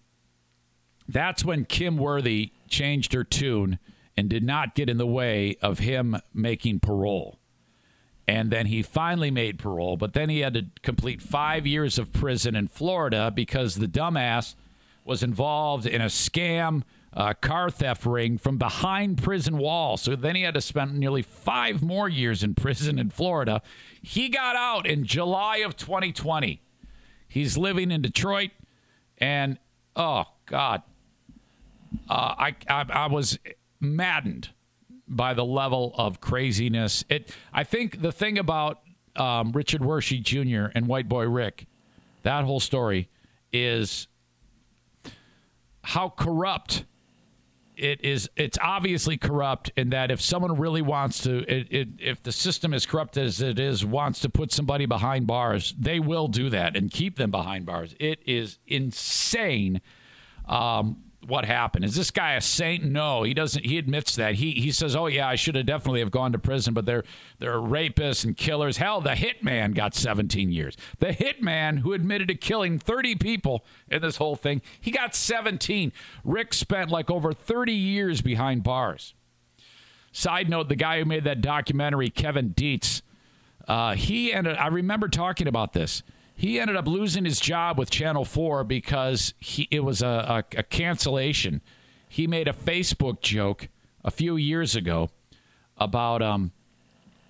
[1.07, 3.79] that's when Kym Worthy changed her tune
[4.15, 7.39] and did not get in the way of him making parole.
[8.27, 12.13] And then he finally made parole, but then he had to complete five years of
[12.13, 14.55] prison in Florida because the dumbass
[15.03, 16.83] was involved in a scam
[17.15, 20.01] uh, car theft ring from behind prison walls.
[20.01, 23.61] So then he had to spend nearly five more years in prison in Florida.
[24.01, 26.61] He got out in July of 2020.
[27.27, 28.51] He's living in Detroit,
[29.17, 29.57] and
[29.95, 30.83] oh God,
[32.09, 33.39] uh, I, I I was
[33.79, 34.49] maddened
[35.07, 37.03] by the level of craziness.
[37.09, 37.35] It.
[37.53, 38.81] I think the thing about
[39.15, 40.71] um, Richard Wershe Jr.
[40.75, 41.67] and White Boy Rick,
[42.23, 43.09] that whole story,
[43.51, 44.07] is
[45.83, 46.85] how corrupt
[47.75, 48.29] it is.
[48.35, 52.73] It's obviously corrupt in that if someone really wants to, it, it, if the system
[52.73, 56.75] is corrupt as it is, wants to put somebody behind bars, they will do that
[56.75, 57.95] and keep them behind bars.
[57.99, 59.81] It is insane.
[60.47, 61.85] Um, what happened.
[61.85, 62.83] Is this guy a saint?
[62.83, 63.65] No, he doesn't.
[63.65, 64.35] He admits that.
[64.35, 67.03] He he says, "Oh yeah, I should have definitely have gone to prison." But they're
[67.39, 68.77] they're rapists and killers.
[68.77, 70.75] Hell, the hitman got 17 years.
[70.99, 75.91] The hitman who admitted to killing 30 people in this whole thing, he got 17.
[76.23, 79.13] Rick spent like over 30 years behind bars.
[80.11, 83.01] Side note: the guy who made that documentary, Kevin Dietz,
[83.67, 86.03] uh, he and I remember talking about this
[86.35, 90.59] he ended up losing his job with Channel 4 because he, it was a, a,
[90.59, 91.61] a cancellation.
[92.09, 93.69] He made a Facebook joke
[94.03, 95.09] a few years ago
[95.77, 96.51] about um,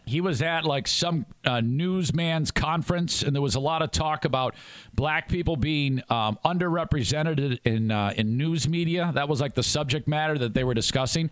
[0.05, 4.25] he was at like some uh, newsman's conference, and there was a lot of talk
[4.25, 4.55] about
[4.93, 9.11] black people being um, underrepresented in uh, in news media.
[9.13, 11.29] That was like the subject matter that they were discussing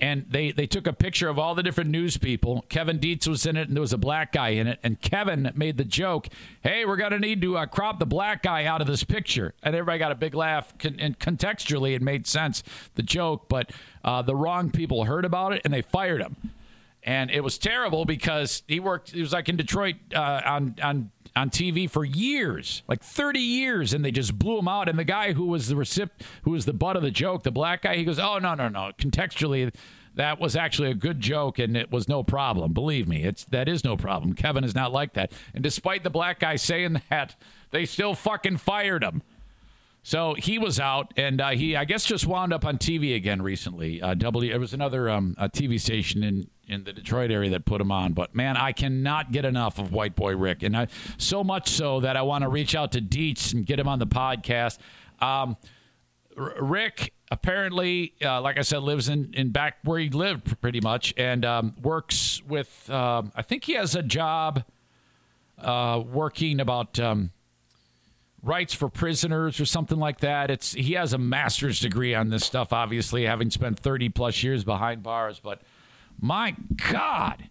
[0.00, 2.64] and they they took a picture of all the different news people.
[2.68, 4.78] Kevin Dietz was in it, and there was a black guy in it.
[4.82, 6.28] And Kevin made the joke,
[6.62, 9.74] "Hey, we're gonna need to uh, crop the black guy out of this picture." And
[9.74, 10.76] everybody got a big laugh.
[10.78, 12.62] Con- and contextually, it made sense
[12.94, 13.70] the joke, but
[14.04, 16.36] uh, the wrong people heard about it and they fired him.
[17.02, 19.12] And it was terrible because he worked.
[19.12, 23.92] He was like in Detroit uh, on on on TV for years, like 30 years,
[23.92, 24.88] and they just blew him out.
[24.88, 27.50] And the guy who was the recipient, who was the butt of the joke, the
[27.50, 28.92] black guy, he goes, "Oh no, no, no!
[28.98, 29.72] Contextually,
[30.14, 32.72] that was actually a good joke, and it was no problem.
[32.72, 34.34] Believe me, it's that is no problem.
[34.34, 35.32] Kevin is not like that.
[35.54, 37.36] And despite the black guy saying that,
[37.70, 39.22] they still fucking fired him."
[40.02, 43.42] So he was out, and uh, he, I guess, just wound up on TV again
[43.42, 44.00] recently.
[44.00, 47.80] Uh, w, it was another um, TV station in in the Detroit area that put
[47.80, 48.12] him on.
[48.12, 50.86] But man, I cannot get enough of White Boy Rick, and I,
[51.18, 53.98] so much so that I want to reach out to Dietz and get him on
[53.98, 54.78] the podcast.
[55.20, 55.56] Um,
[56.38, 60.80] R- Rick apparently, uh, like I said, lives in, in back where he lived pretty
[60.80, 62.88] much, and um, works with.
[62.88, 64.64] Um, I think he has a job
[65.58, 66.98] uh, working about.
[66.98, 67.32] Um,
[68.42, 70.50] rights for prisoners or something like that.
[70.50, 74.64] It's he has a master's degree on this stuff, obviously, having spent 30 plus years
[74.64, 75.40] behind bars.
[75.40, 75.60] But
[76.20, 76.54] my
[76.90, 77.48] God.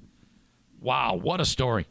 [0.81, 1.87] Wow, what a story.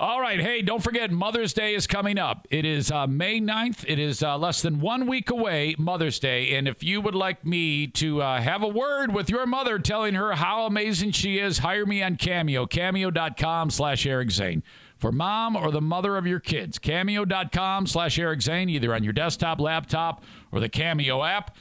[0.00, 0.40] All right.
[0.40, 2.46] Hey, don't forget, Mother's Day is coming up.
[2.52, 3.84] It is uh, May 9th.
[3.88, 6.54] It is uh, less than one week away, Mother's Day.
[6.54, 10.14] And if you would like me to uh, have a word with your mother telling
[10.14, 14.62] her how amazing she is, hire me on Cameo, cameo.com slash Eric Zane.
[14.98, 19.12] For mom or the mother of your kids, cameo.com slash Eric Zane, either on your
[19.12, 21.56] desktop, laptop, or the Cameo app.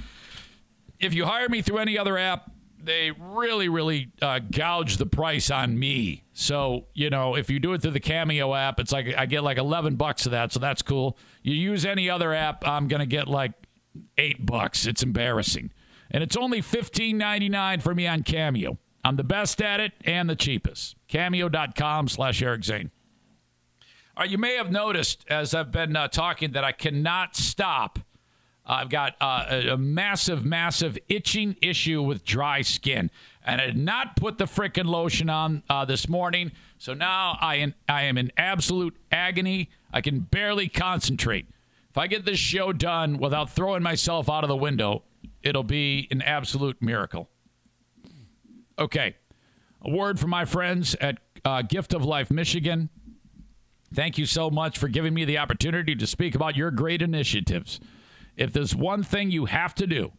[0.99, 2.51] If you hire me through any other app,
[2.82, 6.23] they really, really uh, gouge the price on me.
[6.34, 9.43] So, you know, if you do it through the Cameo app, it's like I get
[9.43, 10.51] like 11 bucks of that.
[10.51, 11.17] So that's cool.
[11.43, 13.53] You use any other app, I'm to get like
[14.17, 14.86] eight bucks.
[14.86, 15.71] It's embarrassing.
[16.11, 18.78] And it's only $15.99 for me on Cameo.
[19.03, 20.95] I'm the best at it and the cheapest.
[21.07, 22.91] Cameo.com slash Eric Zane.
[24.15, 27.99] All right, you may have noticed as I've been uh, talking that I cannot stop
[28.70, 33.09] I've got uh, a, a, massive, massive itching issue with dry skin.
[33.45, 36.51] And I did not put the freaking lotion on uh, this morning.
[36.78, 39.70] So now I am, I am in absolute agony.
[39.93, 41.47] I can barely concentrate.
[41.89, 45.03] If I get this show done without throwing myself out of the window,
[45.41, 47.30] it'll be an absolute miracle.
[48.78, 49.15] Okay.
[49.82, 52.89] A word from my friends at uh, Gift of Life Michigan.
[53.93, 57.80] Thank you so much for giving me the opportunity to speak about your great initiatives.
[58.38, 60.13] If there's one thing you have to do,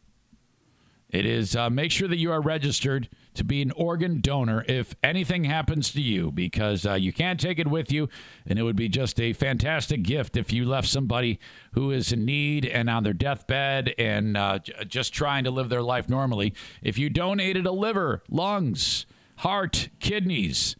[1.11, 4.95] it is uh, make sure that you are registered to be an organ donor if
[5.03, 8.11] anything happens to you, because uh, you can't take it with you.
[8.47, 11.39] And it would be just a fantastic gift if you left somebody
[11.73, 15.71] who is in need and on their deathbed and uh, j- just trying to live
[15.71, 16.53] their life normally.
[16.83, 19.07] If you donated a liver, lungs,
[19.37, 20.77] heart, kidneys,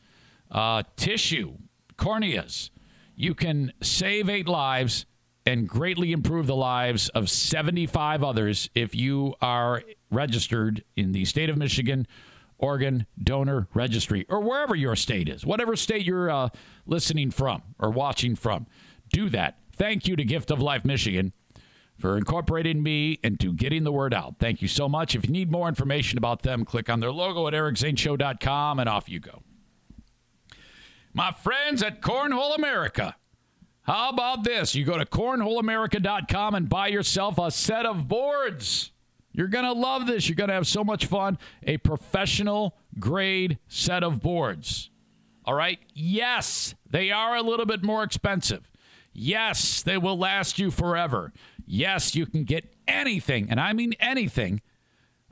[0.51, 1.55] uh, tissue,
[1.97, 2.69] corneas,
[3.17, 5.07] you can save eight lives
[5.49, 11.49] and greatly improve the lives of 75 others if you are registered in the state
[11.49, 12.07] of Michigan
[12.59, 16.51] organ donor registry or wherever your state is, whatever state you're uh,
[16.85, 18.67] listening from or watching from.
[19.11, 19.59] Do that.
[19.73, 21.33] Thank you to Gift of Life Michigan
[21.97, 24.35] for incorporating me into getting the word out.
[24.39, 25.15] Thank you so much.
[25.15, 29.09] If you need more information about them, click on their logo at ericzaneshow.com and off
[29.09, 29.43] you go.
[31.15, 33.17] My friends at Cornhole America
[33.89, 34.75] how about this?
[34.75, 38.93] You go to cornholeamerica.com and buy yourself a set of boards.
[39.33, 40.29] You're going to love this.
[40.29, 41.39] You're going to have so much fun.
[41.63, 44.91] A professional grade set of boards.
[45.47, 45.79] All right?
[45.95, 48.71] Yes, they are a little bit more expensive.
[49.15, 51.33] Yes, they will last you forever.
[51.67, 54.61] Yes, you can get anything, and I mean anything,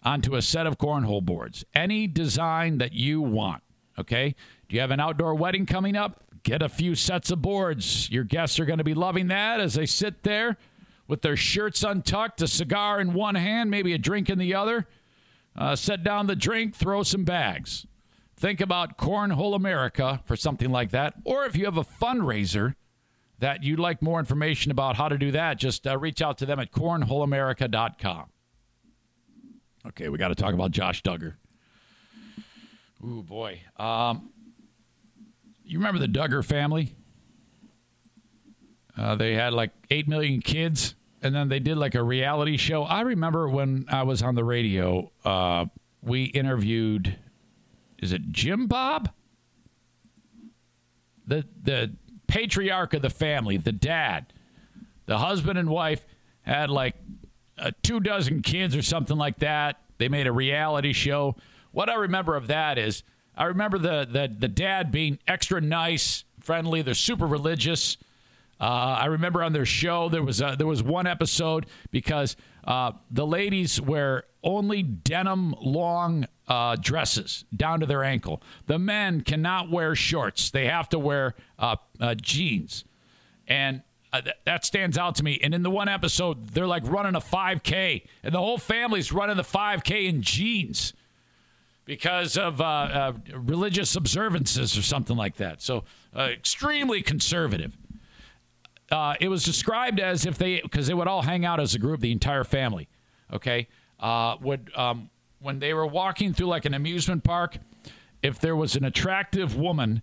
[0.02, 1.62] onto a set of cornhole boards.
[1.74, 3.62] Any design that you want.
[3.98, 4.34] Okay?
[4.70, 6.22] Do you have an outdoor wedding coming up?
[6.47, 8.09] Get a few sets of boards.
[8.09, 10.57] Your guests are going to be loving that as they sit there
[11.09, 14.86] with their shirts untucked, a cigar in one hand, maybe a drink in the other.
[15.57, 17.84] Uh, set down the drink, throw some bags.
[18.36, 21.14] Think about Cornhole America for something like that.
[21.24, 22.76] Or if you have a fundraiser
[23.40, 26.47] that you'd like more information about how to do that, just uh, reach out to
[26.47, 28.26] them at cornholeamerica.com.
[29.88, 31.34] Okay, we got to talk about Josh Duggar.
[33.05, 33.62] Ooh, boy.
[33.76, 34.30] Um,
[35.67, 36.95] you remember the Duggar family?
[38.97, 42.85] Uh, they had like 8 million kids, and then they did like a reality show.
[42.85, 45.67] I remember when I was on the radio, uh,
[46.03, 47.17] we interviewed,
[47.99, 49.11] is it Jim Bob?
[51.27, 51.93] The, the
[52.27, 54.33] patriarch of the family, the dad,
[55.07, 56.07] the husband and wife
[56.43, 56.95] had like
[57.59, 59.81] uh, two dozen kids or something like that.
[59.99, 61.37] They made a reality show.
[61.73, 63.03] What I remember of that is
[63.37, 66.82] I remember the the, the dad being extra nice, friendly.
[66.82, 67.97] They're super religious.
[68.59, 68.64] Uh,
[69.01, 73.26] I remember on their show there was a, there was one episode because uh, the
[73.26, 78.43] ladies wear only denim long uh, dresses down to their ankle.
[78.66, 82.84] The men cannot wear shorts; they have to wear uh, uh, jeans,
[83.47, 83.82] and
[84.12, 85.39] uh, th- that stands out to me.
[85.43, 89.37] And in the one episode, they're like running a 5K, and the whole family's running
[89.37, 90.95] the 5K in jeans
[91.87, 95.62] because of uh, uh, religious observances or something like that.
[95.62, 95.84] So,
[96.14, 97.76] uh, extremely conservative.
[98.91, 101.78] Uh, it was described as if they, because they would all hang out as a
[101.78, 102.89] group, the entire family.
[103.32, 103.68] Okay,
[103.99, 105.11] uh, would um,
[105.41, 107.59] when they were walking through like an amusement park,
[108.22, 110.03] if there was an attractive woman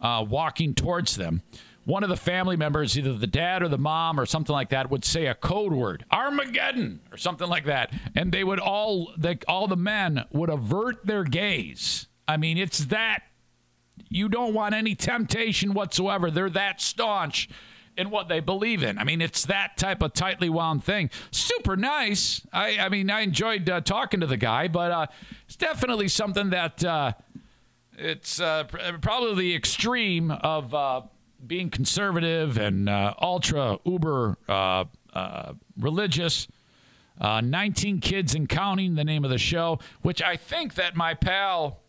[0.00, 1.42] walking towards them,
[1.86, 4.90] one of the family members, either the dad or the mom or something like that,
[4.90, 9.38] would say a code word, Armageddon, or something like that, and they would all, the,
[9.48, 12.08] all the men would avert their gaze.
[12.26, 13.20] I mean, it's that
[14.08, 16.28] you don't want any temptation whatsoever.
[16.28, 17.48] They're that staunch
[17.96, 18.98] in what they believe in.
[18.98, 21.08] I mean, it's that type of tightly wound thing.
[21.30, 22.44] Super nice.
[22.52, 25.06] I, I mean, I enjoyed uh, talking to the guy, but uh,
[25.46, 27.12] it's definitely something that uh,
[27.96, 28.64] it's uh,
[29.00, 31.02] probably the extreme of uh,
[31.44, 36.48] being conservative and uh, ultra uber uh, uh, religious.
[37.18, 41.14] Uh, 19 kids and counting, the name of the show, which I think that my
[41.14, 41.80] pal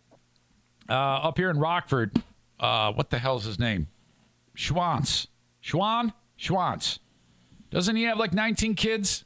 [0.89, 2.21] uh, up here in Rockford,
[2.59, 3.87] uh, what the hell's his name?
[4.55, 5.27] Schwantz.
[5.61, 6.13] Schwan?
[6.39, 6.99] Schwantz.
[7.69, 9.25] Doesn't he have like 19 kids?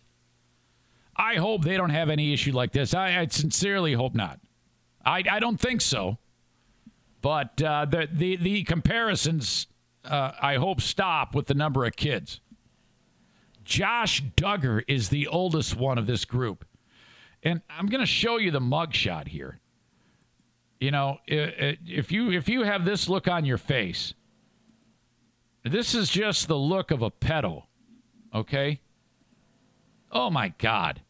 [1.15, 2.95] I hope they don't have any issue like this.
[2.95, 4.39] I, I sincerely hope not.
[5.05, 6.17] I, I don't think so.
[7.21, 9.67] But the, the, the comparisons,
[10.05, 12.39] uh, I hope, stop with the number of kids.
[13.63, 16.65] Josh Duggar is the oldest one of this group.
[17.43, 19.59] And I'm going to show you the mugshot here.
[20.79, 24.15] You know, if you if you have this look on your face,
[25.63, 27.63] this is just the look of a pedo.
[28.33, 28.81] Okay?
[30.11, 31.01] Oh my god.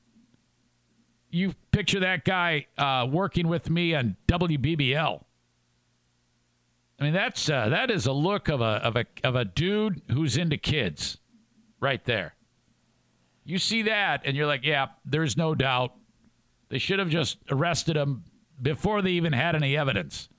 [1.29, 5.23] You picture that guy uh, working with me on WBBL.
[7.01, 10.03] I mean, that's uh, that is a look of a of a of a dude
[10.11, 11.17] who's into kids,
[11.79, 12.35] right there.
[13.43, 15.95] You see that, and you're like, yeah, there's no doubt.
[16.69, 18.25] They should have just arrested him
[18.61, 20.29] before they even had any evidence.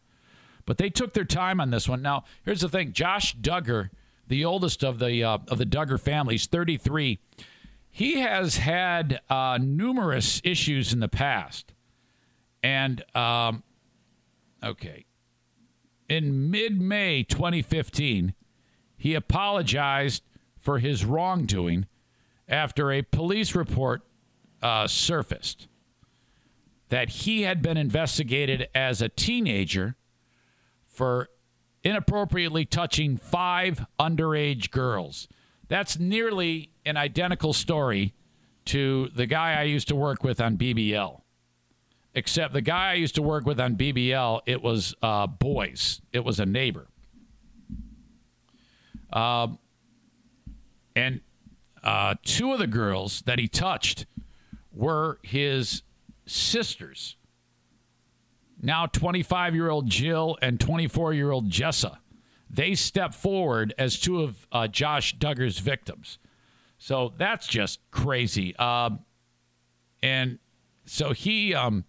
[0.65, 2.01] But they took their time on this one.
[2.01, 3.91] Now, here's the thing: Josh Duggar,
[4.29, 7.19] the oldest of the uh, of the Duggar family, families, 33.
[7.91, 11.73] He has had uh, numerous issues in the past,
[12.63, 13.65] and um,
[14.63, 15.07] okay,
[16.13, 18.35] in mid May 2015,
[18.99, 20.23] he apologized
[20.61, 21.87] for his wrongdoing
[22.47, 24.03] after a police report
[24.61, 25.69] uh, surfaced
[26.91, 29.97] that he had been investigated as a teenager
[30.85, 31.31] for
[31.83, 35.27] inappropriately touching five underage girls.
[35.69, 38.13] That's nearly an identical story
[38.67, 41.22] to the guy I used to work with on BBL
[42.15, 46.01] except the guy I used to work with on BBL, it was uh, boys.
[46.13, 46.89] It was a neighbor.
[49.13, 49.59] Um,
[50.95, 51.21] and
[51.83, 54.07] uh, two of the girls that he touched
[54.73, 55.83] were his
[56.27, 57.17] sisters.
[58.61, 61.99] Now 25 year old Jill and 24 year old Jessa.
[62.49, 66.19] They stepped forward as two of uh, Josh Duggar's victims.
[66.79, 68.55] So that's just crazy.
[68.57, 69.01] Um,
[70.03, 70.39] and
[70.85, 71.85] so he um,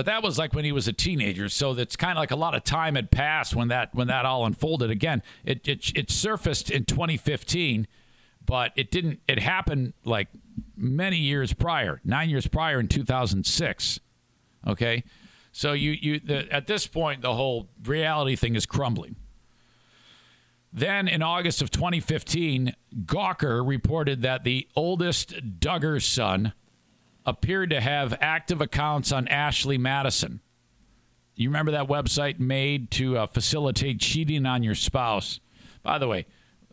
[0.00, 2.36] but that was like when he was a teenager, so that's kind of like a
[2.36, 4.88] lot of time had passed when that when that all unfolded.
[4.88, 7.86] Again, it it, it surfaced in 2015,
[8.46, 9.20] but it didn't.
[9.28, 10.28] It happened like
[10.74, 14.00] many years prior, nine years prior in 2006.
[14.66, 15.04] Okay,
[15.52, 19.16] so you you the, at this point the whole reality thing is crumbling.
[20.72, 22.74] Then in August of 2015,
[23.04, 26.54] Gawker reported that the oldest Duggar son
[27.26, 30.40] appeared to have active accounts on Ashley Madison.
[31.36, 35.40] You remember that website made to uh, facilitate cheating on your spouse?
[35.82, 36.26] By the way,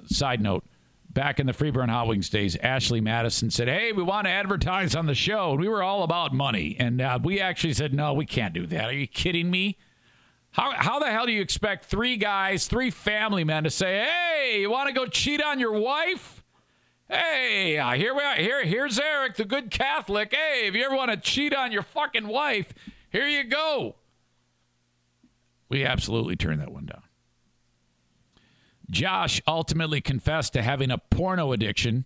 [0.06, 0.66] side note,
[1.10, 4.26] back in the Free Beer and Hot Wings days, Ashley Madison said, Hey, we want
[4.28, 5.52] to advertise on the show.
[5.52, 6.76] And we were all about money.
[6.80, 8.86] And uh, we actually said, No, we can't do that.
[8.86, 9.78] Are you kidding me?
[10.52, 14.62] How, how the hell do you expect three guys, three family men to say, Hey,
[14.62, 16.37] you want to go cheat on your wife?
[17.10, 18.36] Hey, uh, here we are.
[18.36, 20.34] Here, here's Eric, the good Catholic.
[20.34, 22.74] Hey, if you ever want to cheat on your fucking wife,
[23.10, 23.96] here you go.
[25.70, 27.04] We absolutely turned that one down.
[28.90, 32.06] Josh ultimately confessed to having a porno addiction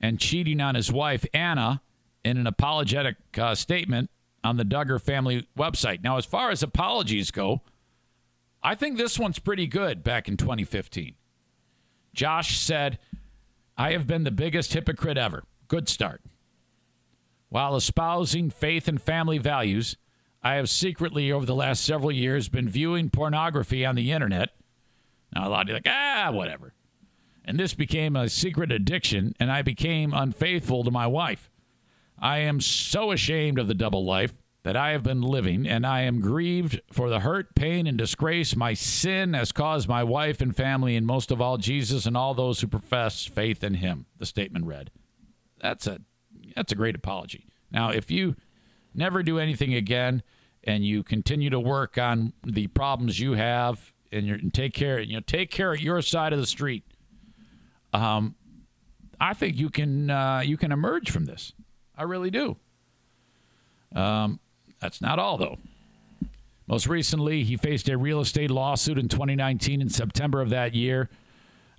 [0.00, 1.82] and cheating on his wife, Anna,
[2.24, 4.10] in an apologetic uh, statement
[4.44, 6.02] on the Duggar family website.
[6.02, 7.62] Now, as far as apologies go,
[8.62, 11.14] I think this one's pretty good back in 2015.
[12.14, 12.98] Josh said,
[13.80, 15.42] I have been the biggest hypocrite ever.
[15.66, 16.20] Good start.
[17.48, 19.96] While espousing faith and family values,
[20.42, 24.50] I have secretly, over the last several years, been viewing pornography on the internet.
[25.34, 26.74] Now, a lot of you like, ah, whatever.
[27.42, 31.50] And this became a secret addiction, and I became unfaithful to my wife.
[32.18, 36.02] I am so ashamed of the double life that I have been living, and I
[36.02, 40.54] am grieved for the hurt, pain, and disgrace my sin has caused my wife and
[40.54, 44.06] family, and most of all, Jesus and all those who profess faith in him.
[44.18, 44.90] The statement read.
[45.60, 46.00] That's a
[46.54, 47.46] that's a great apology.
[47.70, 48.36] Now, if you
[48.94, 50.22] never do anything again
[50.64, 55.14] and you continue to work on the problems you have and, and take care, you
[55.14, 56.84] know, take care of your side of the street,
[57.92, 58.34] um,
[59.20, 61.52] I think you can uh, you can emerge from this.
[61.96, 62.56] I really do.
[63.94, 64.40] Um,
[64.80, 65.58] that's not all, though.
[66.66, 71.10] Most recently, he faced a real estate lawsuit in 2019 in September of that year.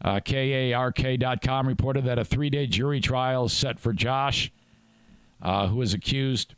[0.04, 4.52] Uh, KARK.com reported that a three day jury trial is set for Josh,
[5.42, 6.56] uh, who is accused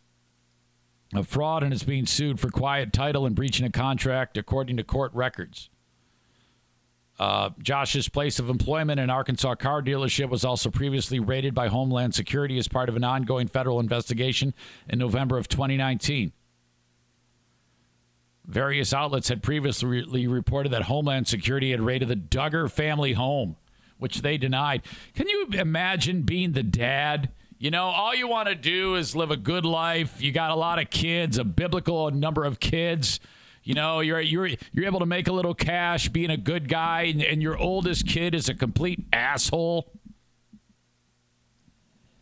[1.14, 4.84] of fraud and is being sued for quiet title and breaching a contract, according to
[4.84, 5.70] court records.
[7.20, 12.16] Uh, Josh's place of employment, an Arkansas car dealership, was also previously raided by Homeland
[12.16, 14.54] Security as part of an ongoing federal investigation
[14.90, 16.34] in November of 2019.
[18.46, 23.56] Various outlets had previously reported that Homeland Security had raided the Duggar family home,
[24.00, 24.82] which they denied.
[25.14, 29.32] Can you imagine being the dad You know, all you want to do is live
[29.32, 30.22] a good life.
[30.22, 33.22] You got a lot of kids, a biblical number of kids.
[33.64, 37.04] You know, you're you're you're able to make a little cash being a good guy,
[37.04, 39.90] and, and your oldest kid is a complete asshole.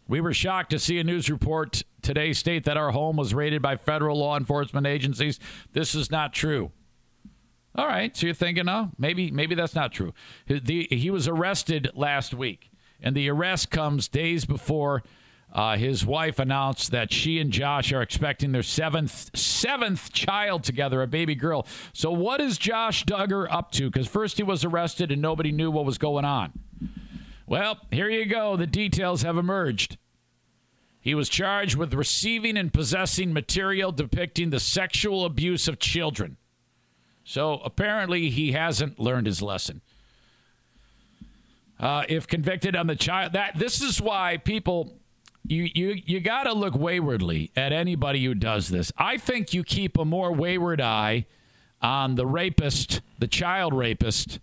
[0.08, 3.62] We were shocked to see a news report today state that our home was raided
[3.62, 5.40] by federal law enforcement agencies.
[5.74, 6.72] This is not true.
[7.74, 10.14] All right, so you're thinking, oh, maybe maybe that's not true.
[10.48, 12.70] The, he was arrested last week,
[13.02, 15.04] and the arrest comes days before
[15.54, 21.02] uh, his wife announced that she and Josh are expecting their seventh seventh child together,
[21.02, 21.68] a baby girl.
[21.94, 23.90] So, what is Josh Duggar up to?
[23.90, 26.54] Because first he was arrested and nobody knew what was going on.
[27.46, 28.56] Well, here you go.
[28.56, 29.98] The details have emerged.
[31.02, 36.38] He was charged with receiving and possessing material depicting the sexual abuse of children.
[37.26, 39.82] So apparently he hasn't learned his lesson.
[41.80, 45.01] Uh, if convicted on the child, that this is why people
[45.44, 48.92] you you you got to look waywardly at anybody who does this.
[48.98, 51.26] I think you keep a more wayward eye
[51.82, 54.40] on the rapist, the child rapist,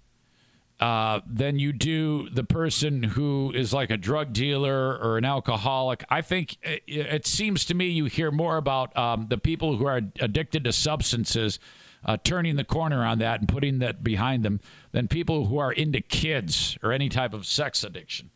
[0.80, 6.04] uh, than you do the person who is like a drug dealer or an alcoholic.
[6.10, 9.86] I think it, it seems to me you hear more about um, the people who
[9.86, 11.58] are addicted to substances.
[12.04, 14.60] Uh, turning the corner on that and putting that behind them
[14.92, 18.30] than people who are into kids or any type of sex addiction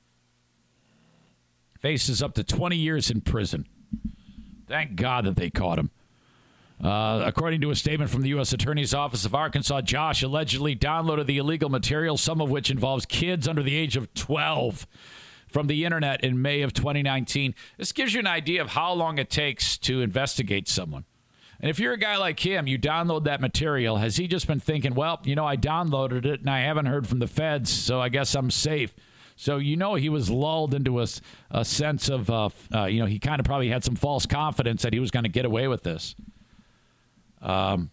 [1.82, 3.66] faces up to 20 years in prison.
[4.68, 5.90] Thank God that they caught him.
[6.82, 8.52] Uh, according to a statement from the U.S.
[8.52, 13.46] Attorney's Office of Arkansas, Josh allegedly downloaded the illegal material, some of which involves kids
[13.46, 14.86] under the age of 12,
[15.48, 17.54] from the internet in May of 2019.
[17.76, 21.04] This gives you an idea of how long it takes to investigate someone.
[21.60, 23.98] And if you're a guy like him, you download that material.
[23.98, 27.06] Has he just been thinking, well, you know, I downloaded it and I haven't heard
[27.06, 28.92] from the feds, so I guess I'm safe?
[29.42, 31.06] So you know he was lulled into a,
[31.50, 34.82] a sense of, uh, uh, you know, he kind of probably had some false confidence
[34.82, 36.14] that he was going to get away with this.
[37.40, 37.90] Um,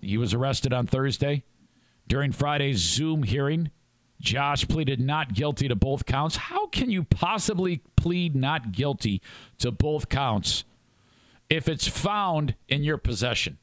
[0.00, 1.44] he was arrested on Thursday
[2.08, 3.70] during Friday's Zoom hearing.
[4.20, 6.34] Josh pleaded not guilty to both counts.
[6.34, 9.22] How can you possibly plead not guilty
[9.58, 10.64] to both counts
[11.48, 13.58] if it's found in your possession?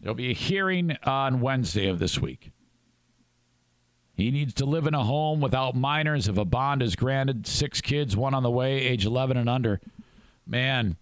[0.00, 2.50] There'll be a hearing on Wednesday of this week.
[4.20, 7.46] He needs to live in a home without minors if a bond is granted.
[7.46, 9.80] Six kids, one on the way, age 11 and under.
[10.46, 10.96] Man,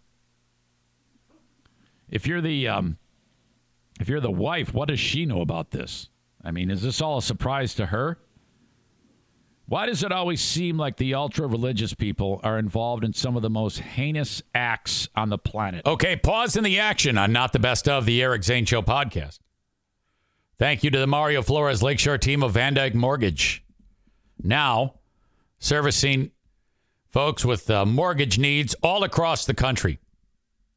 [2.09, 2.99] if you're the um,
[4.01, 6.09] if you're the wife, what does she know about this?
[6.45, 8.19] I mean, is this all a surprise to her?
[9.67, 13.43] Why does it always seem like the ultra religious people are involved in some of
[13.43, 15.85] the most heinous acts on the planet?
[15.85, 19.41] Okay, pause in the action on Not the Best of the Eric Zane Show podcast.
[20.59, 23.65] Thank you to the Mario Flores Lakeshore team of VanDyk Mortgage.
[24.43, 24.95] Now,
[25.61, 26.33] servicing
[27.13, 30.01] folks with uh, mortgage needs all across the country.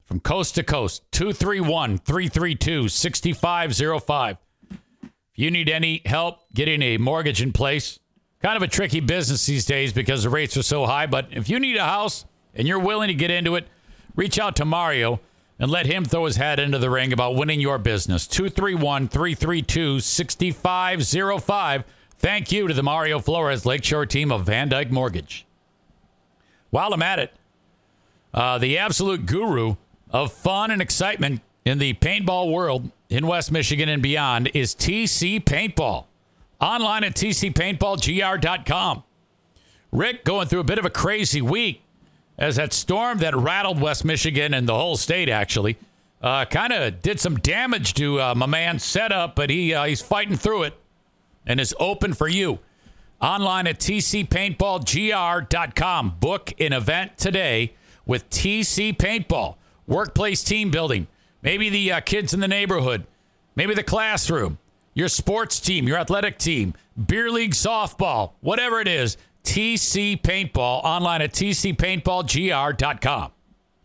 [0.04, 4.38] From coast to coast, 231 332 6505.
[4.72, 7.98] If you need any help getting a mortgage in place,
[8.40, 11.50] kind of a tricky business these days because the rates are so high, but if
[11.50, 13.68] you need a house and you're willing to get into it,
[14.16, 15.22] reach out to Mario
[15.62, 18.26] and let him throw his hat into the ring about winning your business.
[18.26, 21.84] 231 332 6505.
[22.18, 25.46] Thank you to the Mario Flores Lakeshore team of VanDyk Mortgage.
[26.72, 27.34] While I'm at it,
[28.34, 29.76] uh, the absolute guru
[30.10, 35.44] of fun and excitement in the paintball world in West Michigan and beyond is TC
[35.44, 36.06] Paintball.
[36.60, 39.04] Online at tcpaintballgr.com.
[39.92, 41.81] Rick going through a bit of a crazy week
[42.42, 45.78] as that storm that rattled West Michigan and the whole state actually
[46.24, 50.02] uh, kind of did some damage to uh, my man's setup, but he uh, he's
[50.02, 50.74] fighting through it
[51.46, 52.58] and is open for you.
[53.22, 56.16] Online at tcpaintballgr.com.
[56.20, 57.74] Book an event today
[58.08, 59.54] with TC Paintball.
[59.86, 61.06] Workplace team building.
[61.44, 63.06] Maybe the uh, kids in the neighborhood.
[63.56, 64.58] Maybe the classroom.
[64.96, 66.74] Your sports team, your athletic team,
[67.08, 69.18] beer league softball, whatever it is.
[69.44, 73.32] TC Paintball online at tcpaintballgr.com.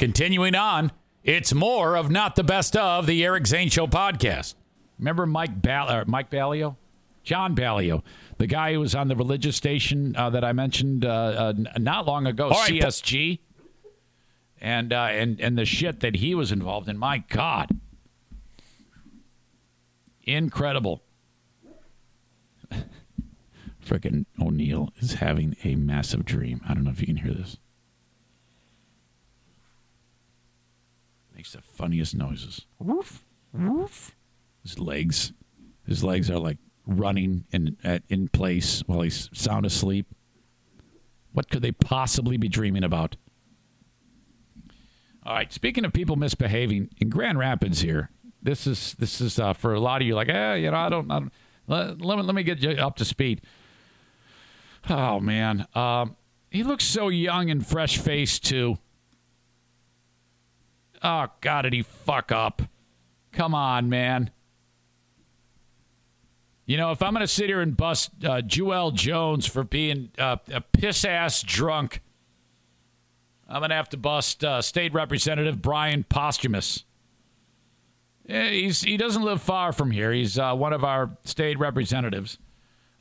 [0.00, 0.92] Continuing on,
[1.24, 4.54] it's more of Not the Best of the Eric Zane Show podcast.
[4.98, 6.78] Remember Mike, Ball- uh, Mike Ballio?
[7.22, 8.02] John Ballio,
[8.38, 12.06] the guy who was on the religious station uh, that I mentioned uh, uh, not
[12.06, 13.40] long ago, CSG,
[14.58, 16.96] and uh, and and the shit that he was involved in.
[16.96, 17.68] My God,
[20.22, 21.02] incredible.
[23.84, 26.62] Frickin' O'Neill is having a massive dream.
[26.66, 27.58] I don't know if you can hear this.
[31.40, 32.66] Makes the funniest noises.
[32.78, 33.24] Woof,
[33.54, 34.14] woof.
[34.62, 35.32] His legs,
[35.86, 40.06] his legs are like running in at, in place while he's sound asleep.
[41.32, 43.16] What could they possibly be dreaming about?
[45.24, 45.50] All right.
[45.50, 48.10] Speaking of people misbehaving in Grand Rapids, here,
[48.42, 50.14] this is this is uh, for a lot of you.
[50.14, 51.10] Like, eh, you know, I don't.
[51.10, 51.32] I don't
[51.68, 53.40] let, let, me, let me get you up to speed.
[54.90, 56.16] Oh man, um,
[56.50, 58.76] he looks so young and fresh faced too.
[61.02, 62.62] Oh God, did he fuck up?
[63.32, 64.30] Come on, man.
[66.66, 70.10] You know, if I'm going to sit here and bust uh, Jewel Jones for being
[70.18, 72.00] uh, a piss ass drunk,
[73.48, 76.84] I'm going to have to bust uh, State Representative Bryan Posthumus.
[78.24, 80.12] He's, he doesn't live far from here.
[80.12, 82.38] He's uh, one of our state representatives.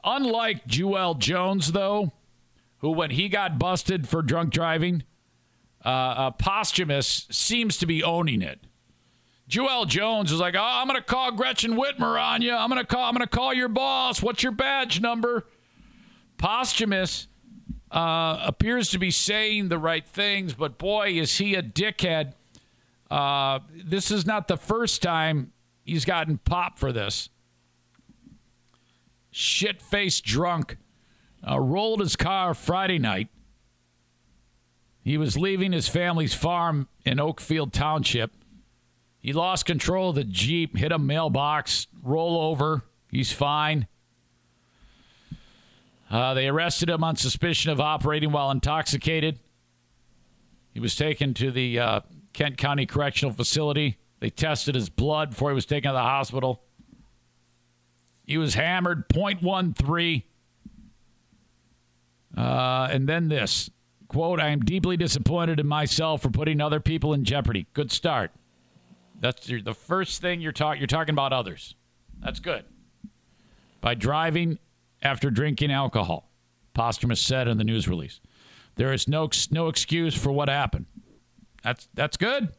[0.03, 2.11] Unlike Jewel Jones, though,
[2.79, 5.03] who, when he got busted for drunk driving,
[5.85, 8.59] uh, uh, Posthumus seems to be owning it.
[9.47, 12.53] Jewel Jones is like, oh, I'm going to call Gretchen Whitmer on you.
[12.53, 13.03] I'm going to call.
[13.03, 14.21] I'm going to call your boss.
[14.21, 15.47] What's your badge number?
[16.37, 17.27] Posthumus
[17.91, 22.33] uh, appears to be saying the right things, but boy, is he a dickhead.
[23.09, 25.51] Uh, this is not the first time
[25.83, 27.29] he's gotten popped for this.
[29.31, 30.77] Shit faced drunk
[31.47, 33.29] uh, rolled his car Friday night.
[35.09, 38.31] He was leaving his family's farm in Oakfield Township.
[39.19, 42.83] He lost control of the Jeep, hit a mailbox, roll over.
[43.09, 43.87] He's fine.
[46.11, 49.39] Uh, they arrested him on suspicion of operating while intoxicated.
[50.75, 52.01] He was taken to the uh,
[52.33, 53.97] Kent County Correctional Facility.
[54.19, 56.61] They tested his blood before he was taken to the hospital.
[58.27, 60.21] He was hammered 0.13.
[62.37, 63.71] Uh, and then this
[64.09, 67.67] quote, I am deeply disappointed in myself for putting other people in jeopardy.
[67.73, 68.31] Good start.
[69.19, 70.81] That's your, the first thing you're talking.
[70.81, 71.75] You're talking about others.
[72.21, 72.65] That's good.
[73.79, 74.59] By driving
[75.01, 76.29] after drinking alcohol,
[76.73, 78.19] Posthumus said in the news release,
[78.75, 80.85] there is no no excuse for what happened.
[81.63, 82.49] That's that's good.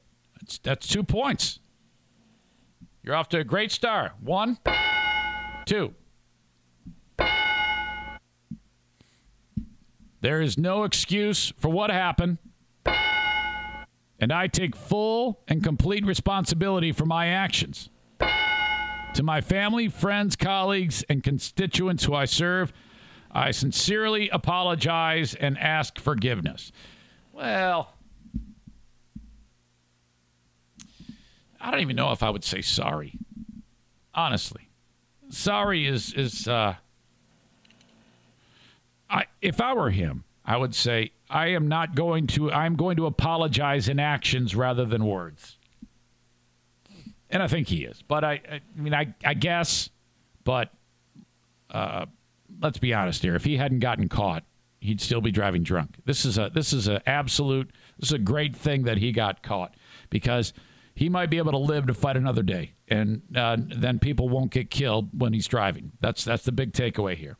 [0.40, 1.60] That's that's two points.
[3.02, 4.12] You're off to a great start.
[4.20, 4.58] One,
[5.64, 5.94] two.
[10.20, 12.38] There is no excuse for what happened.
[12.84, 17.88] And I take full and complete responsibility for my actions.
[19.14, 22.72] To my family, friends, colleagues, and constituents who I serve,
[23.32, 26.70] I sincerely apologize and ask forgiveness.
[27.32, 27.94] Well,
[31.60, 33.14] I don't even know if I would say sorry.
[34.14, 34.68] Honestly.
[35.30, 36.74] Sorry is is uh
[39.10, 42.96] I if I were him, I would say I am not going to I'm going
[42.96, 45.58] to apologize in actions rather than words.
[47.28, 48.02] And I think he is.
[48.02, 49.90] But I I mean I I guess
[50.44, 50.70] but
[51.70, 52.06] uh
[52.60, 53.34] let's be honest here.
[53.34, 54.44] If he hadn't gotten caught,
[54.80, 55.96] he'd still be driving drunk.
[56.04, 59.42] This is a this is a absolute this is a great thing that he got
[59.42, 59.74] caught
[60.08, 60.52] because
[60.94, 64.50] he might be able to live to fight another day, and uh, then people won't
[64.50, 65.92] get killed when he's driving.
[66.00, 67.38] That's that's the big takeaway here.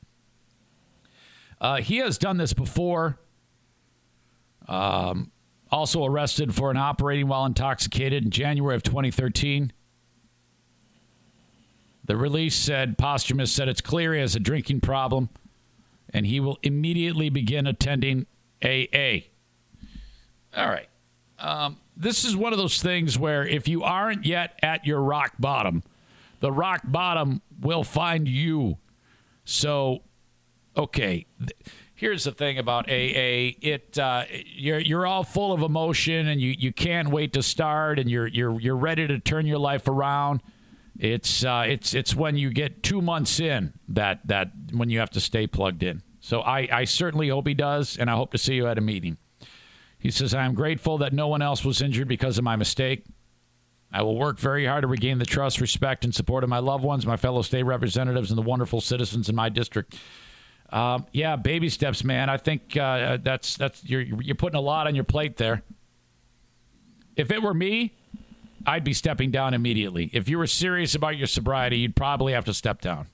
[1.60, 3.18] Uh, he has done this before.
[4.66, 5.30] Um,
[5.70, 9.72] also arrested for an operating while intoxicated in January of 2013.
[12.04, 15.28] The release said Posthumus said it's clear he has a drinking problem,
[16.12, 18.26] and he will immediately begin attending
[18.64, 19.26] AA.
[20.56, 20.88] All right.
[21.38, 25.34] Um, this is one of those things where if you aren't yet at your rock
[25.38, 25.82] bottom,
[26.40, 28.78] the rock bottom will find you.
[29.44, 30.02] So,
[30.76, 31.26] okay.
[31.94, 33.52] Here's the thing about AA.
[33.60, 37.98] It uh, you're you're all full of emotion and you, you can't wait to start
[37.98, 40.42] and you're you're you're ready to turn your life around.
[40.98, 45.10] It's uh, it's it's when you get two months in that that when you have
[45.10, 46.02] to stay plugged in.
[46.20, 48.82] So I, I certainly hope he does, and I hope to see you at a
[48.82, 49.16] meeting.
[49.98, 53.04] He says, I am grateful that no one else was injured because of my mistake.
[53.92, 56.84] I will work very hard to regain the trust, respect, and support of my loved
[56.84, 59.96] ones, my fellow state representatives, and the wonderful citizens in my district.
[60.72, 62.30] Um, yeah, baby steps, man.
[62.30, 65.62] I think uh, that's that's you're you're putting a lot on your plate there.
[67.16, 67.92] If it were me,
[68.66, 70.10] I'd be stepping down immediately.
[70.12, 73.06] If you were serious about your sobriety, you'd probably have to step down.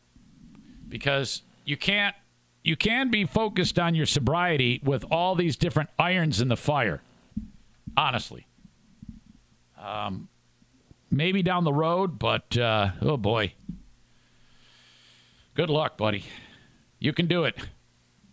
[0.89, 2.15] because you can't
[2.63, 7.01] you can be focused on your sobriety with all these different irons in the fire.
[7.97, 8.47] Honestly,
[9.81, 10.29] um,
[11.11, 13.53] maybe down the road, but uh, oh boy,
[15.55, 16.25] good luck, buddy.
[16.99, 17.57] You can do it.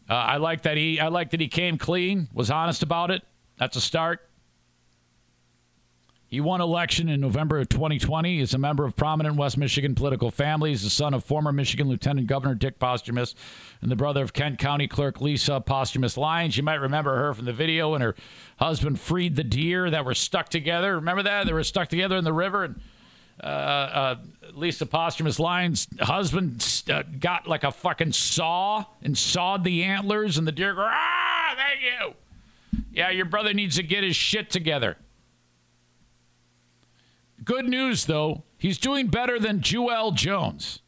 [0.10, 3.24] Uh, I like that he I like that he came clean, was honest about it.
[3.58, 4.28] That's a start.
[6.34, 8.40] He won election in November of 2020.
[8.40, 10.72] He's a member of prominent West Michigan political family.
[10.72, 13.36] He's the son of former Michigan Lieutenant Governor Dick Posthumus
[13.84, 16.58] and the brother of Kent County Clerk Lisa Posthumus Lyons.
[16.58, 18.16] You might remember her from the video when her
[18.58, 20.96] husband freed the deer that were stuck together.
[20.96, 21.46] Remember that?
[21.46, 22.64] They were stuck together in the river.
[22.64, 22.82] And
[23.42, 24.16] uh, uh,
[24.54, 30.48] Lisa Posthumus Lyons' husband uh, got like a fucking saw and sawed the antlers, and
[30.48, 32.14] the deer go, ah, thank you.
[32.92, 34.98] Yeah, your brother needs to get his shit together.
[37.44, 40.80] Good news, though, he's doing better than Jewel Jones.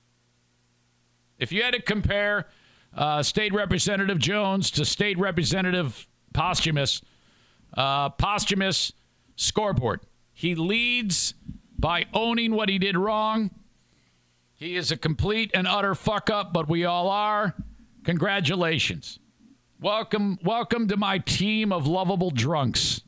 [1.37, 2.47] If you had to compare
[2.95, 7.01] uh, State Representative Jones to State Representative Posthumus,
[7.75, 8.93] uh, Posthumus
[9.35, 10.01] scoreboard.
[10.33, 11.33] He leads
[11.85, 13.51] by owning what he did wrong.
[14.55, 17.53] He is a complete and utter fuck up, but we all are.
[18.03, 19.19] Congratulations.
[19.79, 23.01] Welcome, welcome to my team of lovable drunks.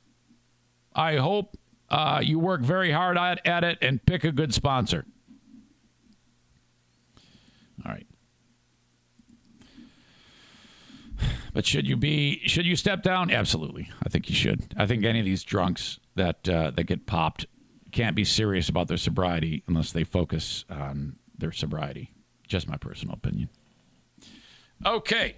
[0.93, 1.57] I hope
[1.89, 5.07] uh, you work very hard at, at it and pick a good sponsor.
[7.83, 8.05] All right.
[11.51, 12.41] But should you be?
[12.45, 13.31] Should you step down?
[13.31, 13.89] Absolutely.
[14.05, 14.75] I think you should.
[14.77, 17.47] I think any of these drunks that uh, that get popped
[17.91, 22.11] can't be serious about their sobriety unless they focus on their sobriety.
[22.47, 23.49] Just my personal opinion.
[24.85, 25.35] Okay.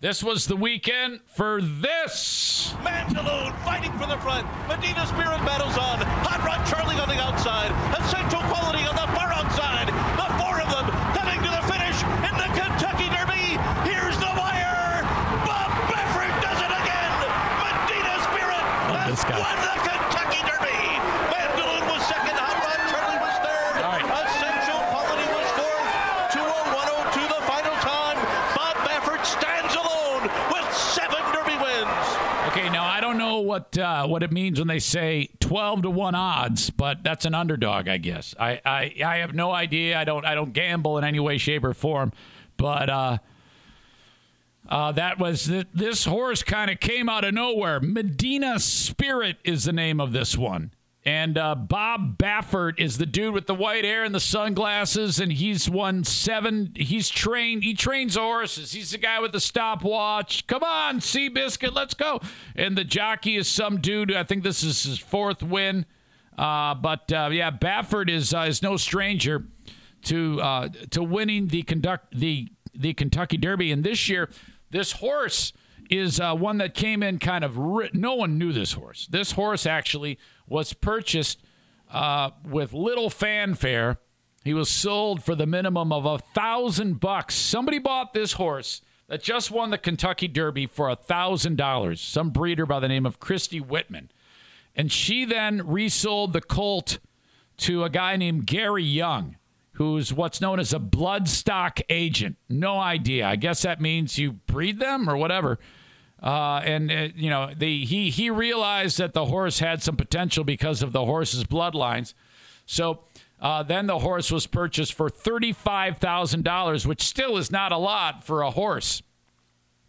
[0.00, 2.74] This was the weekend for this.
[2.82, 4.46] Mandaloun fighting for the front.
[4.66, 5.98] Medina Spirit battles on.
[6.26, 7.70] Hot Rod Charlie on the outside.
[8.02, 9.86] Essential quality on the far outside.
[9.86, 13.54] The four of them coming to the finish in the Kentucky Derby.
[13.86, 15.06] Here's the wire.
[15.46, 17.14] Bob Baffert does it again.
[17.62, 19.38] Medina Spirit Love has this guy.
[19.38, 20.82] won the Kentucky Derby.
[21.30, 22.34] Mandaloun was second.
[22.42, 23.86] Hot Rod Charlie was third.
[23.86, 24.02] All right.
[24.02, 25.94] Essential quality was fourth.
[26.34, 28.18] 20102 the final time.
[28.58, 32.08] Bob Baffert stands alone with seven Derby wins.
[32.52, 35.90] Okay, now I don't know what uh, what it means when they say twelve to
[35.90, 38.34] one odds, but that's an underdog, I guess.
[38.40, 39.98] I, I I have no idea.
[39.98, 42.12] I don't I don't gamble in any way, shape, or form,
[42.56, 43.18] but uh,
[44.70, 47.78] uh, that was th- this horse kind of came out of nowhere.
[47.78, 50.72] Medina Spirit is the name of this one.
[51.04, 55.32] And uh, Bob Baffert is the dude with the white hair and the sunglasses, and
[55.32, 56.72] he's won seven.
[56.76, 57.64] He's trained.
[57.64, 58.72] He trains horses.
[58.72, 60.46] He's the guy with the stopwatch.
[60.46, 62.20] Come on, Seabiscuit, let's go.
[62.54, 64.14] And the jockey is some dude.
[64.14, 65.86] I think this is his fourth win.
[66.38, 69.44] Uh, but uh, yeah, Baffert is uh, is no stranger
[70.04, 73.72] to uh, to winning the conduct the the Kentucky Derby.
[73.72, 74.30] And this year,
[74.70, 75.52] this horse
[75.92, 79.06] is uh, one that came in kind of ri- no one knew this horse.
[79.10, 81.42] This horse actually was purchased
[81.90, 83.98] uh, with little fanfare.
[84.42, 87.34] He was sold for the minimum of a thousand bucks.
[87.34, 92.00] Somebody bought this horse that just won the Kentucky Derby for a thousand dollars.
[92.00, 94.10] Some breeder by the name of Christy Whitman,
[94.74, 96.98] and she then resold the colt
[97.58, 99.36] to a guy named Gary Young,
[99.72, 102.36] who's what's known as a bloodstock agent.
[102.48, 103.26] No idea.
[103.26, 105.58] I guess that means you breed them or whatever.
[106.22, 110.44] Uh, and uh, you know, the he he realized that the horse had some potential
[110.44, 112.14] because of the horse's bloodlines.
[112.64, 113.00] So
[113.40, 117.76] uh, then the horse was purchased for thirty-five thousand dollars, which still is not a
[117.76, 119.02] lot for a horse.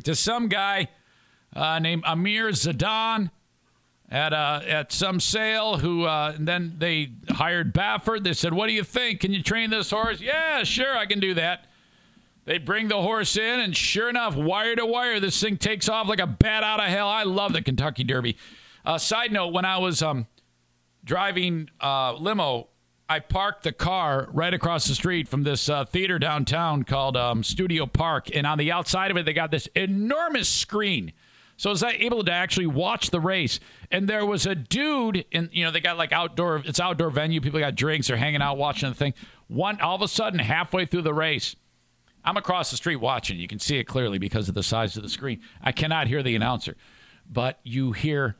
[0.05, 0.87] To some guy
[1.55, 3.29] uh, named Amir Zedan
[4.09, 8.23] at uh, at some sale, who uh, and then they hired Baffert.
[8.23, 9.19] They said, "What do you think?
[9.19, 11.65] Can you train this horse?" Yeah, sure, I can do that.
[12.45, 16.07] They bring the horse in, and sure enough, wire to wire, this thing takes off
[16.07, 17.07] like a bat out of hell.
[17.07, 18.37] I love the Kentucky Derby.
[18.85, 20.27] Uh, side note: When I was um,
[21.05, 22.67] driving uh, limo,
[23.07, 27.43] I parked the car right across the street from this uh, theater downtown called um,
[27.43, 31.13] Studio Park, and on the outside of it, they got this enormous screen.
[31.55, 35.49] So was I able to actually watch the race, and there was a dude, and
[35.53, 37.39] you know they got like outdoor, it's outdoor venue.
[37.39, 39.13] People got drinks, they're hanging out watching the thing.
[39.47, 41.55] One all of a sudden, halfway through the race,
[42.25, 43.37] I'm across the street watching.
[43.37, 45.41] You can see it clearly because of the size of the screen.
[45.61, 46.75] I cannot hear the announcer,
[47.29, 48.35] but you hear,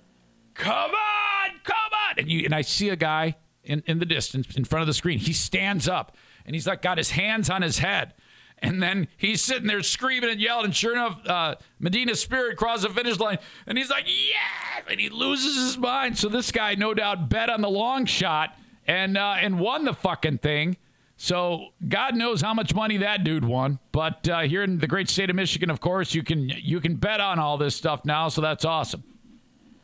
[0.53, 1.75] "Come on, come
[2.09, 4.87] on!" And you and I see a guy in, in the distance in front of
[4.87, 5.19] the screen.
[5.19, 6.15] He stands up
[6.45, 8.13] and he's like got his hands on his head.
[8.59, 10.65] And then he's sitting there screaming and yelling.
[10.65, 13.39] And sure enough, uh, Medina Spirit crosses the finish line.
[13.67, 14.83] And he's like, yeah!
[14.89, 16.17] And he loses his mind.
[16.17, 18.57] So this guy, no doubt, bet on the long shot
[18.87, 20.77] and uh, and won the fucking thing.
[21.23, 23.79] So God knows how much money that dude won.
[23.93, 26.97] But uh, here in the great state of Michigan, of course, you can you can
[26.97, 28.27] bet on all this stuff now.
[28.27, 29.05] So that's awesome.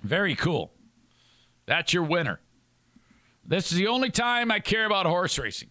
[0.03, 0.69] Very cool.
[1.65, 2.41] That's your winner.
[3.45, 5.69] This is the only time I care about horse racing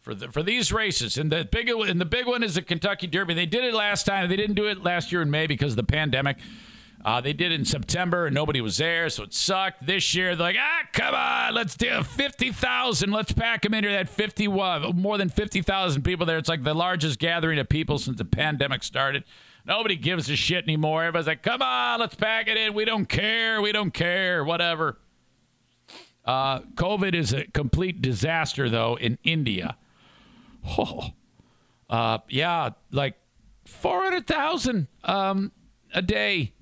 [0.00, 1.18] for the, for these races.
[1.18, 3.34] And the big and the big one is the Kentucky Derby.
[3.34, 4.28] They did it last time.
[4.28, 6.36] They didn't do it last year in May because of the pandemic.
[7.08, 9.86] Uh, they did it in September and nobody was there, so it sucked.
[9.86, 13.10] This year, they're like, ah, come on, let's do 50,000.
[13.10, 16.36] Let's pack them into that 51, more than 50,000 people there.
[16.36, 19.24] It's like the largest gathering of people since the pandemic started.
[19.64, 21.02] Nobody gives a shit anymore.
[21.02, 22.74] Everybody's like, come on, let's pack it in.
[22.74, 23.62] We don't care.
[23.62, 24.44] We don't care.
[24.44, 24.98] Whatever.
[26.26, 29.78] Uh, COVID is a complete disaster, though, in India.
[30.76, 31.12] Oh,
[31.88, 33.14] uh, yeah, like
[33.64, 35.52] 400,000 um,
[35.94, 36.52] a day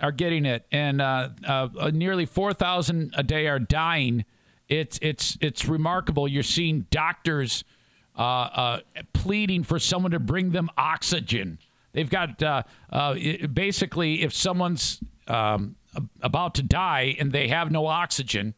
[0.00, 4.24] are getting it, and uh, uh, uh nearly 4,000 a day are dying.
[4.68, 6.26] It's, it's, it's remarkable.
[6.26, 7.64] You're seeing doctors
[8.16, 8.80] uh, uh,
[9.12, 11.58] pleading for someone to bring them oxygen.
[11.92, 12.42] They've got
[13.54, 15.76] basically, if someone's um,
[16.20, 18.54] about to die and they have no oxygen,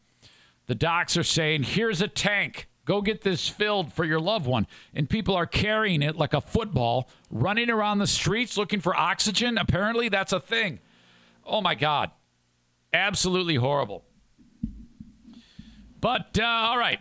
[0.67, 2.67] the docs are saying, here's a tank.
[2.85, 4.67] Go get this filled for your loved one.
[4.93, 9.57] And people are carrying it like a football, running around the streets looking for oxygen.
[9.57, 10.79] Apparently, that's a thing.
[11.49, 12.11] Oh my God.
[12.93, 14.03] Absolutely horrible.
[16.01, 16.99] But uh, all right.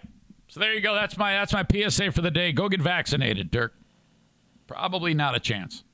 [0.49, 0.95] So there you go.
[0.95, 2.53] That's my that's my PSA for the day.
[2.53, 3.75] Go get vaccinated, Dirk.
[4.66, 5.85] Probably not a chance.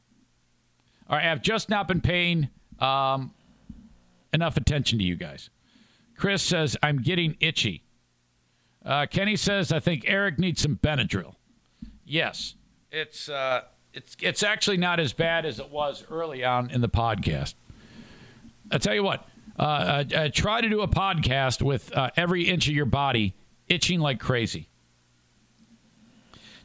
[1.09, 2.49] All right, I've just not been paying
[2.79, 3.33] um,
[4.33, 5.51] enough attention to you guys.
[6.17, 7.85] Chris says I'm getting itchy.
[8.85, 11.35] Uh, Kenny says I think Eric needs some Benadryl.
[12.05, 12.55] Yes,
[12.91, 13.63] it's uh,
[13.93, 17.55] it's it's actually not as bad as it was early on in the podcast.
[18.71, 19.29] I tell you what,
[19.59, 23.35] uh, uh, uh, try to do a podcast with uh, every inch of your body
[23.69, 24.69] itching like crazy.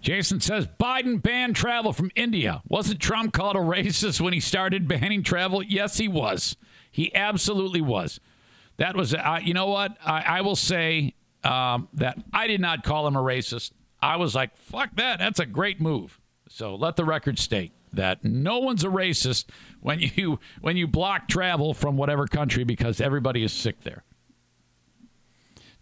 [0.01, 2.61] Jason says Biden banned travel from India.
[2.67, 5.61] Wasn't Trump called a racist when he started banning travel?
[5.61, 6.55] Yes, he was.
[6.89, 8.19] He absolutely was.
[8.77, 9.97] That was, uh, you know what?
[10.03, 13.71] I, I will say um, that I did not call him a racist.
[14.01, 15.19] I was like, fuck that.
[15.19, 16.19] That's a great move.
[16.47, 19.45] So let the record state that no one's a racist
[19.81, 24.03] when you when you block travel from whatever country because everybody is sick there.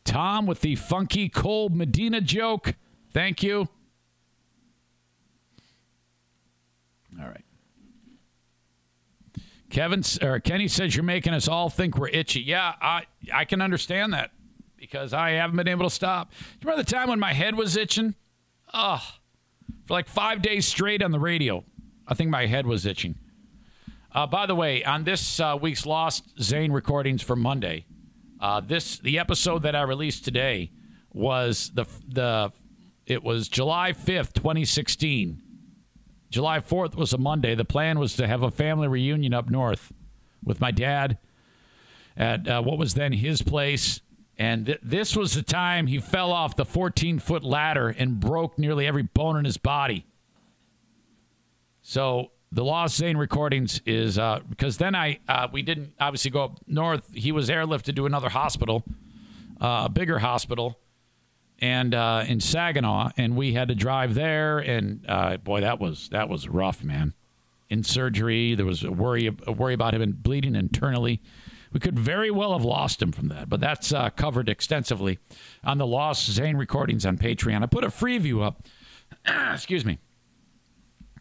[0.03, 2.75] Tom with the funky cold Medina joke.
[3.11, 3.67] Thank you.
[7.19, 7.43] All right.
[9.69, 12.41] Kevin or Kenny says you're making us all think we're itchy.
[12.41, 13.03] Yeah, I
[13.33, 14.31] I can understand that
[14.77, 16.31] because I haven't been able to stop.
[16.31, 18.15] Do you remember the time when my head was itching?
[18.73, 19.03] Oh,
[19.85, 21.65] for like five days straight on the radio.
[22.07, 23.15] I think my head was itching.
[24.13, 27.85] Uh, by the way, on this uh, week's Lost Zane recordings for Monday,
[28.39, 30.71] uh, this the episode that I released today
[31.11, 32.51] was the the
[33.05, 35.41] it was July fifth, twenty sixteen.
[36.29, 37.55] July fourth was a Monday.
[37.55, 39.91] The plan was to have a family reunion up north
[40.43, 41.17] with my dad
[42.15, 44.01] at uh, what was then his place.
[44.37, 48.59] And th- this was the time he fell off the 14 foot ladder and broke
[48.59, 50.05] nearly every bone in his body.
[51.87, 56.43] So the Lost Zane recordings is uh, because then I uh, we didn't obviously go
[56.43, 57.09] up north.
[57.13, 58.83] He was airlifted to another hospital,
[59.61, 60.77] uh, a bigger hospital,
[61.59, 64.59] and uh, in Saginaw, and we had to drive there.
[64.59, 67.13] And uh, boy, that was that was rough, man.
[67.69, 71.21] In surgery, there was a worry a worry about him bleeding internally.
[71.71, 75.19] We could very well have lost him from that, but that's uh, covered extensively
[75.63, 77.63] on the Lost Zane recordings on Patreon.
[77.63, 78.67] I put a free view up.
[79.53, 79.99] excuse me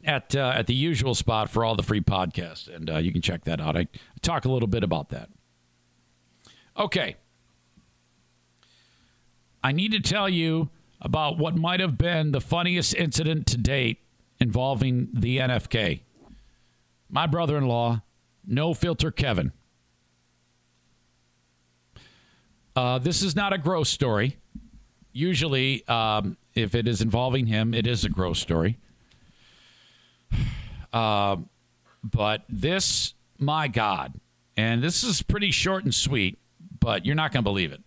[0.06, 3.20] at uh, at the usual spot for all the free podcasts, and uh, you can
[3.20, 3.76] check that out.
[3.76, 3.88] I
[4.22, 5.28] talk a little bit about that.
[6.78, 7.16] Okay,
[9.62, 10.70] I need to tell you
[11.00, 13.98] about what might have been the funniest incident to date
[14.38, 16.00] involving the NFK.
[17.10, 18.02] My brother-in-law,
[18.46, 19.52] no filter Kevin.
[22.74, 24.36] Uh, this is not a gross story.
[25.12, 28.78] Usually, um, if it is involving him, it is a gross story.
[30.92, 31.36] Uh,
[32.02, 34.14] but this, my God,
[34.56, 36.38] and this is pretty short and sweet,
[36.80, 37.82] but you're not going to believe it.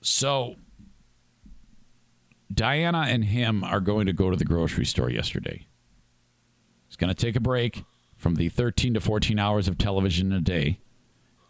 [0.00, 0.56] So,
[2.52, 5.66] Diana and him are going to go to the grocery store yesterday.
[6.88, 7.84] He's going to take a break
[8.16, 10.78] from the 13 to 14 hours of television a day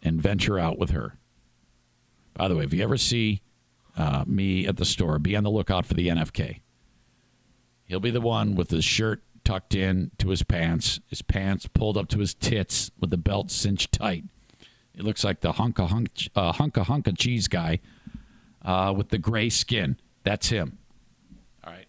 [0.01, 1.17] and venture out with her.
[2.33, 3.41] By the way, if you ever see
[3.97, 6.61] uh, me at the store, be on the lookout for the NFK.
[7.85, 11.97] He'll be the one with his shirt tucked in to his pants, his pants pulled
[11.97, 14.23] up to his tits with the belt cinched tight.
[14.95, 17.79] It looks like the hunka hunk, uh, hunka hunka cheese guy
[18.63, 19.97] uh, with the gray skin.
[20.23, 20.77] That's him.
[21.63, 21.87] All right.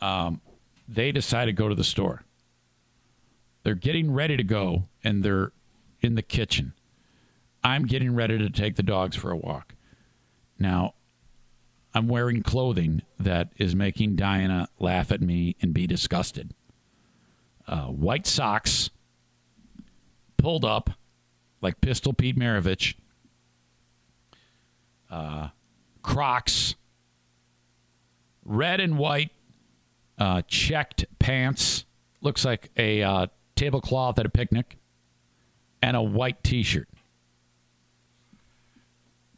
[0.00, 0.40] Um,
[0.86, 2.22] they decide to go to the store.
[3.64, 5.52] They're getting ready to go, and they're
[6.00, 6.74] in the kitchen.
[7.64, 9.74] I'm getting ready to take the dogs for a walk.
[10.58, 10.94] Now,
[11.98, 16.54] I'm wearing clothing that is making Diana laugh at me and be disgusted.
[17.66, 18.90] Uh, white socks,
[20.36, 20.90] pulled up
[21.60, 22.94] like Pistol Pete Maravich,
[25.10, 25.48] uh,
[26.02, 26.76] Crocs,
[28.44, 29.32] red and white
[30.18, 31.84] uh, checked pants,
[32.20, 33.26] looks like a uh,
[33.56, 34.76] tablecloth at a picnic,
[35.82, 36.88] and a white T-shirt.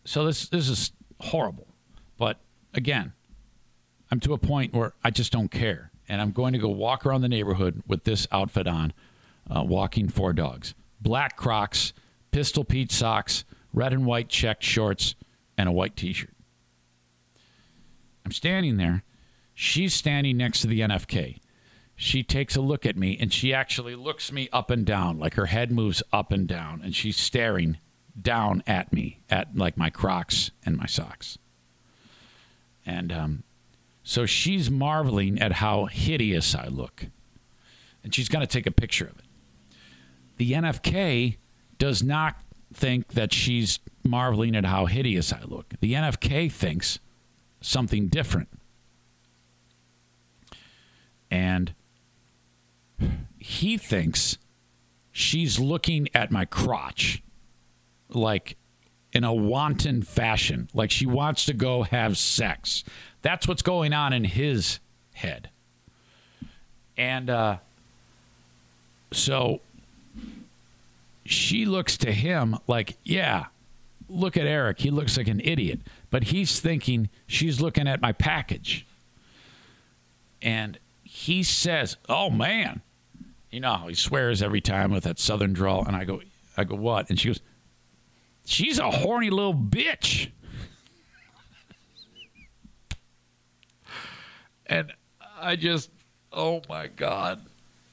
[0.05, 1.66] So this this is horrible,
[2.75, 3.13] again,
[4.11, 7.07] I'm to a point where I just don't care, and I'm going to go walk
[7.07, 8.93] around the neighborhood with this outfit on,
[9.49, 11.93] uh, walking four dogs, black Crocs,
[12.31, 15.15] Pistol Pete socks, red and white checked shorts,
[15.57, 16.35] and a white T-shirt.
[18.25, 19.05] I'm standing there.
[19.55, 21.39] She's standing next to the NFK.
[21.97, 25.35] She takes a look at me and she actually looks me up and down, like
[25.35, 27.79] her head moves up and down, and she's staring
[28.21, 31.39] down at me, at like my Crocs and my socks.
[32.86, 33.43] And um,
[34.02, 37.07] so she's marveling at how hideous I look.
[38.02, 39.24] And she's going to take a picture of it.
[40.36, 41.36] The NFK
[41.78, 42.40] does not
[42.73, 45.74] think that she's marveling at how hideous I look.
[45.81, 46.98] The NFK thinks
[47.61, 48.48] something different.
[51.31, 51.74] And
[53.39, 54.39] he thinks
[55.12, 57.23] she's looking at my crotch
[58.09, 58.57] like
[59.12, 62.85] in a wanton fashion, like she wants to go have sex.
[63.23, 64.78] That's what's going on in his
[65.15, 65.51] head.
[66.97, 67.57] And uh,
[69.12, 69.61] so
[71.24, 73.47] she looks to him like, yeah,
[74.09, 74.81] look at Eric.
[74.81, 75.81] He looks like an idiot.
[76.11, 78.87] But he's thinking she's looking at my package.
[80.43, 82.82] And he says, oh, man.
[83.51, 85.85] You know, he swears every time with that southern drawl.
[85.85, 86.20] And I go,
[86.57, 87.11] I go, what?
[87.11, 87.41] And she goes,
[88.51, 90.31] she's a horny little bitch.
[94.66, 94.93] and
[95.40, 95.90] I just,
[96.32, 97.40] oh my God.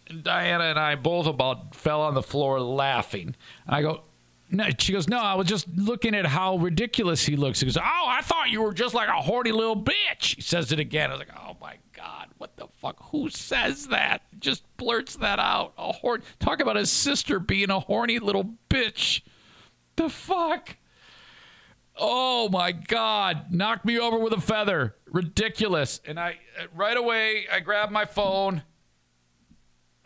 [0.10, 3.36] And Diana and I both about fell on the floor laughing.
[3.66, 4.02] And I go,
[4.50, 7.60] no, she goes, no, I was just looking at how ridiculous he looks.
[7.60, 10.36] He goes, oh, I thought you were just like a horny little bitch.
[10.36, 11.10] He says it again.
[11.10, 12.96] I was like, oh my God, what the fuck?
[13.12, 14.22] Who says that?
[14.40, 15.74] Just blurts that out.
[15.78, 16.24] A horn.
[16.40, 19.22] Talk about his sister being a horny little bitch.
[19.98, 20.78] The fuck?
[21.98, 23.52] Oh my God.
[23.52, 24.96] Knocked me over with a feather.
[25.12, 26.00] Ridiculous.
[26.06, 26.38] And I,
[26.74, 28.62] right away, I grabbed my phone.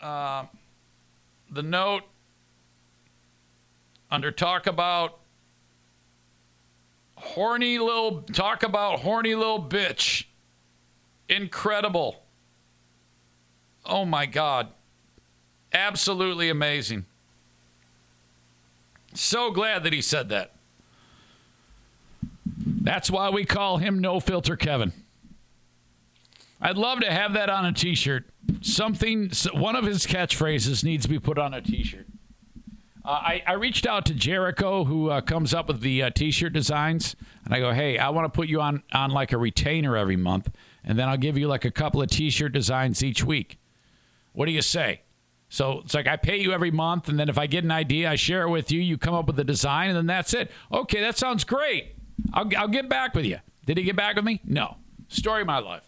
[0.01, 0.45] Uh,
[1.51, 2.03] the note
[4.09, 5.19] under talk about
[7.15, 10.25] horny little talk about horny little bitch
[11.29, 12.23] incredible
[13.85, 14.69] oh my god
[15.71, 17.05] absolutely amazing
[19.13, 20.55] so glad that he said that
[22.81, 24.91] that's why we call him no filter kevin
[26.61, 28.25] i'd love to have that on a t-shirt
[28.61, 32.05] something one of his catchphrases needs to be put on a t-shirt
[33.03, 36.53] uh, I, I, reached out to Jericho, who uh, comes up with the uh, T-shirt
[36.53, 37.15] designs,
[37.45, 40.17] and I go, "Hey, I want to put you on on like a retainer every
[40.17, 40.51] month,
[40.83, 43.57] and then I'll give you like a couple of T-shirt designs each week.
[44.33, 45.01] What do you say?"
[45.51, 48.09] So it's like I pay you every month, and then if I get an idea,
[48.09, 48.79] I share it with you.
[48.79, 50.49] You come up with the design, and then that's it.
[50.71, 51.93] Okay, that sounds great.
[52.33, 53.39] I'll, I'll get back with you.
[53.65, 54.39] Did he get back with me?
[54.45, 54.77] No.
[55.09, 55.83] Story of my life.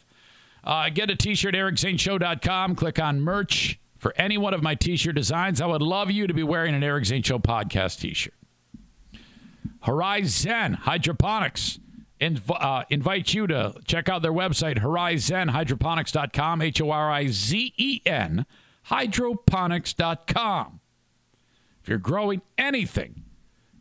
[0.66, 2.76] Uh, get a T-shirt, ericzaneshow.com.
[2.76, 5.62] Click on merch for any one of my t shirt designs.
[5.62, 8.34] I would love you to be wearing an Eric Zane Show podcast t shirt.
[9.86, 11.80] Horizen Hydroponics
[12.20, 17.74] inv- uh, invite you to check out their website, horizenhydroponics.com, H O R I Z
[17.78, 18.63] E N, hydroponics.com.
[21.82, 23.24] If you're growing anything,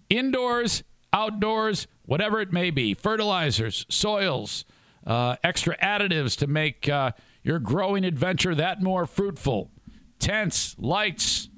[0.09, 4.65] indoors, outdoors, whatever it may be, fertilizers, soils,
[5.07, 7.11] uh, extra additives to make uh,
[7.43, 9.71] your growing adventure that more fruitful
[10.19, 11.49] tents, lights,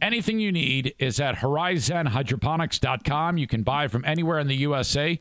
[0.00, 3.38] anything you need is at horizenhydroponics.com.
[3.38, 5.18] You can buy from anywhere in the USA.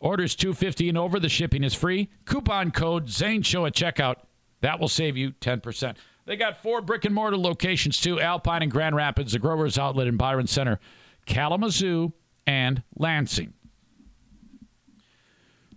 [0.00, 2.08] Orders 250 and over, the shipping is free.
[2.24, 4.16] Coupon code Zane Show at checkout.
[4.60, 5.94] That will save you 10%.
[6.26, 10.06] They got four brick and mortar locations too Alpine and Grand Rapids, the Growers Outlet
[10.06, 10.78] in Byron Center,
[11.26, 12.12] Kalamazoo,
[12.46, 13.54] and Lansing.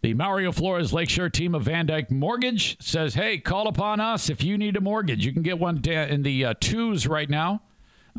[0.01, 4.57] The Mario Flores Lakeshore team of VanDyk Mortgage says, hey, call upon us if you
[4.57, 5.25] need a mortgage.
[5.25, 7.61] You can get one in the uh, twos right now.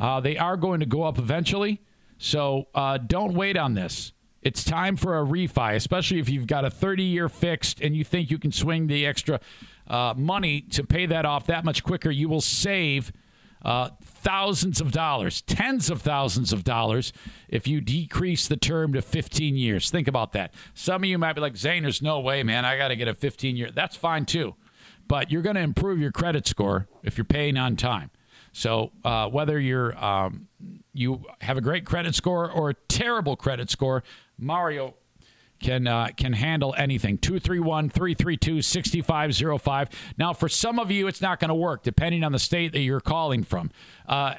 [0.01, 1.81] Uh, they are going to go up eventually.
[2.17, 4.13] So uh, don't wait on this.
[4.41, 8.03] It's time for a refi, especially if you've got a 30 year fixed and you
[8.03, 9.39] think you can swing the extra
[9.87, 12.11] uh, money to pay that off that much quicker.
[12.11, 13.11] You will save
[13.65, 17.11] uh, thousands of dollars, tens of thousands of dollars
[17.49, 19.89] if you decrease the term to 15 years.
[19.89, 20.53] Think about that.
[20.73, 22.63] Some of you might be like, Zane, there's no way, man.
[22.63, 23.71] I got to get a 15 year.
[23.73, 24.55] That's fine too.
[25.07, 28.11] But you're going to improve your credit score if you're paying on time.
[28.51, 30.47] So uh, whether you're um,
[30.93, 34.03] you have a great credit score or a terrible credit score,
[34.37, 34.93] Mario
[35.59, 37.17] can uh, can handle anything.
[37.19, 39.91] 231-332-6505.
[40.17, 42.81] Now, for some of you, it's not going to work, depending on the state that
[42.81, 43.71] you're calling from.
[44.07, 44.35] Uh,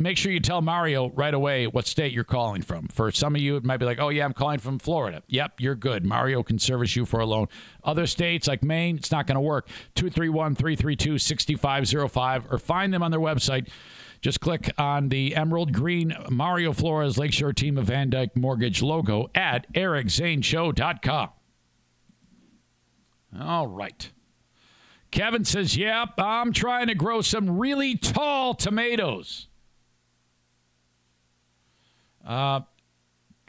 [0.00, 2.88] make sure you tell Mario right away what state you're calling from.
[2.88, 5.22] For some of you, it might be like, oh, yeah, I'm calling from Florida.
[5.28, 6.04] Yep, you're good.
[6.04, 7.48] Mario can service you for a loan.
[7.84, 9.68] Other states like Maine, it's not going to work.
[9.94, 13.68] 231 332 6505 or find them on their website.
[14.20, 19.72] Just click on the emerald green Mario Flores Lakeshore Team of VanDyk Mortgage logo at
[19.72, 21.30] ericzaneshow.com.
[23.40, 24.10] All right.
[25.10, 29.48] Kevin says, Yep, I'm trying to grow some really tall tomatoes.
[32.24, 32.60] Uh,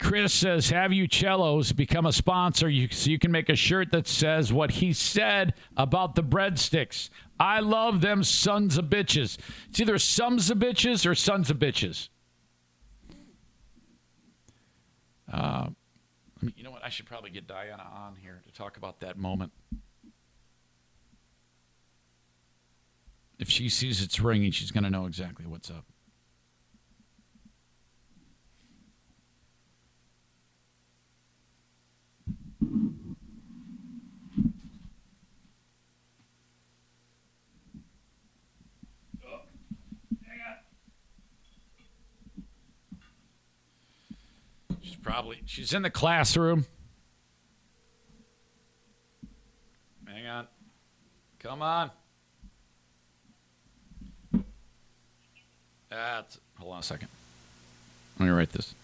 [0.02, 4.08] Chris says, "Have Uccello's become a sponsor you, so you can make a shirt that
[4.08, 7.08] says what he said about the breadsticks?
[7.42, 9.36] I love them sons of bitches.
[9.68, 12.08] It's either sons of bitches or sons of bitches."
[15.30, 15.70] Uh,
[16.54, 16.84] you know what?
[16.84, 19.50] I should probably get Diana on here to talk about that moment.
[23.40, 25.84] If she sees it's ringing, she's going to know exactly what's up.
[45.02, 46.66] Probably she's in the classroom.
[50.06, 50.46] Hang on.
[51.40, 51.90] Come on.
[55.90, 57.08] That's hold on a second.
[58.18, 58.74] Let me write this.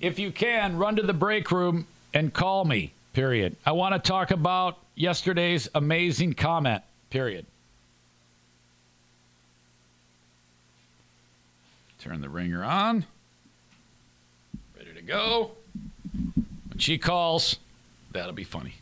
[0.00, 2.92] If you can, run to the break room and call me.
[3.12, 3.56] Period.
[3.64, 6.82] I want to talk about yesterday's amazing comment.
[7.10, 7.46] Period.
[11.98, 13.06] Turn the ringer on.
[15.06, 15.52] Go.
[16.12, 17.58] When she calls,
[18.12, 18.74] that'll be funny.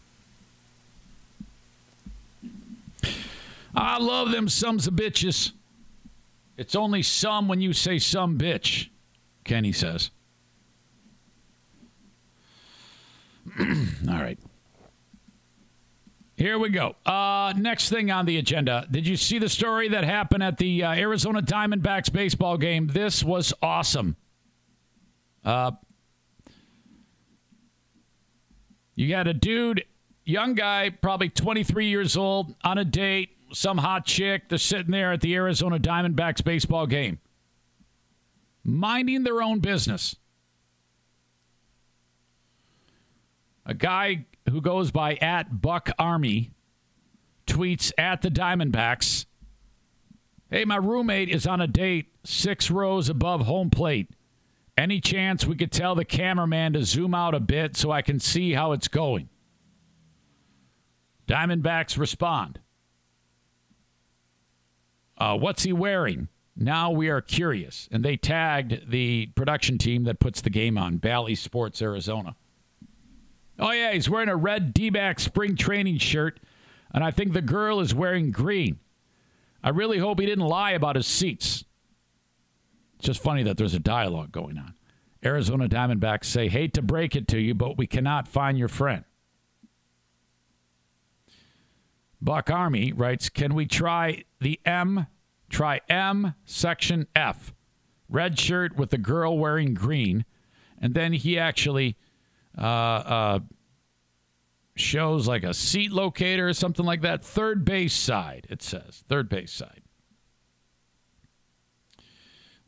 [3.74, 5.52] I love them sums of bitches.
[6.56, 8.88] It's only some when you say some bitch,
[9.44, 10.10] Kenny says.
[13.58, 13.66] All
[14.06, 14.38] right.
[16.36, 16.96] Here we go.
[17.06, 18.86] Uh, next thing on the agenda.
[18.90, 22.88] Did you see the story that happened at the uh, Arizona Diamondbacks baseball game?
[22.88, 24.16] This was awesome.
[25.44, 25.72] Uh,
[28.94, 29.84] you got a dude,
[30.24, 34.48] young guy, probably 23 years old, on a date, some hot chick.
[34.48, 37.18] They're sitting there at the Arizona Diamondbacks baseball game,
[38.64, 40.16] minding their own business.
[43.64, 46.50] A guy who goes by at Buck Army
[47.46, 49.26] tweets at the Diamondbacks
[50.52, 54.10] Hey, my roommate is on a date six rows above home plate.
[54.76, 58.18] Any chance we could tell the cameraman to zoom out a bit so I can
[58.18, 59.28] see how it's going?
[61.28, 62.58] Diamondbacks respond.
[65.18, 66.28] Uh, what's he wearing?
[66.56, 67.88] Now we are curious.
[67.92, 72.34] And they tagged the production team that puts the game on, Bally Sports Arizona.
[73.58, 76.40] Oh, yeah, he's wearing a red D back spring training shirt,
[76.92, 78.78] and I think the girl is wearing green.
[79.62, 81.64] I really hope he didn't lie about his seats.
[83.02, 84.74] Just funny that there's a dialogue going on.
[85.24, 89.04] Arizona Diamondbacks say, hate to break it to you, but we cannot find your friend.
[92.20, 95.06] Buck Army writes, can we try the M,
[95.50, 97.52] try M section F,
[98.08, 100.24] red shirt with the girl wearing green,
[100.80, 101.96] and then he actually
[102.56, 103.38] uh, uh,
[104.76, 107.24] shows like a seat locator or something like that.
[107.24, 109.02] Third base side, it says.
[109.08, 109.81] Third base side.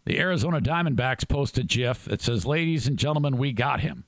[0.04, 4.04] The Arizona Diamondbacks post a GIF that says, Ladies and gentlemen, we got him.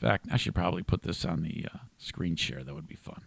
[0.00, 2.62] In fact, I should probably put this on the uh, screen share.
[2.62, 3.22] That would be fun.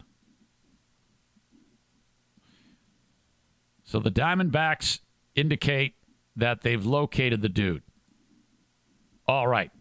[3.83, 4.99] So the Diamondbacks
[5.35, 5.95] indicate
[6.35, 7.81] that they've located the dude.
[9.27, 9.71] All right.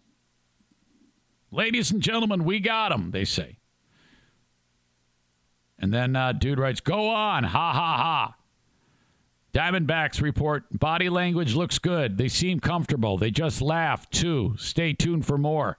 [1.51, 3.57] Ladies and gentlemen, we got him, they say.
[5.77, 8.35] And then uh, dude writes, Go on, ha ha ha.
[9.59, 12.17] Diamondbacks report body language looks good.
[12.17, 13.17] They seem comfortable.
[13.17, 14.55] They just laugh too.
[14.57, 15.77] Stay tuned for more.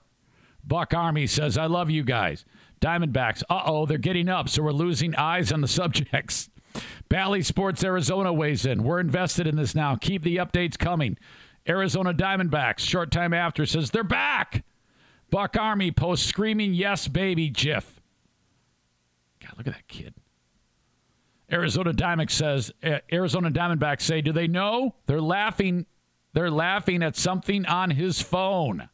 [0.63, 2.45] Buck Army says, I love you guys.
[2.79, 6.51] Diamondbacks, uh oh, they're getting up, so we're losing eyes on the subjects.
[7.09, 8.83] Bally Sports Arizona weighs in.
[8.83, 9.95] We're invested in this now.
[9.95, 11.17] Keep the updates coming.
[11.67, 14.63] Arizona Diamondbacks, short time after, says they're back.
[15.31, 17.99] Buck Army posts screaming yes baby gif.
[19.39, 20.13] God, look at that kid.
[21.51, 24.95] Arizona Diamond says uh, Arizona Diamondbacks say, do they know?
[25.05, 25.85] They're laughing.
[26.33, 28.89] They're laughing at something on his phone.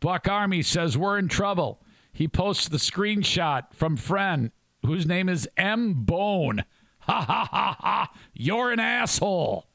[0.00, 1.80] Buck Army says we're in trouble.
[2.12, 4.52] He posts the screenshot from friend
[4.86, 6.64] whose name is M Bone.
[7.06, 8.12] Ha ha ha ha!
[8.32, 9.66] You're an asshole.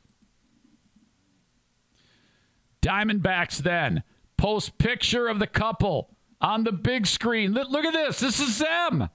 [2.81, 4.01] Diamondbacks then
[4.35, 6.09] post picture of the couple
[6.41, 7.53] on the big screen.
[7.53, 8.19] Look at this.
[8.19, 9.09] This is them.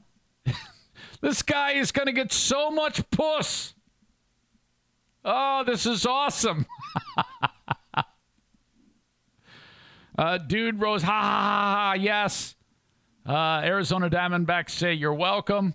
[1.24, 3.74] This guy is going to get so much puss.
[5.24, 6.66] Oh, this is awesome.
[10.18, 12.56] uh, dude rose, ha ha ha ha, yes.
[13.26, 15.74] Uh, Arizona Diamondbacks say you're welcome.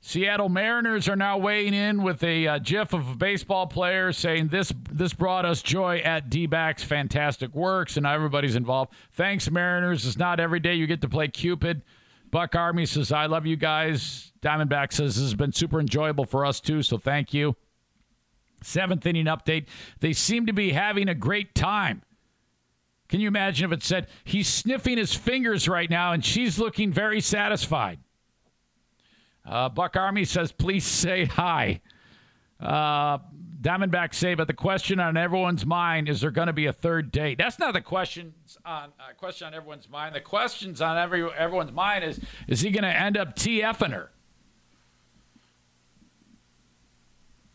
[0.00, 4.46] Seattle Mariners are now weighing in with a uh, GIF of a baseball player saying
[4.48, 6.84] this this brought us joy at D-backs.
[6.84, 8.92] Fantastic works, and everybody's involved.
[9.10, 10.06] Thanks, Mariners.
[10.06, 11.82] It's not every day you get to play Cupid.
[12.30, 14.27] Buck Army says I love you guys.
[14.42, 17.56] Diamondback says this has been super enjoyable for us too, so thank you.
[18.62, 19.66] Seventh inning update.
[20.00, 22.02] They seem to be having a great time.
[23.08, 26.92] Can you imagine if it said he's sniffing his fingers right now and she's looking
[26.92, 28.00] very satisfied?
[29.46, 31.80] Uh, Buck Army says, please say hi.
[32.60, 33.18] Uh,
[33.60, 37.10] Diamondback say, but the question on everyone's mind is there going to be a third
[37.10, 37.38] date?
[37.38, 38.34] That's not the question
[38.64, 40.14] on uh, question on everyone's mind.
[40.14, 44.10] The questions on every everyone's mind is is he going to end up TFing her?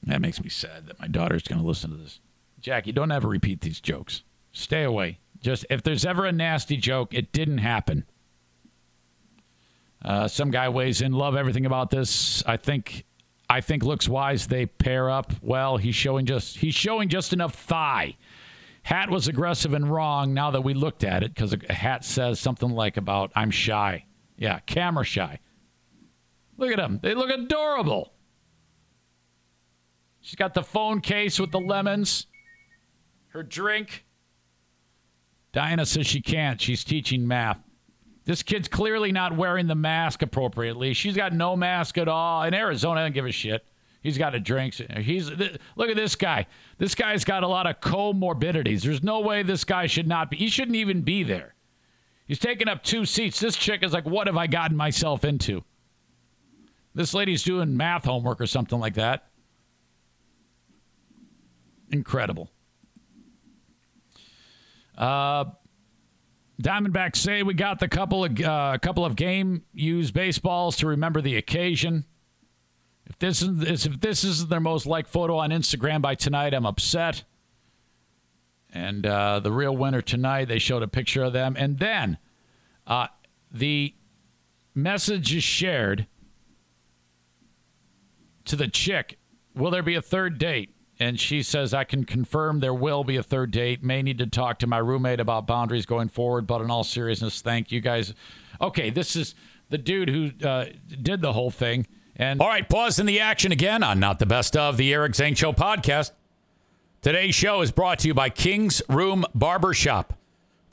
[0.03, 2.19] That makes me sad that my daughter's going to listen to this.
[2.59, 4.23] Jackie, don't ever repeat these jokes.
[4.51, 5.19] Stay away.
[5.39, 8.05] Just if there's ever a nasty joke, it didn't happen.
[10.03, 11.13] Uh, some guy weighs in.
[11.13, 12.43] Love everything about this.
[12.45, 13.05] I think,
[13.49, 14.47] I think looks wise.
[14.47, 15.77] They pair up well.
[15.77, 18.17] He's showing just he's showing just enough thigh.
[18.83, 20.33] Hat was aggressive and wrong.
[20.33, 24.05] Now that we looked at it, because a hat says something like about I'm shy.
[24.37, 25.39] Yeah, camera shy.
[26.57, 26.99] Look at them.
[27.01, 28.13] They look adorable.
[30.23, 32.27] She's got the phone case with the lemons.
[33.27, 34.05] Her drink.
[35.51, 36.61] Diana says she can't.
[36.61, 37.59] She's teaching math.
[38.23, 40.93] This kid's clearly not wearing the mask appropriately.
[40.93, 42.43] She's got no mask at all.
[42.43, 43.65] In Arizona, I don't give a shit.
[44.01, 44.75] He's got a drink.
[44.75, 46.47] He's look at this guy.
[46.77, 48.81] This guy's got a lot of comorbidities.
[48.81, 50.37] There's no way this guy should not be.
[50.37, 51.53] He shouldn't even be there.
[52.25, 53.41] He's taking up two seats.
[53.41, 55.65] This chick is like, what have I gotten myself into?
[56.95, 59.27] This lady's doing math homework or something like that.
[61.93, 62.49] Incredible.
[64.97, 65.45] Uh,
[66.59, 71.21] Diamondbacks say we got the couple of uh, couple of game used baseballs to remember
[71.21, 72.05] the occasion.
[73.05, 76.65] If this is if this isn't their most liked photo on Instagram by tonight, I'm
[76.65, 77.23] upset.
[78.71, 82.17] And uh, the real winner tonight, they showed a picture of them, and then
[82.87, 83.07] uh,
[83.51, 83.93] the
[84.73, 86.07] message is shared
[88.45, 89.19] to the chick.
[89.53, 90.72] Will there be a third date?
[90.99, 93.83] And she says, I can confirm there will be a third date.
[93.83, 97.41] May need to talk to my roommate about boundaries going forward, but in all seriousness,
[97.41, 98.13] thank you guys.
[98.61, 99.35] Okay, this is
[99.69, 100.65] the dude who uh,
[101.01, 101.87] did the whole thing.
[102.15, 105.15] And all right, pause in the action again on Not the Best of the Eric
[105.15, 106.11] Zane Show podcast.
[107.01, 110.13] Today's show is brought to you by King's Room Barbershop.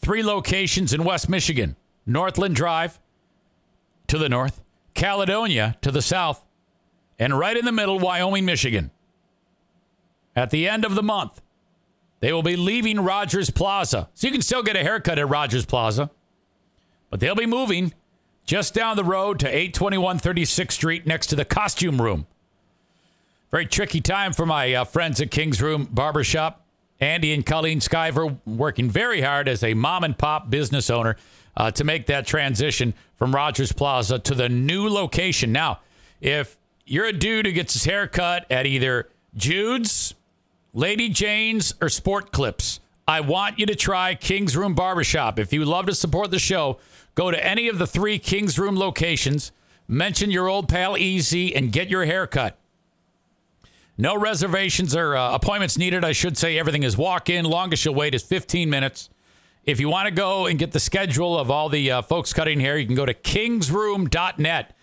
[0.01, 1.77] Three locations in West Michigan
[2.07, 3.01] Northland Drive
[4.07, 4.63] to the north,
[4.95, 6.47] Caledonia to the south,
[7.19, 8.91] and right in the middle, Wyoming, Michigan.
[10.41, 11.43] At the end of the month,
[12.21, 14.09] they will be leaving Rogers Plaza.
[14.15, 16.11] So you can still get a haircut at Rogers Plaza,
[17.11, 17.93] but they'll be moving
[18.47, 22.27] just down the road to 821 36th Street next to the costume room.
[23.51, 26.65] Very tricky time for my uh, friends at King's Room Barbershop.
[27.01, 31.17] Andy and Colleen Skyver working very hard as a mom and pop business owner
[31.55, 35.53] uh, to make that transition from Rogers Plaza to the new location.
[35.53, 35.81] Now,
[36.23, 36.57] if
[36.87, 40.15] you're a dude who gets his hair cut at either Jude's,
[40.73, 42.81] Lady Jane's or Sport Clips.
[43.09, 45.39] I want you to try King's Room Barbershop.
[45.39, 46.79] If you love to support the show,
[47.17, 49.51] go to any of the three King's Room locations,
[49.89, 52.57] mention your old pal Easy, and get your hair cut.
[53.99, 56.05] No reservations or uh, appointments needed.
[56.05, 57.45] I should say everything is walk in.
[57.45, 59.11] Longest you'll wait is 15 minutes.
[59.65, 62.61] If you want to go and get the schedule of all the uh, folks cutting
[62.61, 64.77] hair, you can go to kingsroom.net.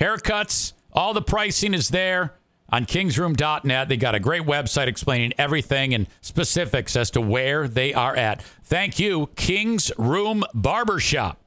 [0.00, 2.34] Haircuts, all the pricing is there.
[2.70, 3.88] On kingsroom.net.
[3.88, 8.42] They got a great website explaining everything and specifics as to where they are at.
[8.64, 11.38] Thank you, Kings Room Barbershop.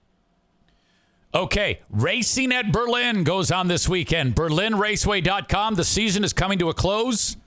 [1.33, 4.35] Okay, racing at Berlin goes on this weekend.
[4.35, 5.75] BerlinRaceway.com.
[5.75, 7.37] The season is coming to a close.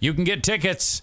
[0.00, 1.02] You can get tickets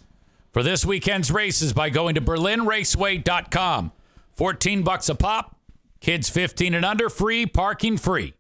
[0.52, 3.92] for this weekend's races by going to BerlinRaceway.com.
[4.34, 5.56] 14 bucks a pop.
[6.02, 8.34] Kids 15 and under, free, parking free.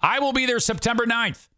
[0.00, 1.48] I will be there September 9th.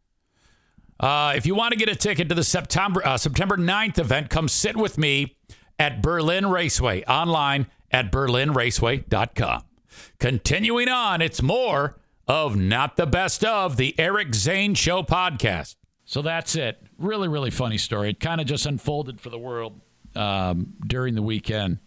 [1.05, 4.31] Uh, if you want to get a ticket to the September uh, September 9th event,
[4.31, 5.37] come sit with me
[5.79, 9.65] at Berlin Raceway online at berlinraceway.com.
[10.19, 15.77] Continuing on, it's more of Not the Best of the Eric Zane Show podcast.
[16.07, 16.81] So that's it.
[16.97, 18.09] Really, really funny story.
[18.09, 19.79] It kind of just unfolded for the world
[20.17, 21.81] um, during the weekend.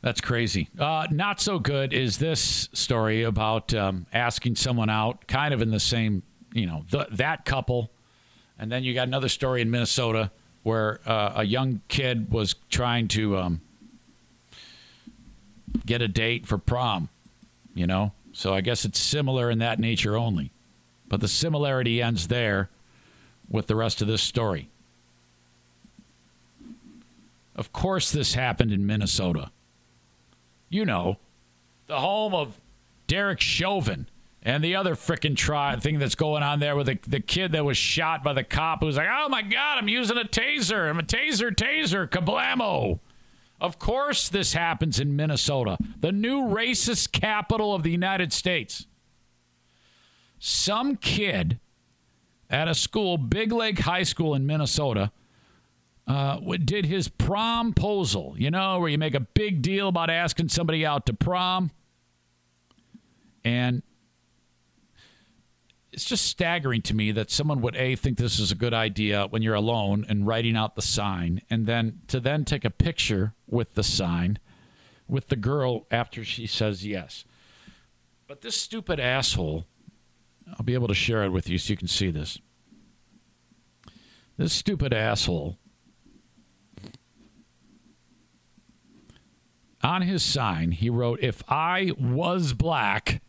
[0.00, 0.68] That's crazy.
[0.78, 5.70] Uh, not so good is this story about um, asking someone out, kind of in
[5.70, 6.22] the same,
[6.52, 7.90] you know, that couple.
[8.58, 10.30] And then you got another story in Minnesota
[10.62, 13.60] where uh, a young kid was trying to um,
[15.84, 17.08] get a date for prom,
[17.74, 18.12] you know?
[18.32, 20.52] So I guess it's similar in that nature only.
[21.08, 22.70] But the similarity ends there
[23.48, 24.68] with the rest of this story.
[27.56, 29.50] Of course, this happened in Minnesota
[30.68, 31.16] you know,
[31.86, 32.60] the home of
[33.06, 34.08] Derek Chauvin
[34.42, 37.64] and the other freaking try thing that's going on there with the, the kid that
[37.64, 40.88] was shot by the cop who's like, oh my God, I'm using a taser.
[40.88, 43.00] I'm a taser, taser, kablamo.
[43.60, 48.86] Of course, this happens in Minnesota, the new racist capital of the United States.
[50.38, 51.58] Some kid
[52.48, 55.10] at a school, Big Lake High School in Minnesota,
[56.08, 60.84] uh, did his promposal, you know, where you make a big deal about asking somebody
[60.86, 61.70] out to prom.
[63.44, 63.82] And
[65.92, 69.26] it's just staggering to me that someone would a think this is a good idea
[69.28, 73.34] when you're alone and writing out the sign and then to then take a picture
[73.46, 74.38] with the sign
[75.08, 77.24] with the girl after she says yes
[78.26, 79.64] but this stupid asshole
[80.50, 82.38] i'll be able to share it with you so you can see this
[84.36, 85.58] this stupid asshole
[89.82, 93.20] on his sign, he wrote, If I was black,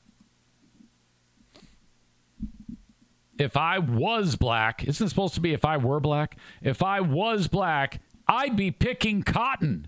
[3.37, 6.37] if I was black, isn't it supposed to be if I were black?
[6.61, 9.87] If I was black, I'd be picking cotton.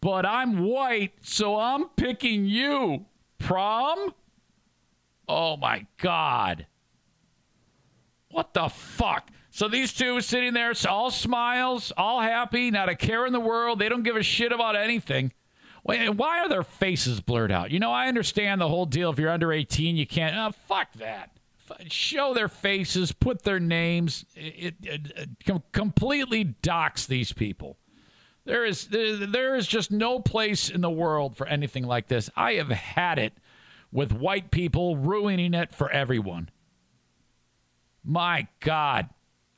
[0.00, 3.06] But I'm white, so I'm picking you.
[3.38, 4.12] Prom?
[5.28, 6.66] Oh my God.
[8.30, 9.30] What the fuck?
[9.50, 13.78] So these two sitting there, all smiles, all happy, not a care in the world.
[13.78, 15.32] They don't give a shit about anything.
[15.82, 17.70] Why are their faces blurred out?
[17.70, 19.10] You know, I understand the whole deal.
[19.10, 20.36] If you're under 18, you can't.
[20.36, 21.30] Oh, fuck that.
[21.88, 24.26] Show their faces, put their names.
[24.34, 25.12] It, it,
[25.46, 27.78] it completely docks these people.
[28.44, 32.28] There is there is just no place in the world for anything like this.
[32.36, 33.34] I have had it
[33.92, 36.50] with white people ruining it for everyone.
[38.04, 39.08] My God.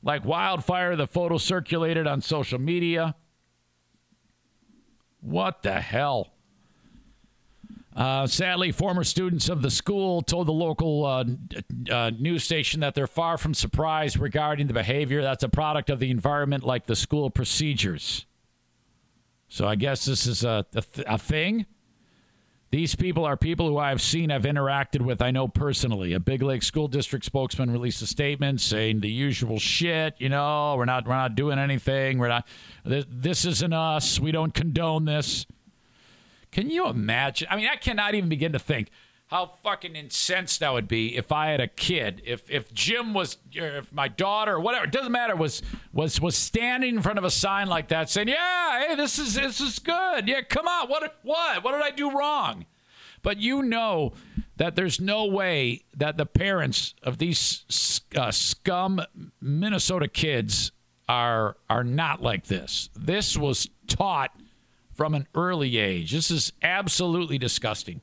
[0.03, 3.15] Like wildfire, the photo circulated on social media.
[5.25, 6.33] What the hell?
[7.95, 11.23] Uh, sadly, former students of the school told the local uh,
[11.89, 15.23] uh, news station that they're far from surprised regarding the behavior.
[15.23, 18.25] That's a product of the environment, like the school procedures.
[19.47, 21.65] So I guess this is a, a, th- a thing.
[22.75, 26.11] These people are people who I've seen, I've interacted with, I know personally.
[26.11, 30.15] A Big Lake School District spokesman released a statement saying the usual shit.
[30.17, 32.17] You know, we're not we're not doing anything.
[32.17, 32.45] We're not.
[32.83, 34.19] This, this isn't us.
[34.19, 35.45] We don't condone this.
[36.51, 37.47] Can you imagine?
[37.49, 38.89] I mean, I cannot even begin to think
[39.27, 43.37] how fucking incensed I would be if I had a kid, if if Jim was,
[43.51, 45.61] if my daughter, whatever, it doesn't matter, was
[45.93, 49.33] was was standing in front of a sign like that, saying, "Yeah, hey, this is
[49.33, 50.27] this is good.
[50.27, 50.89] Yeah, come on.
[50.89, 52.65] What what what did I do wrong?"
[53.23, 54.13] But you know
[54.57, 59.01] that there's no way that the parents of these uh, scum
[59.41, 60.71] Minnesota kids
[61.09, 62.89] are are not like this.
[62.95, 64.31] This was taught
[64.93, 66.11] from an early age.
[66.11, 68.01] This is absolutely disgusting.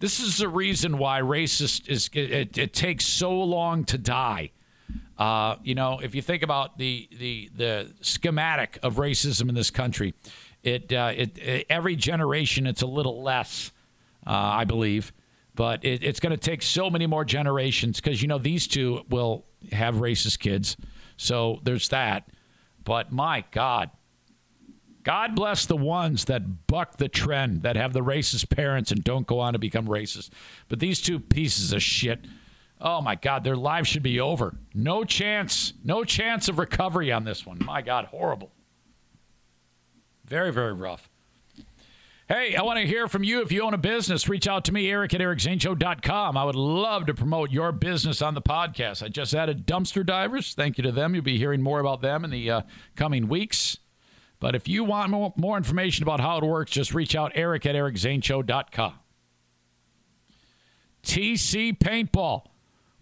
[0.00, 4.52] This is the reason why racist is it, it takes so long to die.
[5.18, 9.70] Uh, you know, if you think about the the the schematic of racism in this
[9.70, 10.14] country,
[10.62, 13.72] it, uh, it, it every generation it's a little less,
[14.24, 15.12] uh, I believe,
[15.56, 19.04] but it, it's going to take so many more generations because you know these two
[19.08, 20.76] will have racist kids,
[21.16, 22.28] so there's that.
[22.84, 23.90] But my God,
[25.08, 29.26] God bless the ones that buck the trend, that have the racist parents and don't
[29.26, 30.28] go on to become racist.
[30.68, 32.26] But these two pieces of shit
[32.80, 34.54] Oh my God, their lives should be over.
[34.72, 37.58] No chance, no chance of recovery on this one.
[37.64, 38.52] My God, horrible.
[40.24, 41.08] Very, very rough.
[42.28, 43.40] Hey, I want to hear from you.
[43.40, 46.36] If you own a business, reach out to me, Eric at ericzaneshow.com.
[46.36, 49.02] I would love to promote your business on the podcast.
[49.02, 50.54] I just added dumpster divers.
[50.54, 51.14] Thank you to them.
[51.16, 52.60] You'll be hearing more about them in the uh,
[52.94, 53.78] coming weeks.
[54.40, 57.66] But if you want more, more information about how it works, just reach out, Eric
[57.66, 58.94] at ericzaneshow.com.
[61.02, 62.44] TC Paintball.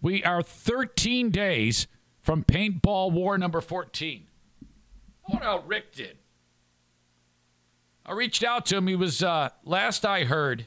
[0.01, 1.87] We are 13 days
[2.21, 4.27] from Paintball War number 14.
[5.29, 6.19] I wonder how Rick did.
[8.05, 8.87] I reached out to him.
[8.87, 10.67] He was, uh, last I heard,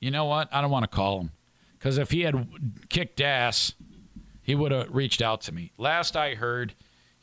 [0.00, 0.48] you know what?
[0.52, 1.30] I don't want to call him
[1.78, 2.48] because if he had
[2.88, 3.74] kicked ass,
[4.42, 5.72] he would have reached out to me.
[5.78, 6.74] Last I heard,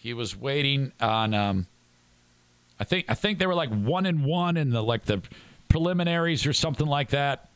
[0.01, 1.35] he was waiting on.
[1.35, 1.67] Um,
[2.79, 5.21] I think I think they were like one and one in the like the
[5.69, 7.51] preliminaries or something like that.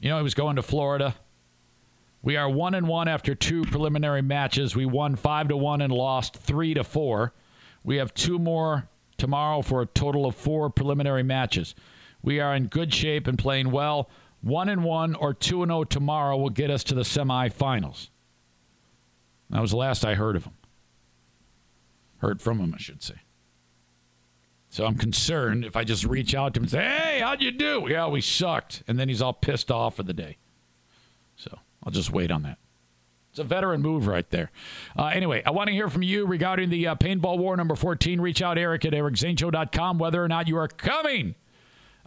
[0.00, 1.14] You know, he was going to Florida.
[2.22, 4.76] We are one and one after two preliminary matches.
[4.76, 7.32] We won five to one and lost three to four.
[7.82, 8.86] We have two more
[9.16, 11.74] tomorrow for a total of four preliminary matches.
[12.22, 14.10] We are in good shape and playing well.
[14.42, 18.10] One and one or two and zero oh tomorrow will get us to the semifinals.
[19.50, 20.54] That was the last I heard of him.
[22.18, 23.14] Heard from him, I should say.
[24.70, 27.50] So I'm concerned if I just reach out to him and say, "Hey, how'd you
[27.50, 30.36] do?" Yeah, we sucked, and then he's all pissed off for the day.
[31.36, 32.58] So I'll just wait on that.
[33.30, 34.50] It's a veteran move right there.
[34.96, 38.20] Uh, anyway, I want to hear from you regarding the uh, Paintball War number 14.
[38.20, 41.34] Reach out, Eric at ericzaneshow.com, whether or not you are coming.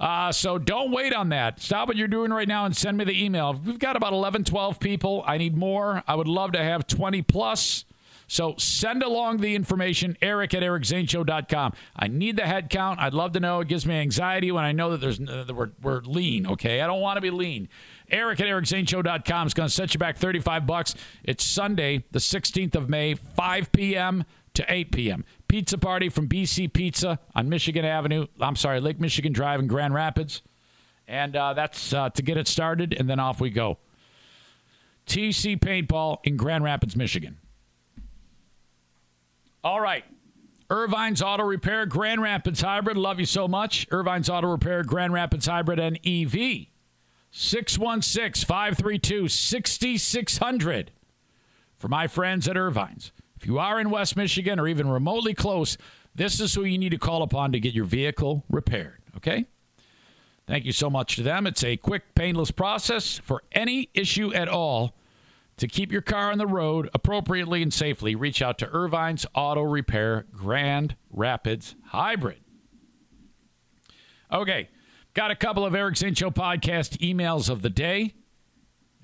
[0.01, 1.61] Uh, so don't wait on that.
[1.61, 3.53] Stop what you're doing right now and send me the email.
[3.53, 5.23] We've got about 11, 12 people.
[5.27, 6.03] I need more.
[6.07, 7.85] I would love to have 20 plus.
[8.27, 11.73] So send along the information, eric at ericzaneshow.com.
[11.95, 12.99] I need the head count.
[12.99, 13.59] I'd love to know.
[13.59, 16.81] It gives me anxiety when I know that there's uh, that we're, we're lean, okay?
[16.81, 17.69] I don't want to be lean.
[18.09, 20.95] Eric at ericzaneshow.com is going to set you back 35 bucks.
[21.23, 24.23] It's Sunday, the 16th of May, 5 p.m.
[24.53, 25.25] to 8 p.m.
[25.47, 28.27] Pizza party from BC Pizza on Michigan Avenue.
[28.39, 30.41] I'm sorry, Lake Michigan Drive in Grand Rapids.
[31.07, 33.77] And uh, that's uh, to get it started, and then off we go.
[35.07, 37.37] TC Paintball in Grand Rapids, Michigan.
[39.63, 40.05] All right.
[40.69, 42.95] Ervine's Auto Repair, Grand Rapids Hybrid.
[42.95, 43.87] Love you so much.
[43.91, 46.67] Ervine's Auto Repair, Grand Rapids Hybrid, and EV.
[47.31, 50.91] 616 532 6600
[51.77, 53.11] for my friends at Ervine's.
[53.41, 55.75] If you are in West Michigan or even remotely close,
[56.13, 59.47] this is who you need to call upon to get your vehicle repaired, okay?
[60.45, 61.47] Thank you so much to them.
[61.47, 64.93] It's a quick, painless process for any issue at all.
[65.57, 69.63] To keep your car on the road appropriately and safely, reach out to Ervine's Auto
[69.63, 72.41] Repair Grand Rapids Hybrid.
[74.31, 74.69] Okay,
[75.15, 78.13] got a couple of Eric Zane Show podcast emails of the day.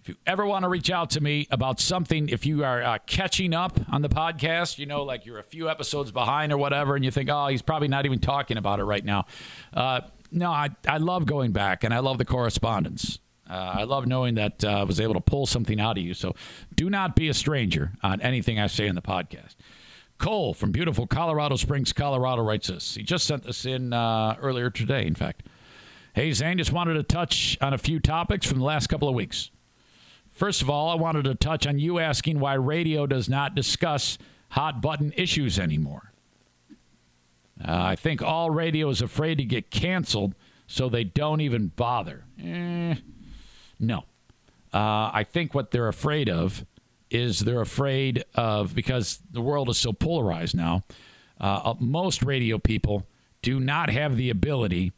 [0.07, 2.97] If you ever want to reach out to me about something, if you are uh,
[3.07, 6.95] catching up on the podcast, you know, like you're a few episodes behind or whatever,
[6.95, 9.25] and you think, oh, he's probably not even talking about it right now.
[9.73, 9.99] Uh,
[10.31, 13.19] no, I, I love going back and I love the correspondence.
[13.49, 16.13] Uh, I love knowing that uh, I was able to pull something out of you.
[16.13, 16.35] So
[16.73, 19.55] do not be a stranger on anything I say in the podcast.
[20.19, 22.95] Cole from beautiful Colorado Springs, Colorado writes this.
[22.95, 25.43] He just sent this in uh, earlier today, in fact.
[26.13, 29.13] Hey, Zane, just wanted to touch on a few topics from the last couple of
[29.13, 29.51] weeks.
[30.37, 34.19] First of all, I wanted to touch on you asking why radio does not discuss
[34.49, 36.13] hot button issues anymore.
[37.59, 40.35] Uh, I think all radio is afraid to get canceled,
[40.67, 42.23] so they don't even bother.
[42.39, 42.93] Eh,
[43.79, 44.03] no.
[44.71, 46.63] Uh, I think what they're afraid of
[47.09, 50.83] is they're afraid of because the world is so polarized now.
[51.41, 53.07] Uh, most radio people
[53.41, 54.91] do not have the ability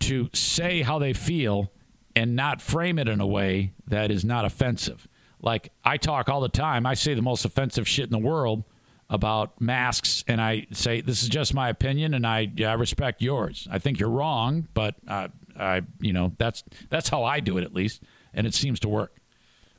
[0.00, 1.70] to say how they feel
[2.14, 5.08] and not frame it in a way that is not offensive.
[5.40, 8.64] Like I talk all the time, I say the most offensive shit in the world
[9.10, 13.68] about masks, and I say this is just my opinion, and I, I respect yours.
[13.70, 15.28] I think you're wrong, but uh,
[15.58, 18.02] I, you know, that's that's how I do it at least,
[18.32, 19.16] and it seems to work.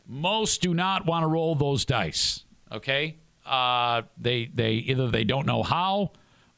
[0.07, 2.43] Most do not want to roll those dice.
[2.71, 6.11] Okay, uh, they they either they don't know how,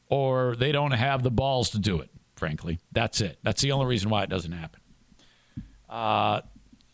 [0.08, 2.10] or they don't have the balls to do it.
[2.34, 3.38] Frankly, that's it.
[3.42, 4.80] That's the only reason why it doesn't happen.
[5.88, 6.40] Uh,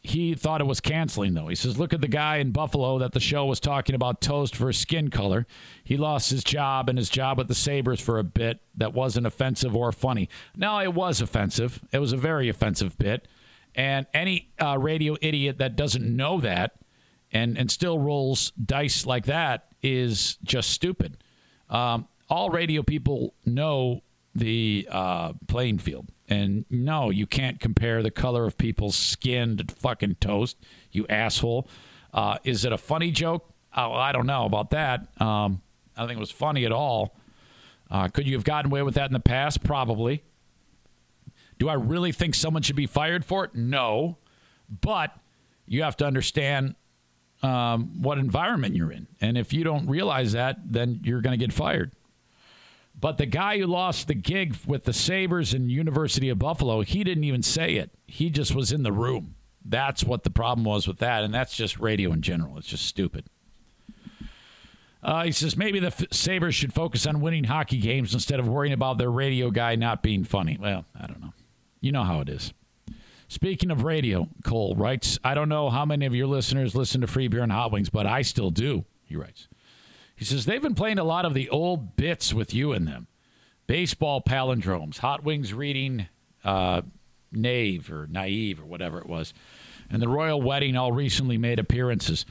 [0.03, 1.47] he thought it was canceling, though.
[1.47, 4.57] He says, Look at the guy in Buffalo that the show was talking about toast
[4.57, 5.47] for skin color.
[5.85, 9.27] He lost his job and his job with the Sabres for a bit that wasn't
[9.27, 10.29] offensive or funny.
[10.57, 11.81] No, it was offensive.
[11.93, 13.29] It was a very offensive bit.
[13.77, 16.73] And any uh, radio idiot that doesn't know that
[17.33, 21.17] and, and still rolls dice like that is just stupid.
[21.71, 24.03] Um, all radio people know
[24.35, 29.75] the uh, playing field And no, you can't compare the color of people's skin to
[29.75, 30.57] fucking toast,
[30.91, 31.69] you asshole.
[32.15, 33.51] Uh, is it a funny joke?
[33.77, 35.01] Oh, I don't know about that.
[35.21, 35.61] Um,
[35.95, 37.15] I don't think it was funny at all.
[37.91, 39.63] Uh, could you have gotten away with that in the past?
[39.63, 40.23] Probably.
[41.59, 43.55] Do I really think someone should be fired for it?
[43.55, 44.17] No.
[44.81, 45.15] But
[45.67, 46.77] you have to understand
[47.43, 49.07] um, what environment you're in.
[49.21, 51.93] And if you don't realize that, then you're going to get fired.
[53.03, 57.03] But the guy who lost the gig with the Sabres and University of Buffalo, he
[57.03, 57.91] didn't even say it.
[58.07, 59.35] He just was in the room.
[59.65, 61.25] That's what the problem was with that.
[61.25, 62.57] And that's just radio in general.
[62.59, 63.27] It's just stupid.
[65.03, 68.47] Uh, he says maybe the F- Sabres should focus on winning hockey games instead of
[68.47, 70.57] worrying about their radio guy not being funny.
[70.61, 71.33] Well, I don't know.
[71.81, 72.53] You know how it is.
[73.27, 77.09] Speaking of radio, Cole writes, I don't know how many of your listeners listen to
[77.09, 79.49] Free Beer and Hot Wings, but I still do, he writes.
[80.23, 83.09] He says, they've been playing a lot of the old bits with you in them
[83.67, 86.07] baseball palindromes, Hot Wings reading
[86.45, 86.83] uh,
[87.33, 89.35] Nave or Naive or whatever it was,
[89.91, 92.25] and the Royal Wedding all recently made appearances.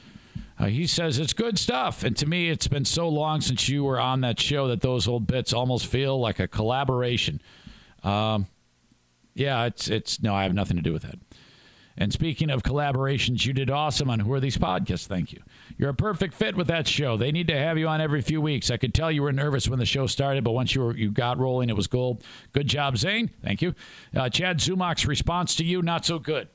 [0.58, 2.02] Uh, he says it's good stuff.
[2.02, 5.06] And to me, it's been so long since you were on that show that those
[5.06, 7.42] old bits almost feel like a collaboration.
[8.02, 8.46] Um,
[9.34, 11.18] yeah, it's it's no, I have nothing to do with that.
[12.02, 15.06] And speaking of collaborations, you did awesome on Who Are These Podcasts.
[15.06, 15.40] Thank you.
[15.78, 17.16] You're a perfect fit with that show.
[17.16, 18.72] They need to have you on every few weeks.
[18.72, 21.12] I could tell you were nervous when the show started, but once you were, you
[21.12, 22.24] got rolling, it was gold.
[22.54, 23.30] Good job, Zane.
[23.44, 23.76] Thank you.
[24.16, 26.48] Uh, Chad Zumock's response to you, not so good.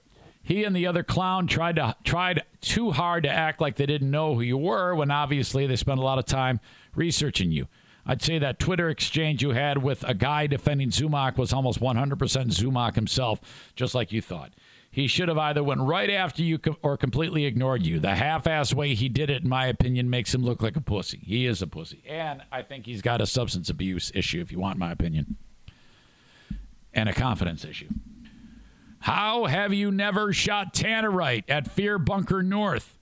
[0.44, 4.12] He and the other clown tried to tried too hard to act like they didn't
[4.12, 6.60] know who you were when obviously they spent a lot of time
[6.94, 7.70] researching you.
[8.06, 12.18] I'd say that Twitter exchange you had with a guy defending Zumock was almost 100%
[12.18, 13.40] Zumock himself,
[13.76, 14.52] just like you thought.
[14.98, 18.00] He should have either went right after you or completely ignored you.
[18.00, 21.22] The half-ass way he did it, in my opinion, makes him look like a pussy.
[21.24, 24.58] He is a pussy, and I think he's got a substance abuse issue, if you
[24.58, 25.38] want my opinion,
[26.96, 27.90] and a confidence issue.
[28.98, 32.98] How have you never shot Tannerite at Fear Bunker North?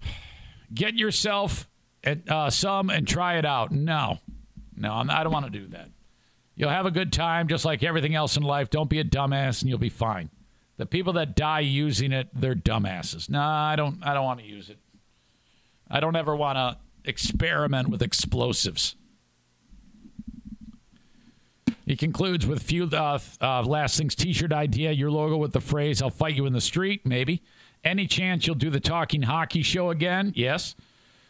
[0.72, 1.68] Get yourself
[2.06, 3.72] uh, some and try it out.
[3.72, 4.20] No,
[4.76, 5.88] no, I'm, I don't want to do that.
[6.54, 8.70] You'll have a good time, just like everything else in life.
[8.70, 10.30] Don't be a dumbass, and you'll be fine.
[10.80, 13.28] The people that die using it, they're dumbasses.
[13.28, 13.98] No, I don't.
[14.02, 14.78] I don't want to use it.
[15.90, 18.96] I don't ever want to experiment with explosives.
[21.84, 24.92] He concludes with few uh, uh, last things T-shirt idea.
[24.92, 27.42] Your logo with the phrase "I'll fight you in the street." Maybe.
[27.84, 30.32] Any chance you'll do the talking hockey show again?
[30.34, 30.76] Yes.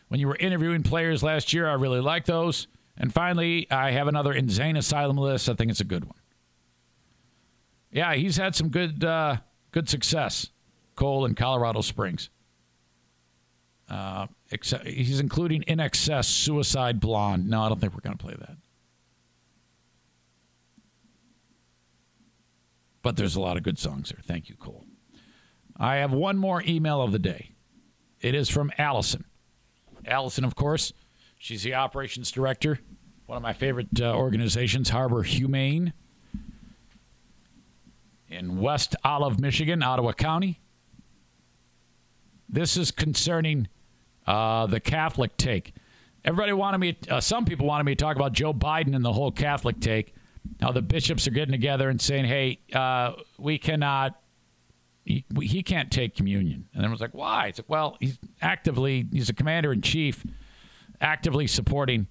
[0.06, 2.68] When you were interviewing players last year, I really like those.
[2.96, 5.48] And finally, I have another Insane Asylum list.
[5.48, 6.19] I think it's a good one.
[7.90, 9.38] Yeah, he's had some good uh,
[9.72, 10.48] good success.
[10.94, 12.30] Cole in Colorado Springs.
[13.88, 14.26] Uh,
[14.84, 17.48] he's including INXS Suicide Blonde.
[17.48, 18.56] No, I don't think we're going to play that.
[23.02, 24.20] But there's a lot of good songs there.
[24.22, 24.84] Thank you, Cole.
[25.76, 27.52] I have one more email of the day.
[28.20, 29.24] It is from Allison.
[30.06, 30.92] Allison, of course,
[31.38, 32.78] she's the operations director,
[33.26, 35.94] one of my favorite uh, organizations, Harbor Humane,
[38.30, 40.60] in West Olive, Michigan, Ottawa County.
[42.48, 43.68] This is concerning
[44.26, 45.74] uh, the Catholic take.
[46.24, 49.12] Everybody wanted me, uh, some people wanted me to talk about Joe Biden and the
[49.12, 50.14] whole Catholic take.
[50.60, 54.20] Now the bishops are getting together and saying, "Hey, uh, we cannot
[55.04, 56.68] he, he can't take communion.
[56.72, 57.48] And everyone's like, why?
[57.48, 60.24] It's like, well, he's actively, he's a commander in chief,
[61.00, 62.06] actively supporting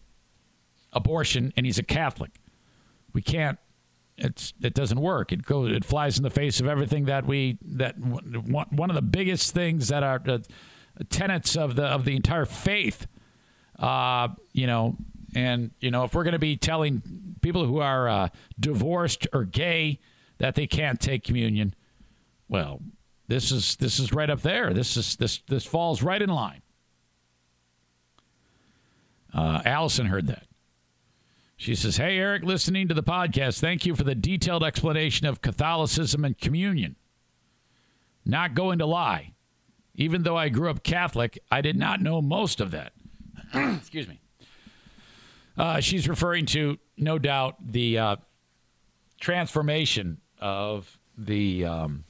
[0.91, 2.31] abortion, and he's a Catholic.
[3.13, 3.57] We can't.
[4.19, 5.31] It's it doesn't work.
[5.31, 5.71] It goes.
[5.71, 9.87] It flies in the face of everything that we that one of the biggest things
[9.87, 10.39] that are uh,
[11.09, 13.07] tenets of the of the entire faith.
[13.77, 14.97] Uh, you know,
[15.33, 17.01] and you know, if we're going to be telling
[17.41, 18.29] people who are uh,
[18.59, 19.99] divorced or gay
[20.37, 21.73] that they can't take communion,
[22.49, 22.81] well,
[23.27, 24.73] this is this is right up there.
[24.73, 26.61] This is this this falls right in line.
[29.33, 30.48] Uh, Allison heard that.
[31.59, 33.59] She says, "Hey Eric, listening to the podcast.
[33.59, 36.95] Thank you for the detailed explanation of Catholicism and communion.
[38.25, 39.33] Not going to lie,
[39.93, 42.93] even though I grew up Catholic, I did not know most of that.
[43.53, 44.21] Excuse me."
[45.57, 48.15] Uh, she's referring to, no doubt, the uh,
[49.19, 52.05] transformation of the um,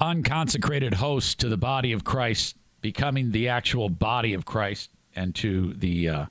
[0.00, 5.74] unconsecrated host to the body of Christ becoming the actual body of Christ and to
[5.74, 6.26] the uh,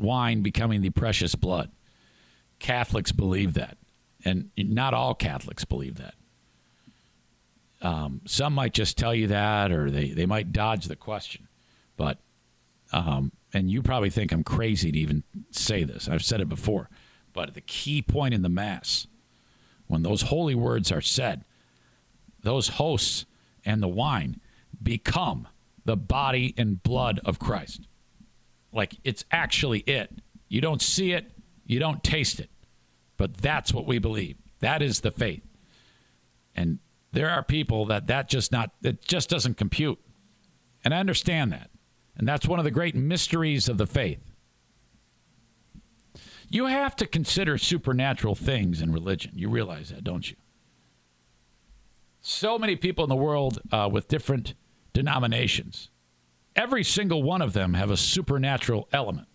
[0.00, 1.70] wine becoming the precious blood.
[2.58, 3.78] Catholics believe that.
[4.24, 6.14] And not all Catholics believe that.
[7.82, 11.48] Um, some might just tell you that or they, they might dodge the question.
[11.96, 12.18] But,
[12.92, 16.08] um, and you probably think I'm crazy to even say this.
[16.08, 16.90] I've said it before.
[17.32, 19.06] But the key point in the Mass
[19.86, 21.44] when those holy words are said,
[22.42, 23.26] those hosts
[23.64, 24.40] and the wine
[24.82, 25.48] become
[25.84, 27.88] the body and blood of Christ.
[28.72, 30.20] Like it's actually it.
[30.48, 31.32] You don't see it,
[31.66, 32.50] you don't taste it.
[33.16, 34.36] But that's what we believe.
[34.60, 35.46] That is the faith.
[36.54, 36.78] And
[37.12, 39.98] there are people that that just not it just doesn't compute.
[40.84, 41.70] And I understand that.
[42.16, 44.20] And that's one of the great mysteries of the faith.
[46.48, 49.32] You have to consider supernatural things in religion.
[49.36, 50.36] You realize that, don't you?
[52.20, 54.54] So many people in the world uh, with different
[54.92, 55.90] denominations.
[56.60, 59.28] Every single one of them have a supernatural element.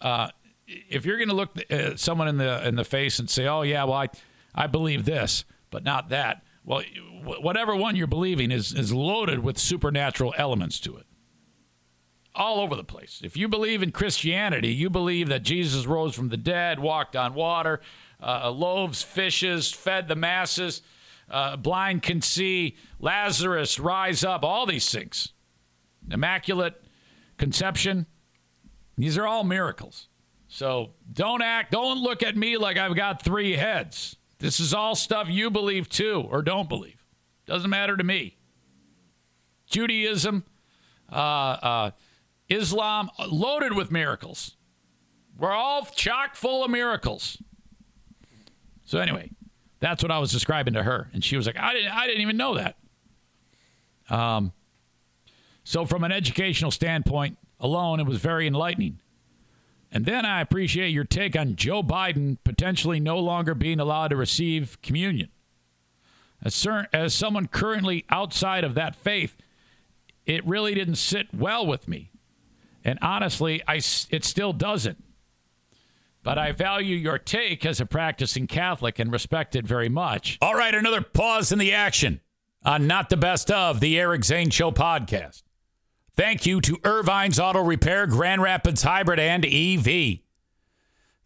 [0.00, 0.28] Uh,
[0.66, 3.60] if you're going to look uh, someone in the in the face and say, "Oh
[3.60, 4.08] yeah, well I
[4.54, 6.82] I believe this, but not that," well,
[7.22, 11.06] whatever one you're believing is is loaded with supernatural elements to it.
[12.34, 13.20] All over the place.
[13.22, 17.34] If you believe in Christianity, you believe that Jesus rose from the dead, walked on
[17.34, 17.82] water,
[18.22, 20.80] uh, loaves, fishes, fed the masses
[21.32, 25.32] uh, blind can see, Lazarus rise up, all these things.
[26.10, 26.82] Immaculate
[27.38, 28.06] conception.
[28.96, 30.08] These are all miracles.
[30.48, 34.16] So don't act, don't look at me like I've got three heads.
[34.38, 37.06] This is all stuff you believe too or don't believe.
[37.46, 38.36] Doesn't matter to me.
[39.66, 40.44] Judaism,
[41.10, 41.90] uh, uh,
[42.48, 44.56] Islam, loaded with miracles.
[45.38, 47.42] We're all chock full of miracles.
[48.84, 49.30] So, anyway,
[49.80, 52.20] that's what I was describing to her, and she was like, "I didn't, I didn't
[52.20, 52.76] even know that."
[54.10, 54.52] Um,
[55.64, 59.00] so from an educational standpoint alone, it was very enlightening.
[59.90, 64.16] And then I appreciate your take on Joe Biden potentially no longer being allowed to
[64.16, 65.28] receive communion.
[66.42, 69.36] As, cer- as someone currently outside of that faith,
[70.26, 72.10] it really didn't sit well with me.
[72.84, 73.76] And honestly, I,
[74.10, 75.04] it still doesn't.
[76.24, 80.38] But I value your take as a practicing Catholic and respect it very much.
[80.40, 82.20] All right, another pause in the action
[82.64, 85.42] on Not the Best of the Eric Zane Show podcast.
[86.14, 90.18] Thank you to Ervine's Auto Repair, Grand Rapids Hybrid, and EV.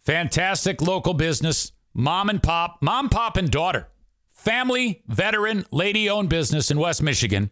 [0.01, 3.89] Fantastic local business, mom and pop, mom, pop, and daughter.
[4.31, 7.51] Family, veteran, lady owned business in West Michigan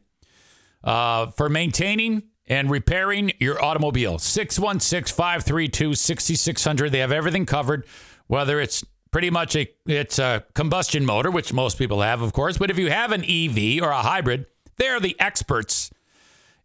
[0.85, 4.21] uh, for maintaining and repairing your automobile.
[4.21, 6.91] 616 532 6600.
[6.91, 7.85] They have everything covered,
[8.29, 12.59] whether it's pretty much a it's a combustion motor, which most people have, of course.
[12.59, 14.47] But if you have an EV or a hybrid,
[14.77, 15.91] they're the experts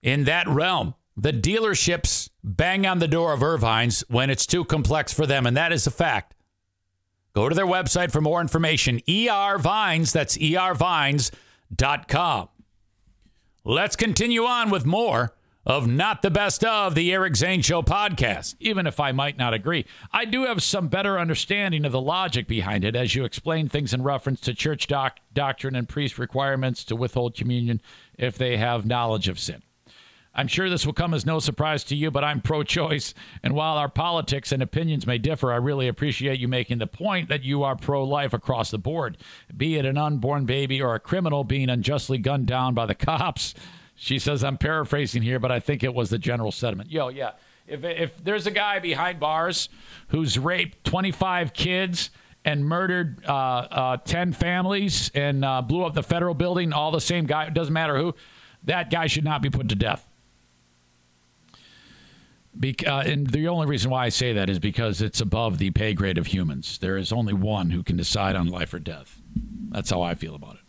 [0.01, 0.95] in that realm.
[1.17, 5.57] The dealerships bang on the door of Ervine's when it's too complex for them, and
[5.57, 6.33] that is a fact.
[7.33, 9.01] Go to their website for more information.
[9.07, 11.29] ER Vines, that's ervines.com.
[13.65, 15.35] Let's continue on with more
[15.65, 19.53] of Not the Best of the Eric Zane Show podcast, even if I might not
[19.53, 19.85] agree.
[20.11, 23.93] I do have some better understanding of the logic behind it as you explain things
[23.93, 27.81] in reference to church doc- doctrine and priest requirements to withhold communion
[28.17, 29.61] if they have knowledge of sin.
[30.39, 33.13] I'm sure this will come as no surprise to you, but I'm pro choice.
[33.43, 37.27] And while our politics and opinions may differ, I really appreciate you making the point
[37.27, 39.17] that you are pro life across the board,
[39.57, 43.53] be it an unborn baby or a criminal being unjustly gunned down by the cops.
[43.95, 46.89] She says, I'm paraphrasing here, but I think it was the general sentiment.
[46.89, 47.31] Yo, yeah.
[47.67, 49.67] If, if there's a guy behind bars
[50.07, 52.11] who's raped 25 kids
[52.45, 57.01] and murdered uh, uh, 10 families and uh, blew up the federal building, all the
[57.01, 58.15] same guy, it doesn't matter who,
[58.63, 60.08] that guy should not be put to death.
[62.61, 65.93] Uh, and the only reason why I say that is because it's above the pay
[65.93, 66.77] grade of humans.
[66.79, 69.21] There is only one who can decide on life or death.
[69.69, 70.61] That's how I feel about it.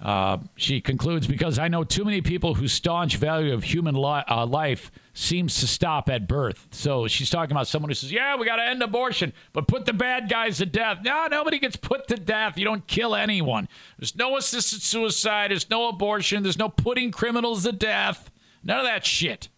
[0.00, 4.24] Uh, she concludes because I know too many people whose staunch value of human li-
[4.28, 6.66] uh, life seems to stop at birth.
[6.72, 9.84] So she's talking about someone who says, "Yeah, we got to end abortion, but put
[9.84, 12.58] the bad guys to death." No, nobody gets put to death.
[12.58, 13.68] You don't kill anyone.
[13.96, 15.52] There's no assisted suicide.
[15.52, 16.42] There's no abortion.
[16.42, 18.32] There's no putting criminals to death.
[18.64, 19.48] None of that shit.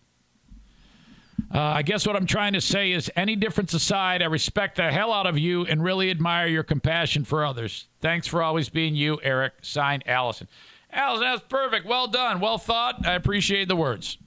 [1.55, 4.91] Uh, I guess what I'm trying to say is any difference aside, I respect the
[4.91, 7.87] hell out of you and really admire your compassion for others.
[8.01, 9.53] Thanks for always being you, Eric.
[9.63, 10.49] Signed, Allison.
[10.93, 11.87] Allison, that's perfect.
[11.87, 12.41] Well done.
[12.41, 13.07] Well thought.
[13.07, 14.19] I appreciate the words.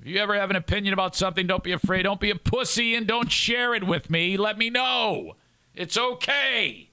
[0.00, 2.04] If you ever have an opinion about something, don't be afraid.
[2.04, 4.36] Don't be a pussy and don't share it with me.
[4.36, 5.34] Let me know.
[5.74, 6.90] It's okay.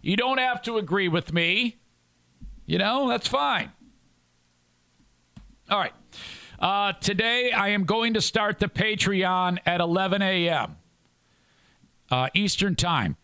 [0.00, 1.76] You don't have to agree with me.
[2.64, 3.70] You know, that's fine.
[5.68, 5.92] All right.
[6.62, 10.76] Uh, today, I am going to start the Patreon at 11 a.m.
[12.08, 13.16] Uh, Eastern Time.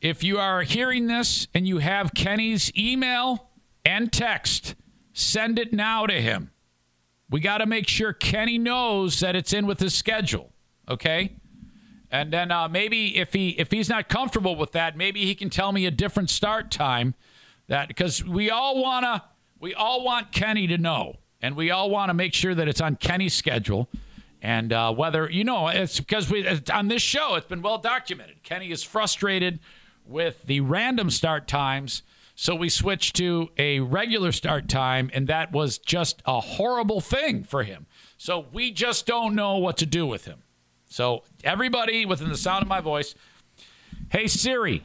[0.00, 3.50] If you are hearing this and you have Kenny's email
[3.84, 4.76] and text,
[5.12, 6.50] send it now to him.
[7.28, 10.50] We got to make sure Kenny knows that it's in with his schedule.
[10.88, 11.36] Okay.
[12.10, 15.50] And then uh, maybe if he if he's not comfortable with that, maybe he can
[15.50, 17.14] tell me a different start time.
[17.66, 19.24] That because we all wanna
[19.60, 22.80] we all want Kenny to know, and we all want to make sure that it's
[22.80, 23.88] on Kenny's schedule.
[24.40, 27.78] And uh, whether you know, it's because we it's, on this show, it's been well
[27.78, 28.42] documented.
[28.42, 29.58] Kenny is frustrated
[30.06, 32.02] with the random start times,
[32.34, 37.42] so we switched to a regular start time, and that was just a horrible thing
[37.42, 37.86] for him.
[38.16, 40.42] So we just don't know what to do with him.
[40.88, 43.14] So everybody within the sound of my voice,
[44.10, 44.84] hey Siri.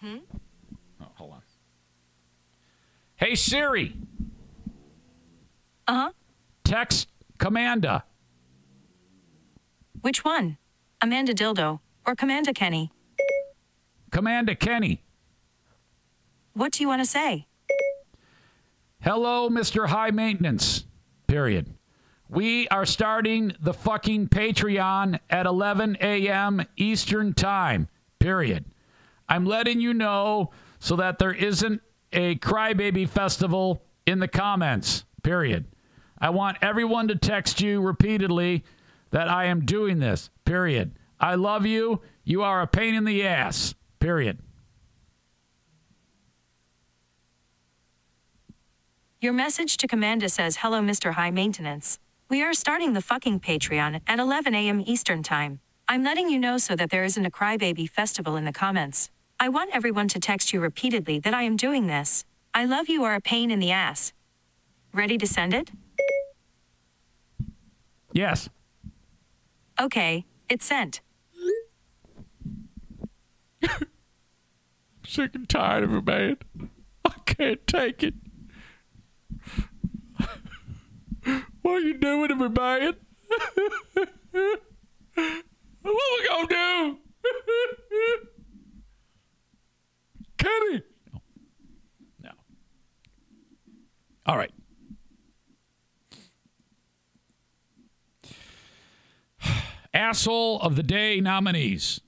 [0.00, 0.18] Hmm.
[1.02, 1.42] Oh, hold on.
[3.16, 3.96] Hey Siri.
[5.90, 6.10] Uh huh.
[6.62, 7.08] Text
[7.38, 8.04] Commanda.
[10.02, 10.56] Which one?
[11.00, 12.92] Amanda Dildo or Commanda Kenny?
[14.12, 15.02] Commanda Kenny.
[16.52, 17.48] What do you want to say?
[19.00, 19.88] Hello, Mr.
[19.88, 20.84] High Maintenance.
[21.26, 21.74] Period.
[22.28, 26.64] We are starting the fucking Patreon at 11 a.m.
[26.76, 27.88] Eastern Time.
[28.20, 28.64] Period.
[29.28, 35.04] I'm letting you know so that there isn't a crybaby festival in the comments.
[35.24, 35.66] Period.
[36.20, 38.64] I want everyone to text you repeatedly
[39.10, 40.30] that I am doing this.
[40.44, 40.92] Period.
[41.18, 42.02] I love you.
[42.24, 43.74] You are a pain in the ass.
[43.98, 44.38] Period.
[49.20, 51.12] Your message to Commanda says, Hello, Mr.
[51.12, 51.98] High Maintenance.
[52.30, 54.82] We are starting the fucking Patreon at 11 a.m.
[54.86, 55.60] Eastern Time.
[55.88, 59.10] I'm letting you know so that there isn't a crybaby festival in the comments.
[59.38, 62.24] I want everyone to text you repeatedly that I am doing this.
[62.54, 64.12] I love you are a pain in the ass.
[64.94, 65.70] Ready to send it?
[68.12, 68.48] Yes.
[69.80, 71.00] Okay, it's sent.
[75.06, 76.36] Sick and tired of it, man.
[77.04, 78.14] I can't take it.
[81.62, 82.94] What are you doing to me, man?
[84.32, 84.60] what
[85.84, 86.98] we gonna do?
[90.38, 90.82] Kenny.
[91.12, 91.20] No.
[92.22, 92.30] no.
[94.26, 94.50] All right.
[99.92, 102.00] Asshole of the day nominees.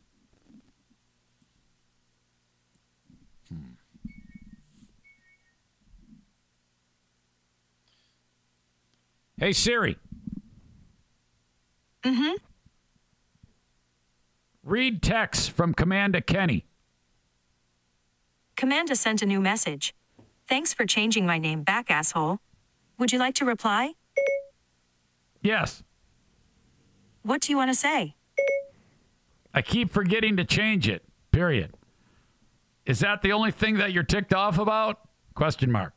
[9.39, 9.97] Hey Siri.
[12.05, 12.35] Mm-hmm.
[14.63, 16.65] Read text from Commander Kenny.
[18.57, 19.95] Commanda sent a new message.
[20.47, 22.39] Thanks for changing my name back, asshole.
[22.99, 23.95] Would you like to reply?
[25.43, 25.83] Yes.
[27.23, 28.15] What do you want to say?
[29.55, 31.03] I keep forgetting to change it.
[31.31, 31.75] Period.
[32.85, 34.99] Is that the only thing that you're ticked off about?
[35.35, 35.93] Question mark.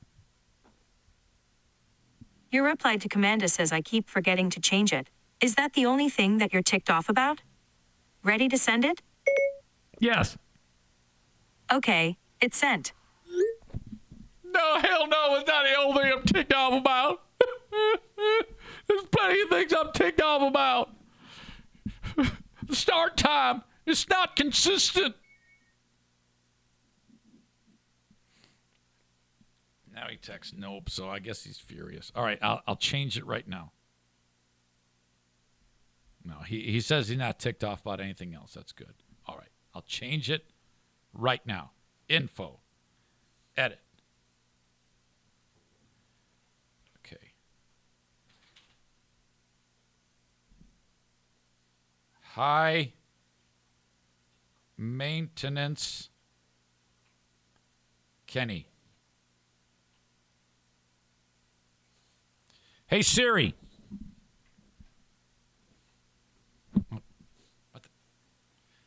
[2.51, 5.09] Your reply to Commanda says I keep forgetting to change it.
[5.41, 7.41] Is that the only thing that you're ticked off about?
[8.23, 9.01] Ready to send it?
[9.99, 10.37] Yes.
[11.71, 12.93] Okay, it's sent.
[14.43, 17.23] No, hell no, it's not the only thing I'm ticked off about.
[18.87, 20.84] There's plenty of things I'm ticked off about.
[22.67, 25.15] The start time is not consistent.
[29.93, 32.11] Now he texts nope, so I guess he's furious.
[32.15, 33.71] All right, I'll, I'll change it right now.
[36.25, 38.53] No, he, he says he's not ticked off about anything else.
[38.53, 38.93] That's good.
[39.25, 40.45] All right, I'll change it
[41.13, 41.71] right now.
[42.09, 42.59] Info,
[43.55, 43.79] edit.
[46.99, 47.31] Okay.
[52.35, 52.91] High
[54.77, 56.09] maintenance
[58.27, 58.67] Kenny.
[62.87, 63.55] Hey Siri.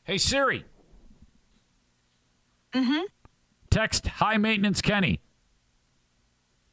[0.02, 0.66] Hey Siri.
[2.74, 3.04] Mm-hmm.
[3.70, 5.20] Text high maintenance Kenny.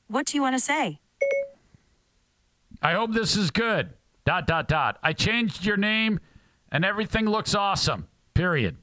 [0.07, 0.99] What do you want to say?
[2.81, 3.93] I hope this is good.
[4.26, 4.99] Dot dot dot.
[5.02, 6.19] I changed your name
[6.76, 8.06] and everything looks awesome.
[8.34, 8.76] Period.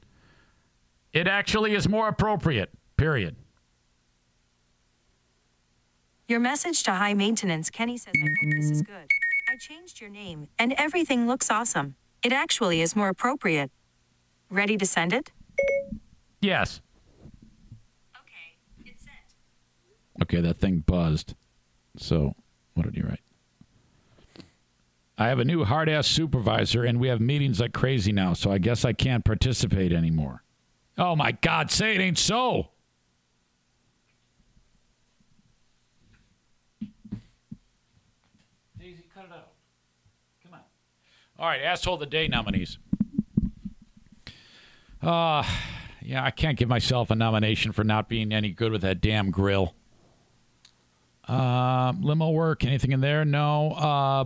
[1.13, 2.71] It actually is more appropriate.
[2.97, 3.35] Period.
[6.27, 9.05] Your message to high maintenance Kenny says I hope this is good.
[9.47, 11.93] I changed your name and everything looks awesome.
[12.23, 13.69] It actually is more appropriate.
[14.49, 15.31] Ready to send it?
[16.41, 16.81] Yes.
[18.15, 20.23] Okay, it's sent.
[20.23, 21.35] Okay, that thing buzzed.
[21.97, 22.33] So,
[22.73, 23.22] what did you write?
[25.17, 28.51] I have a new hard ass supervisor and we have meetings like crazy now, so
[28.51, 30.43] I guess I can't participate anymore.
[30.97, 32.69] Oh my God, say it ain't so.
[38.79, 39.49] Daisy, cut it out.
[40.43, 40.59] Come on.
[41.37, 42.79] All right, asshole of the day nominees.
[45.01, 45.43] Uh,
[46.01, 49.31] yeah, I can't give myself a nomination for not being any good with that damn
[49.31, 49.75] grill.
[51.27, 53.25] Uh, limo work, anything in there?
[53.25, 53.71] No.
[53.71, 54.25] Uh,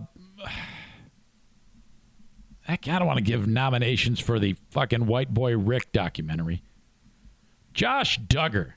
[2.67, 6.63] I don't want to give nominations for the fucking White Boy Rick documentary.
[7.73, 8.73] Josh Duggar.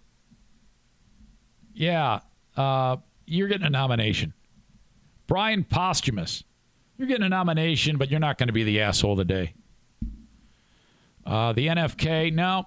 [1.74, 2.20] Yeah,
[2.56, 2.96] uh,
[3.26, 4.34] you're getting a nomination.
[5.26, 6.44] Bryan Posthumus.
[6.98, 9.54] You're getting a nomination, but you're not going to be the asshole of the day.
[11.24, 12.66] Uh, the NFK, no.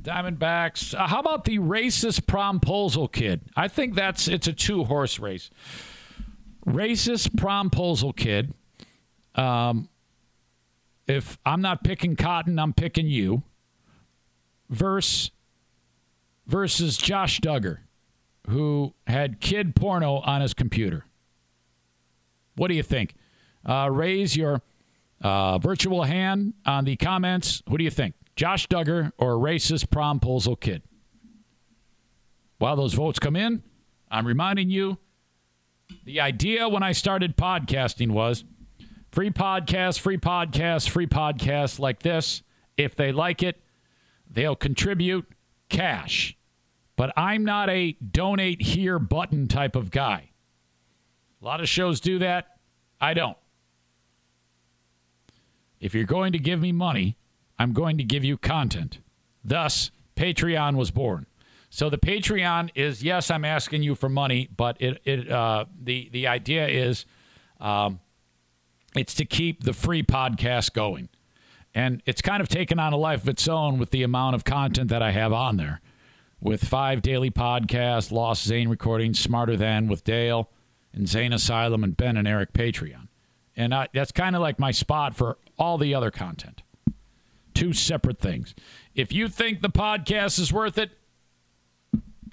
[0.00, 0.94] Diamondbacks.
[0.94, 3.42] Uh, how about the racist promposal kid?
[3.56, 5.48] I think that's it's a two horse race.
[6.66, 8.52] Racist promposal kid.
[9.34, 9.88] Um,
[11.06, 13.42] if I'm not picking cotton, I'm picking you.
[14.68, 15.30] Verse
[16.46, 17.78] versus Josh Duggar,
[18.48, 21.04] who had kid porno on his computer.
[22.56, 23.14] What do you think?
[23.64, 24.62] Uh, raise your
[25.20, 27.62] uh, virtual hand on the comments.
[27.68, 28.14] Who do you think?
[28.34, 30.82] Josh Duggar or racist promposal kid?
[32.58, 33.62] While those votes come in,
[34.10, 34.98] I'm reminding you
[36.04, 38.44] the idea when I started podcasting was
[39.12, 42.42] free podcast, free podcast, free podcast like this.
[42.76, 43.60] If they like it,
[44.28, 45.26] they'll contribute
[45.68, 46.36] cash.
[46.96, 50.30] But I'm not a donate here button type of guy.
[51.40, 52.56] A lot of shows do that.
[53.00, 53.36] I don't.
[55.80, 57.16] If you're going to give me money,
[57.58, 59.00] I'm going to give you content.
[59.44, 61.26] Thus, Patreon was born.
[61.70, 66.08] So the Patreon is yes, I'm asking you for money, but it it uh, the
[66.12, 67.06] the idea is
[67.60, 67.98] um,
[68.94, 71.08] it's to keep the free podcast going,
[71.74, 74.44] and it's kind of taken on a life of its own with the amount of
[74.44, 75.80] content that I have on there,
[76.40, 80.50] with five daily podcasts, Lost Zane recordings, Smarter Than with Dale,
[80.92, 83.08] and Zane Asylum, and Ben and Eric Patreon,
[83.56, 86.62] and I, that's kind of like my spot for all the other content.
[87.54, 88.54] Two separate things.
[88.94, 90.90] If you think the podcast is worth it,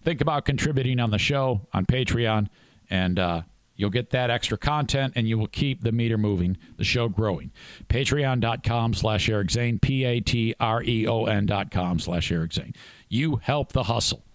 [0.04, 2.48] think about contributing on the show on Patreon,
[2.90, 3.42] and uh,
[3.80, 7.50] you'll get that extra content, and you will keep the meter moving, the show growing.
[7.88, 12.76] Patreon.com slash Eric Zane, P-A-T-R-E-O-N dot com slash Eric Zane.
[13.08, 14.26] You help the hustle.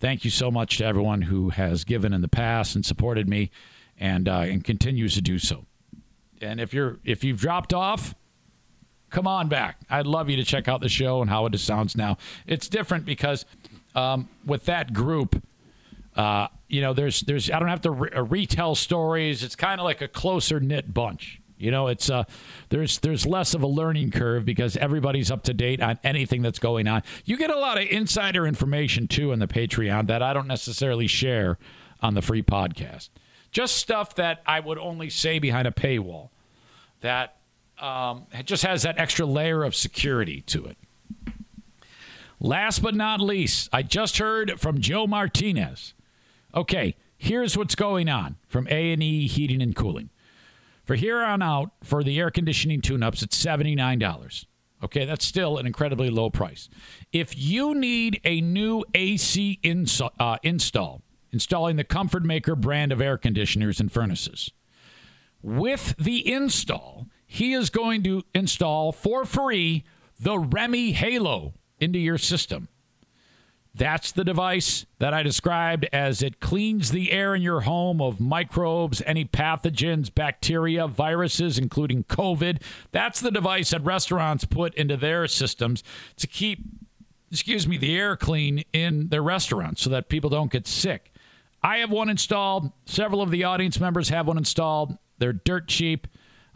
[0.00, 3.50] Thank you so much to everyone who has given in the past and supported me,
[3.98, 5.64] and uh, and continues to do so.
[6.42, 8.14] And if you're if you've dropped off,
[9.08, 9.80] come on back.
[9.88, 12.18] I'd love you to check out the show and how it sounds now.
[12.46, 13.46] It's different because
[13.94, 15.42] um, with that group,
[16.16, 19.42] uh, you know, there's there's I don't have to re- uh, retell stories.
[19.42, 21.40] It's kind of like a closer knit bunch.
[21.56, 22.24] You know, it's uh,
[22.68, 26.58] there's there's less of a learning curve because everybody's up to date on anything that's
[26.58, 27.02] going on.
[27.24, 31.06] You get a lot of insider information too in the Patreon that I don't necessarily
[31.06, 31.58] share
[32.02, 33.08] on the free podcast.
[33.50, 36.30] Just stuff that I would only say behind a paywall.
[37.00, 37.36] That
[37.78, 40.76] um, just has that extra layer of security to it.
[42.40, 45.93] Last but not least, I just heard from Joe Martinez.
[46.54, 50.10] Okay, here's what's going on from A&E Heating and Cooling.
[50.84, 54.46] For here on out, for the air conditioning tune-ups, it's $79.
[54.84, 56.68] Okay, that's still an incredibly low price.
[57.10, 59.58] If you need a new AC
[60.20, 61.02] uh, install,
[61.32, 64.52] installing the Comfortmaker brand of air conditioners and furnaces,
[65.42, 69.84] with the install, he is going to install for free
[70.20, 72.68] the REME HALO into your system.
[73.76, 78.20] That's the device that I described as it cleans the air in your home of
[78.20, 82.62] microbes, any pathogens, bacteria, viruses, including COVID.
[82.92, 85.82] That's the device that restaurants put into their systems
[86.18, 86.60] to keep,
[87.32, 91.10] excuse me, the air clean in their restaurants so that people don't get sick.
[91.60, 92.70] I have one installed.
[92.86, 94.98] Several of the audience members have one installed.
[95.18, 96.06] They're dirt cheap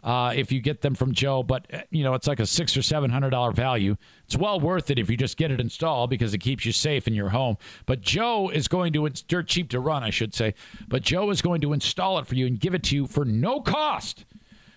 [0.03, 2.77] uh, if you get them from Joe, but uh, you know it's like a six
[2.77, 3.97] or seven hundred dollar value.
[4.29, 7.07] It's well worth it if you just get it installed because it keeps you safe
[7.07, 7.57] in your home.
[7.87, 10.53] But Joe is going to it's dirt cheap to run, I should say.
[10.87, 13.25] But Joe is going to install it for you and give it to you for
[13.25, 14.25] no cost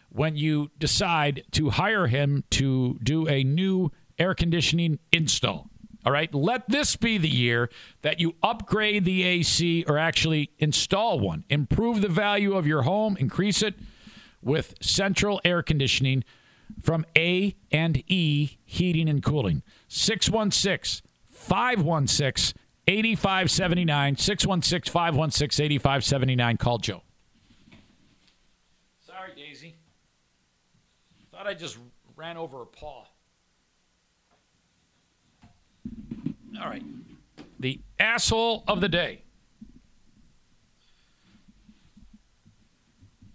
[0.08, 5.68] when you decide to hire him to do a new air conditioning install.
[6.06, 7.68] All right, let this be the year
[8.00, 11.44] that you upgrade the AC or actually install one.
[11.50, 13.74] Improve the value of your home, increase it
[14.40, 16.24] with central air conditioning
[16.80, 19.62] from A and E Heating and Cooling.
[19.88, 27.02] 616 516 8579 616 516 8579 call Joe.
[29.06, 29.76] Sorry Daisy.
[31.30, 31.78] Thought I just
[32.16, 33.04] ran over a paw.
[36.60, 36.82] All right.
[37.60, 39.22] The asshole of the day.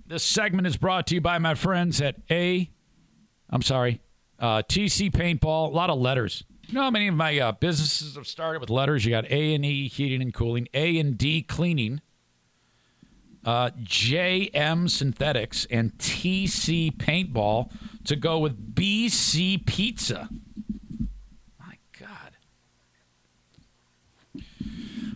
[0.06, 2.70] This segment is brought to you by my friends at A.
[3.50, 4.02] I'm sorry,
[4.40, 5.70] uh, TC Paintball.
[5.70, 6.44] A lot of letters.
[6.68, 9.06] You know how many of my uh, businesses have started with letters?
[9.06, 12.02] You got A and E Heating and Cooling, A and D Cleaning,
[13.46, 17.72] uh, JM Synthetics, and TC Paintball
[18.04, 20.28] to go with BC Pizza.
[21.58, 22.34] My God.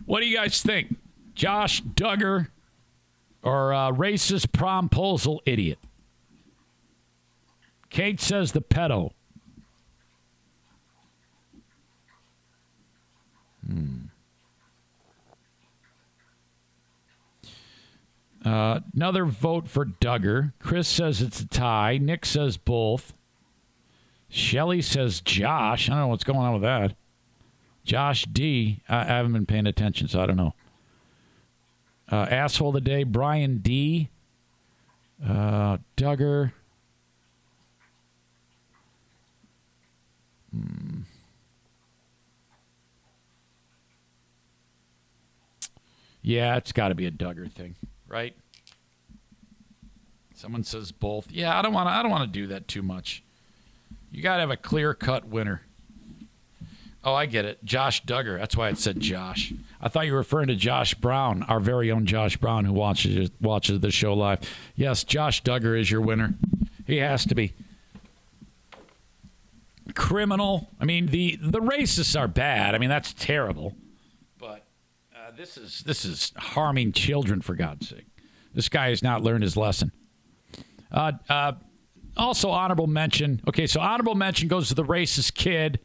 [0.06, 0.96] What do you guys think?
[1.34, 2.48] Josh Duggar
[3.42, 5.78] or uh, racist promposal idiot?
[7.92, 9.10] Kate says the pedo.
[13.66, 14.06] Hmm.
[18.42, 20.54] Uh, another vote for Duggar.
[20.58, 21.98] Chris says it's a tie.
[21.98, 23.12] Nick says both.
[24.30, 25.90] Shelly says Josh.
[25.90, 26.96] I don't know what's going on with that.
[27.84, 28.80] Josh D.
[28.88, 30.54] I, I haven't been paying attention, so I don't know.
[32.10, 34.08] Uh, asshole of the day, Brian D.
[35.22, 36.52] Uh, Duggar.
[40.52, 41.00] Hmm.
[46.22, 47.74] Yeah, it's got to be a Duggar thing,
[48.06, 48.34] right?
[50.34, 51.30] Someone says both.
[51.30, 51.92] Yeah, I don't want to.
[51.92, 53.22] I don't want to do that too much.
[54.10, 55.62] You got to have a clear cut winner.
[57.04, 57.64] Oh, I get it.
[57.64, 58.38] Josh Duggar.
[58.38, 59.52] That's why it said Josh.
[59.80, 63.30] I thought you were referring to Josh Brown, our very own Josh Brown, who watches
[63.40, 64.40] watches the show live.
[64.76, 66.34] Yes, Josh Duggar is your winner.
[66.86, 67.54] He has to be.
[69.94, 70.70] Criminal.
[70.80, 72.74] I mean, the the racists are bad.
[72.74, 73.74] I mean, that's terrible.
[74.38, 74.64] But
[75.14, 78.06] uh, this is this is harming children for God's sake.
[78.54, 79.92] This guy has not learned his lesson.
[80.90, 81.52] Uh, uh,
[82.16, 83.40] also, honorable mention.
[83.48, 85.80] Okay, so honorable mention goes to the racist kid.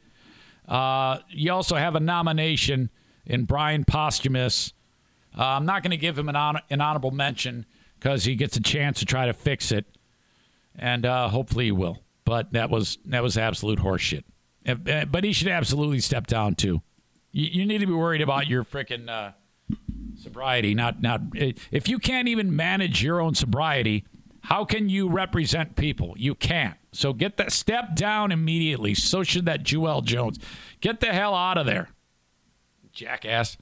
[0.67, 2.89] Uh, you also have a nomination
[3.25, 4.73] in Bryan Posthumus.
[5.38, 6.35] Uh, I'm not going to give him an,
[6.69, 7.65] an honorable mention
[7.99, 9.85] because he gets a chance to try to fix it,
[10.77, 11.99] and uh, hopefully he will.
[12.27, 14.25] But that was that was absolute horseshit.
[14.65, 16.81] But he should absolutely step down too.
[17.31, 19.31] You, you need to be worried about your freaking uh,
[20.21, 20.73] sobriety.
[20.75, 24.03] Not not if you can't even manage your own sobriety,
[24.41, 26.15] how can you represent people?
[26.17, 26.75] You can't.
[26.91, 28.93] So get that step down immediately.
[28.93, 30.37] So should that Jewel Jones.
[30.81, 31.87] Get the hell out of there,
[32.91, 33.55] jackass.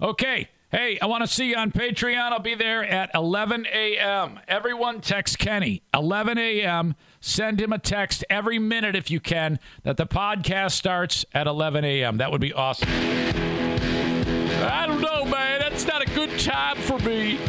[0.00, 0.48] Okay.
[0.70, 2.32] Hey, I want to see you on Patreon.
[2.32, 4.38] I'll be there at 11 a.m.
[4.46, 5.82] Everyone text Kenny.
[5.94, 6.94] 11 a.m.
[7.26, 11.84] Send him a text every minute if you can that the podcast starts at 11
[11.84, 12.18] a.m.
[12.18, 12.88] That would be awesome.
[12.88, 15.58] I don't know, man.
[15.58, 17.40] That's not a good time for me.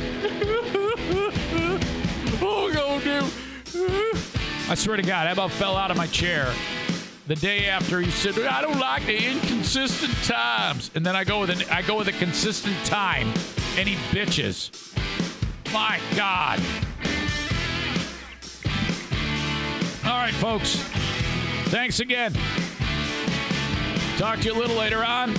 [2.39, 3.25] Oh, gonna do?
[4.69, 6.53] I swear to God, I about fell out of my chair
[7.25, 11.39] the day after he said, "I don't like the inconsistent times," and then I go
[11.39, 13.27] with an I go with a consistent time,
[13.75, 14.71] he bitches.
[15.73, 16.61] My God.
[20.07, 20.75] All right, folks.
[21.69, 22.33] Thanks again.
[24.17, 25.35] Talk to you a little later on.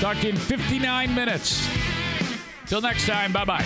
[0.00, 1.66] Talk to you in 59 minutes.
[2.66, 3.64] Till next time, bye bye.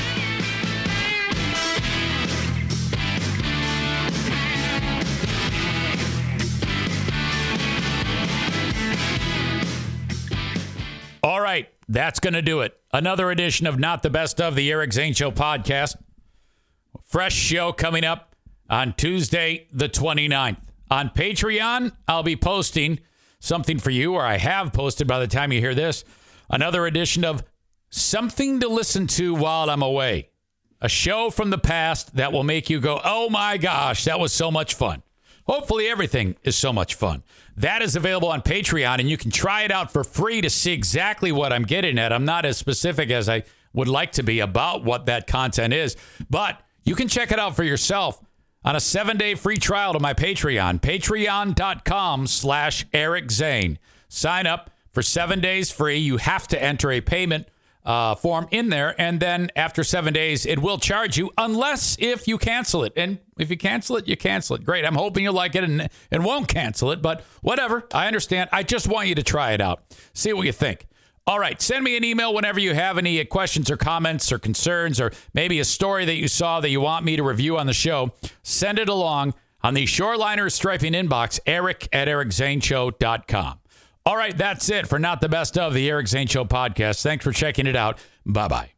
[11.24, 12.78] All right, that's going to do it.
[12.92, 15.96] Another edition of Not the Best of the Eric Zane Show podcast.
[17.02, 18.27] Fresh show coming up
[18.68, 20.58] on Tuesday, the 29th.
[20.90, 23.00] On Patreon, I'll be posting
[23.40, 26.04] something for you, or I have posted by the time you hear this,
[26.50, 27.44] another edition of
[27.90, 30.30] Something to Listen to While I'm Away.
[30.80, 34.32] A show from the past that will make you go, oh my gosh, that was
[34.32, 35.02] so much fun.
[35.46, 37.22] Hopefully, everything is so much fun.
[37.56, 40.72] That is available on Patreon, and you can try it out for free to see
[40.72, 42.12] exactly what I'm getting at.
[42.12, 45.96] I'm not as specific as I would like to be about what that content is,
[46.28, 48.22] but you can check it out for yourself
[48.64, 53.78] on a seven-day free trial to my Patreon, patreon.com slash Eric Zane.
[54.08, 55.98] Sign up for seven days free.
[55.98, 57.46] You have to enter a payment
[57.84, 62.28] uh, form in there, and then after seven days, it will charge you unless if
[62.28, 62.92] you cancel it.
[62.96, 64.64] And if you cancel it, you cancel it.
[64.64, 64.84] Great.
[64.84, 67.86] I'm hoping you'll like it and, and won't cancel it, but whatever.
[67.94, 68.50] I understand.
[68.52, 69.82] I just want you to try it out.
[70.12, 70.87] See what you think.
[71.28, 74.98] All right, send me an email whenever you have any questions or comments or concerns,
[74.98, 77.74] or maybe a story that you saw that you want me to review on the
[77.74, 78.14] show.
[78.42, 83.58] Send it along on the Shoreliner Striping inbox, eric at ericzaneshow.com.
[84.06, 87.02] All right, that's it for Not the Best of the Eric Zane Show podcast.
[87.02, 87.98] Thanks for checking it out.
[88.24, 88.77] Bye bye.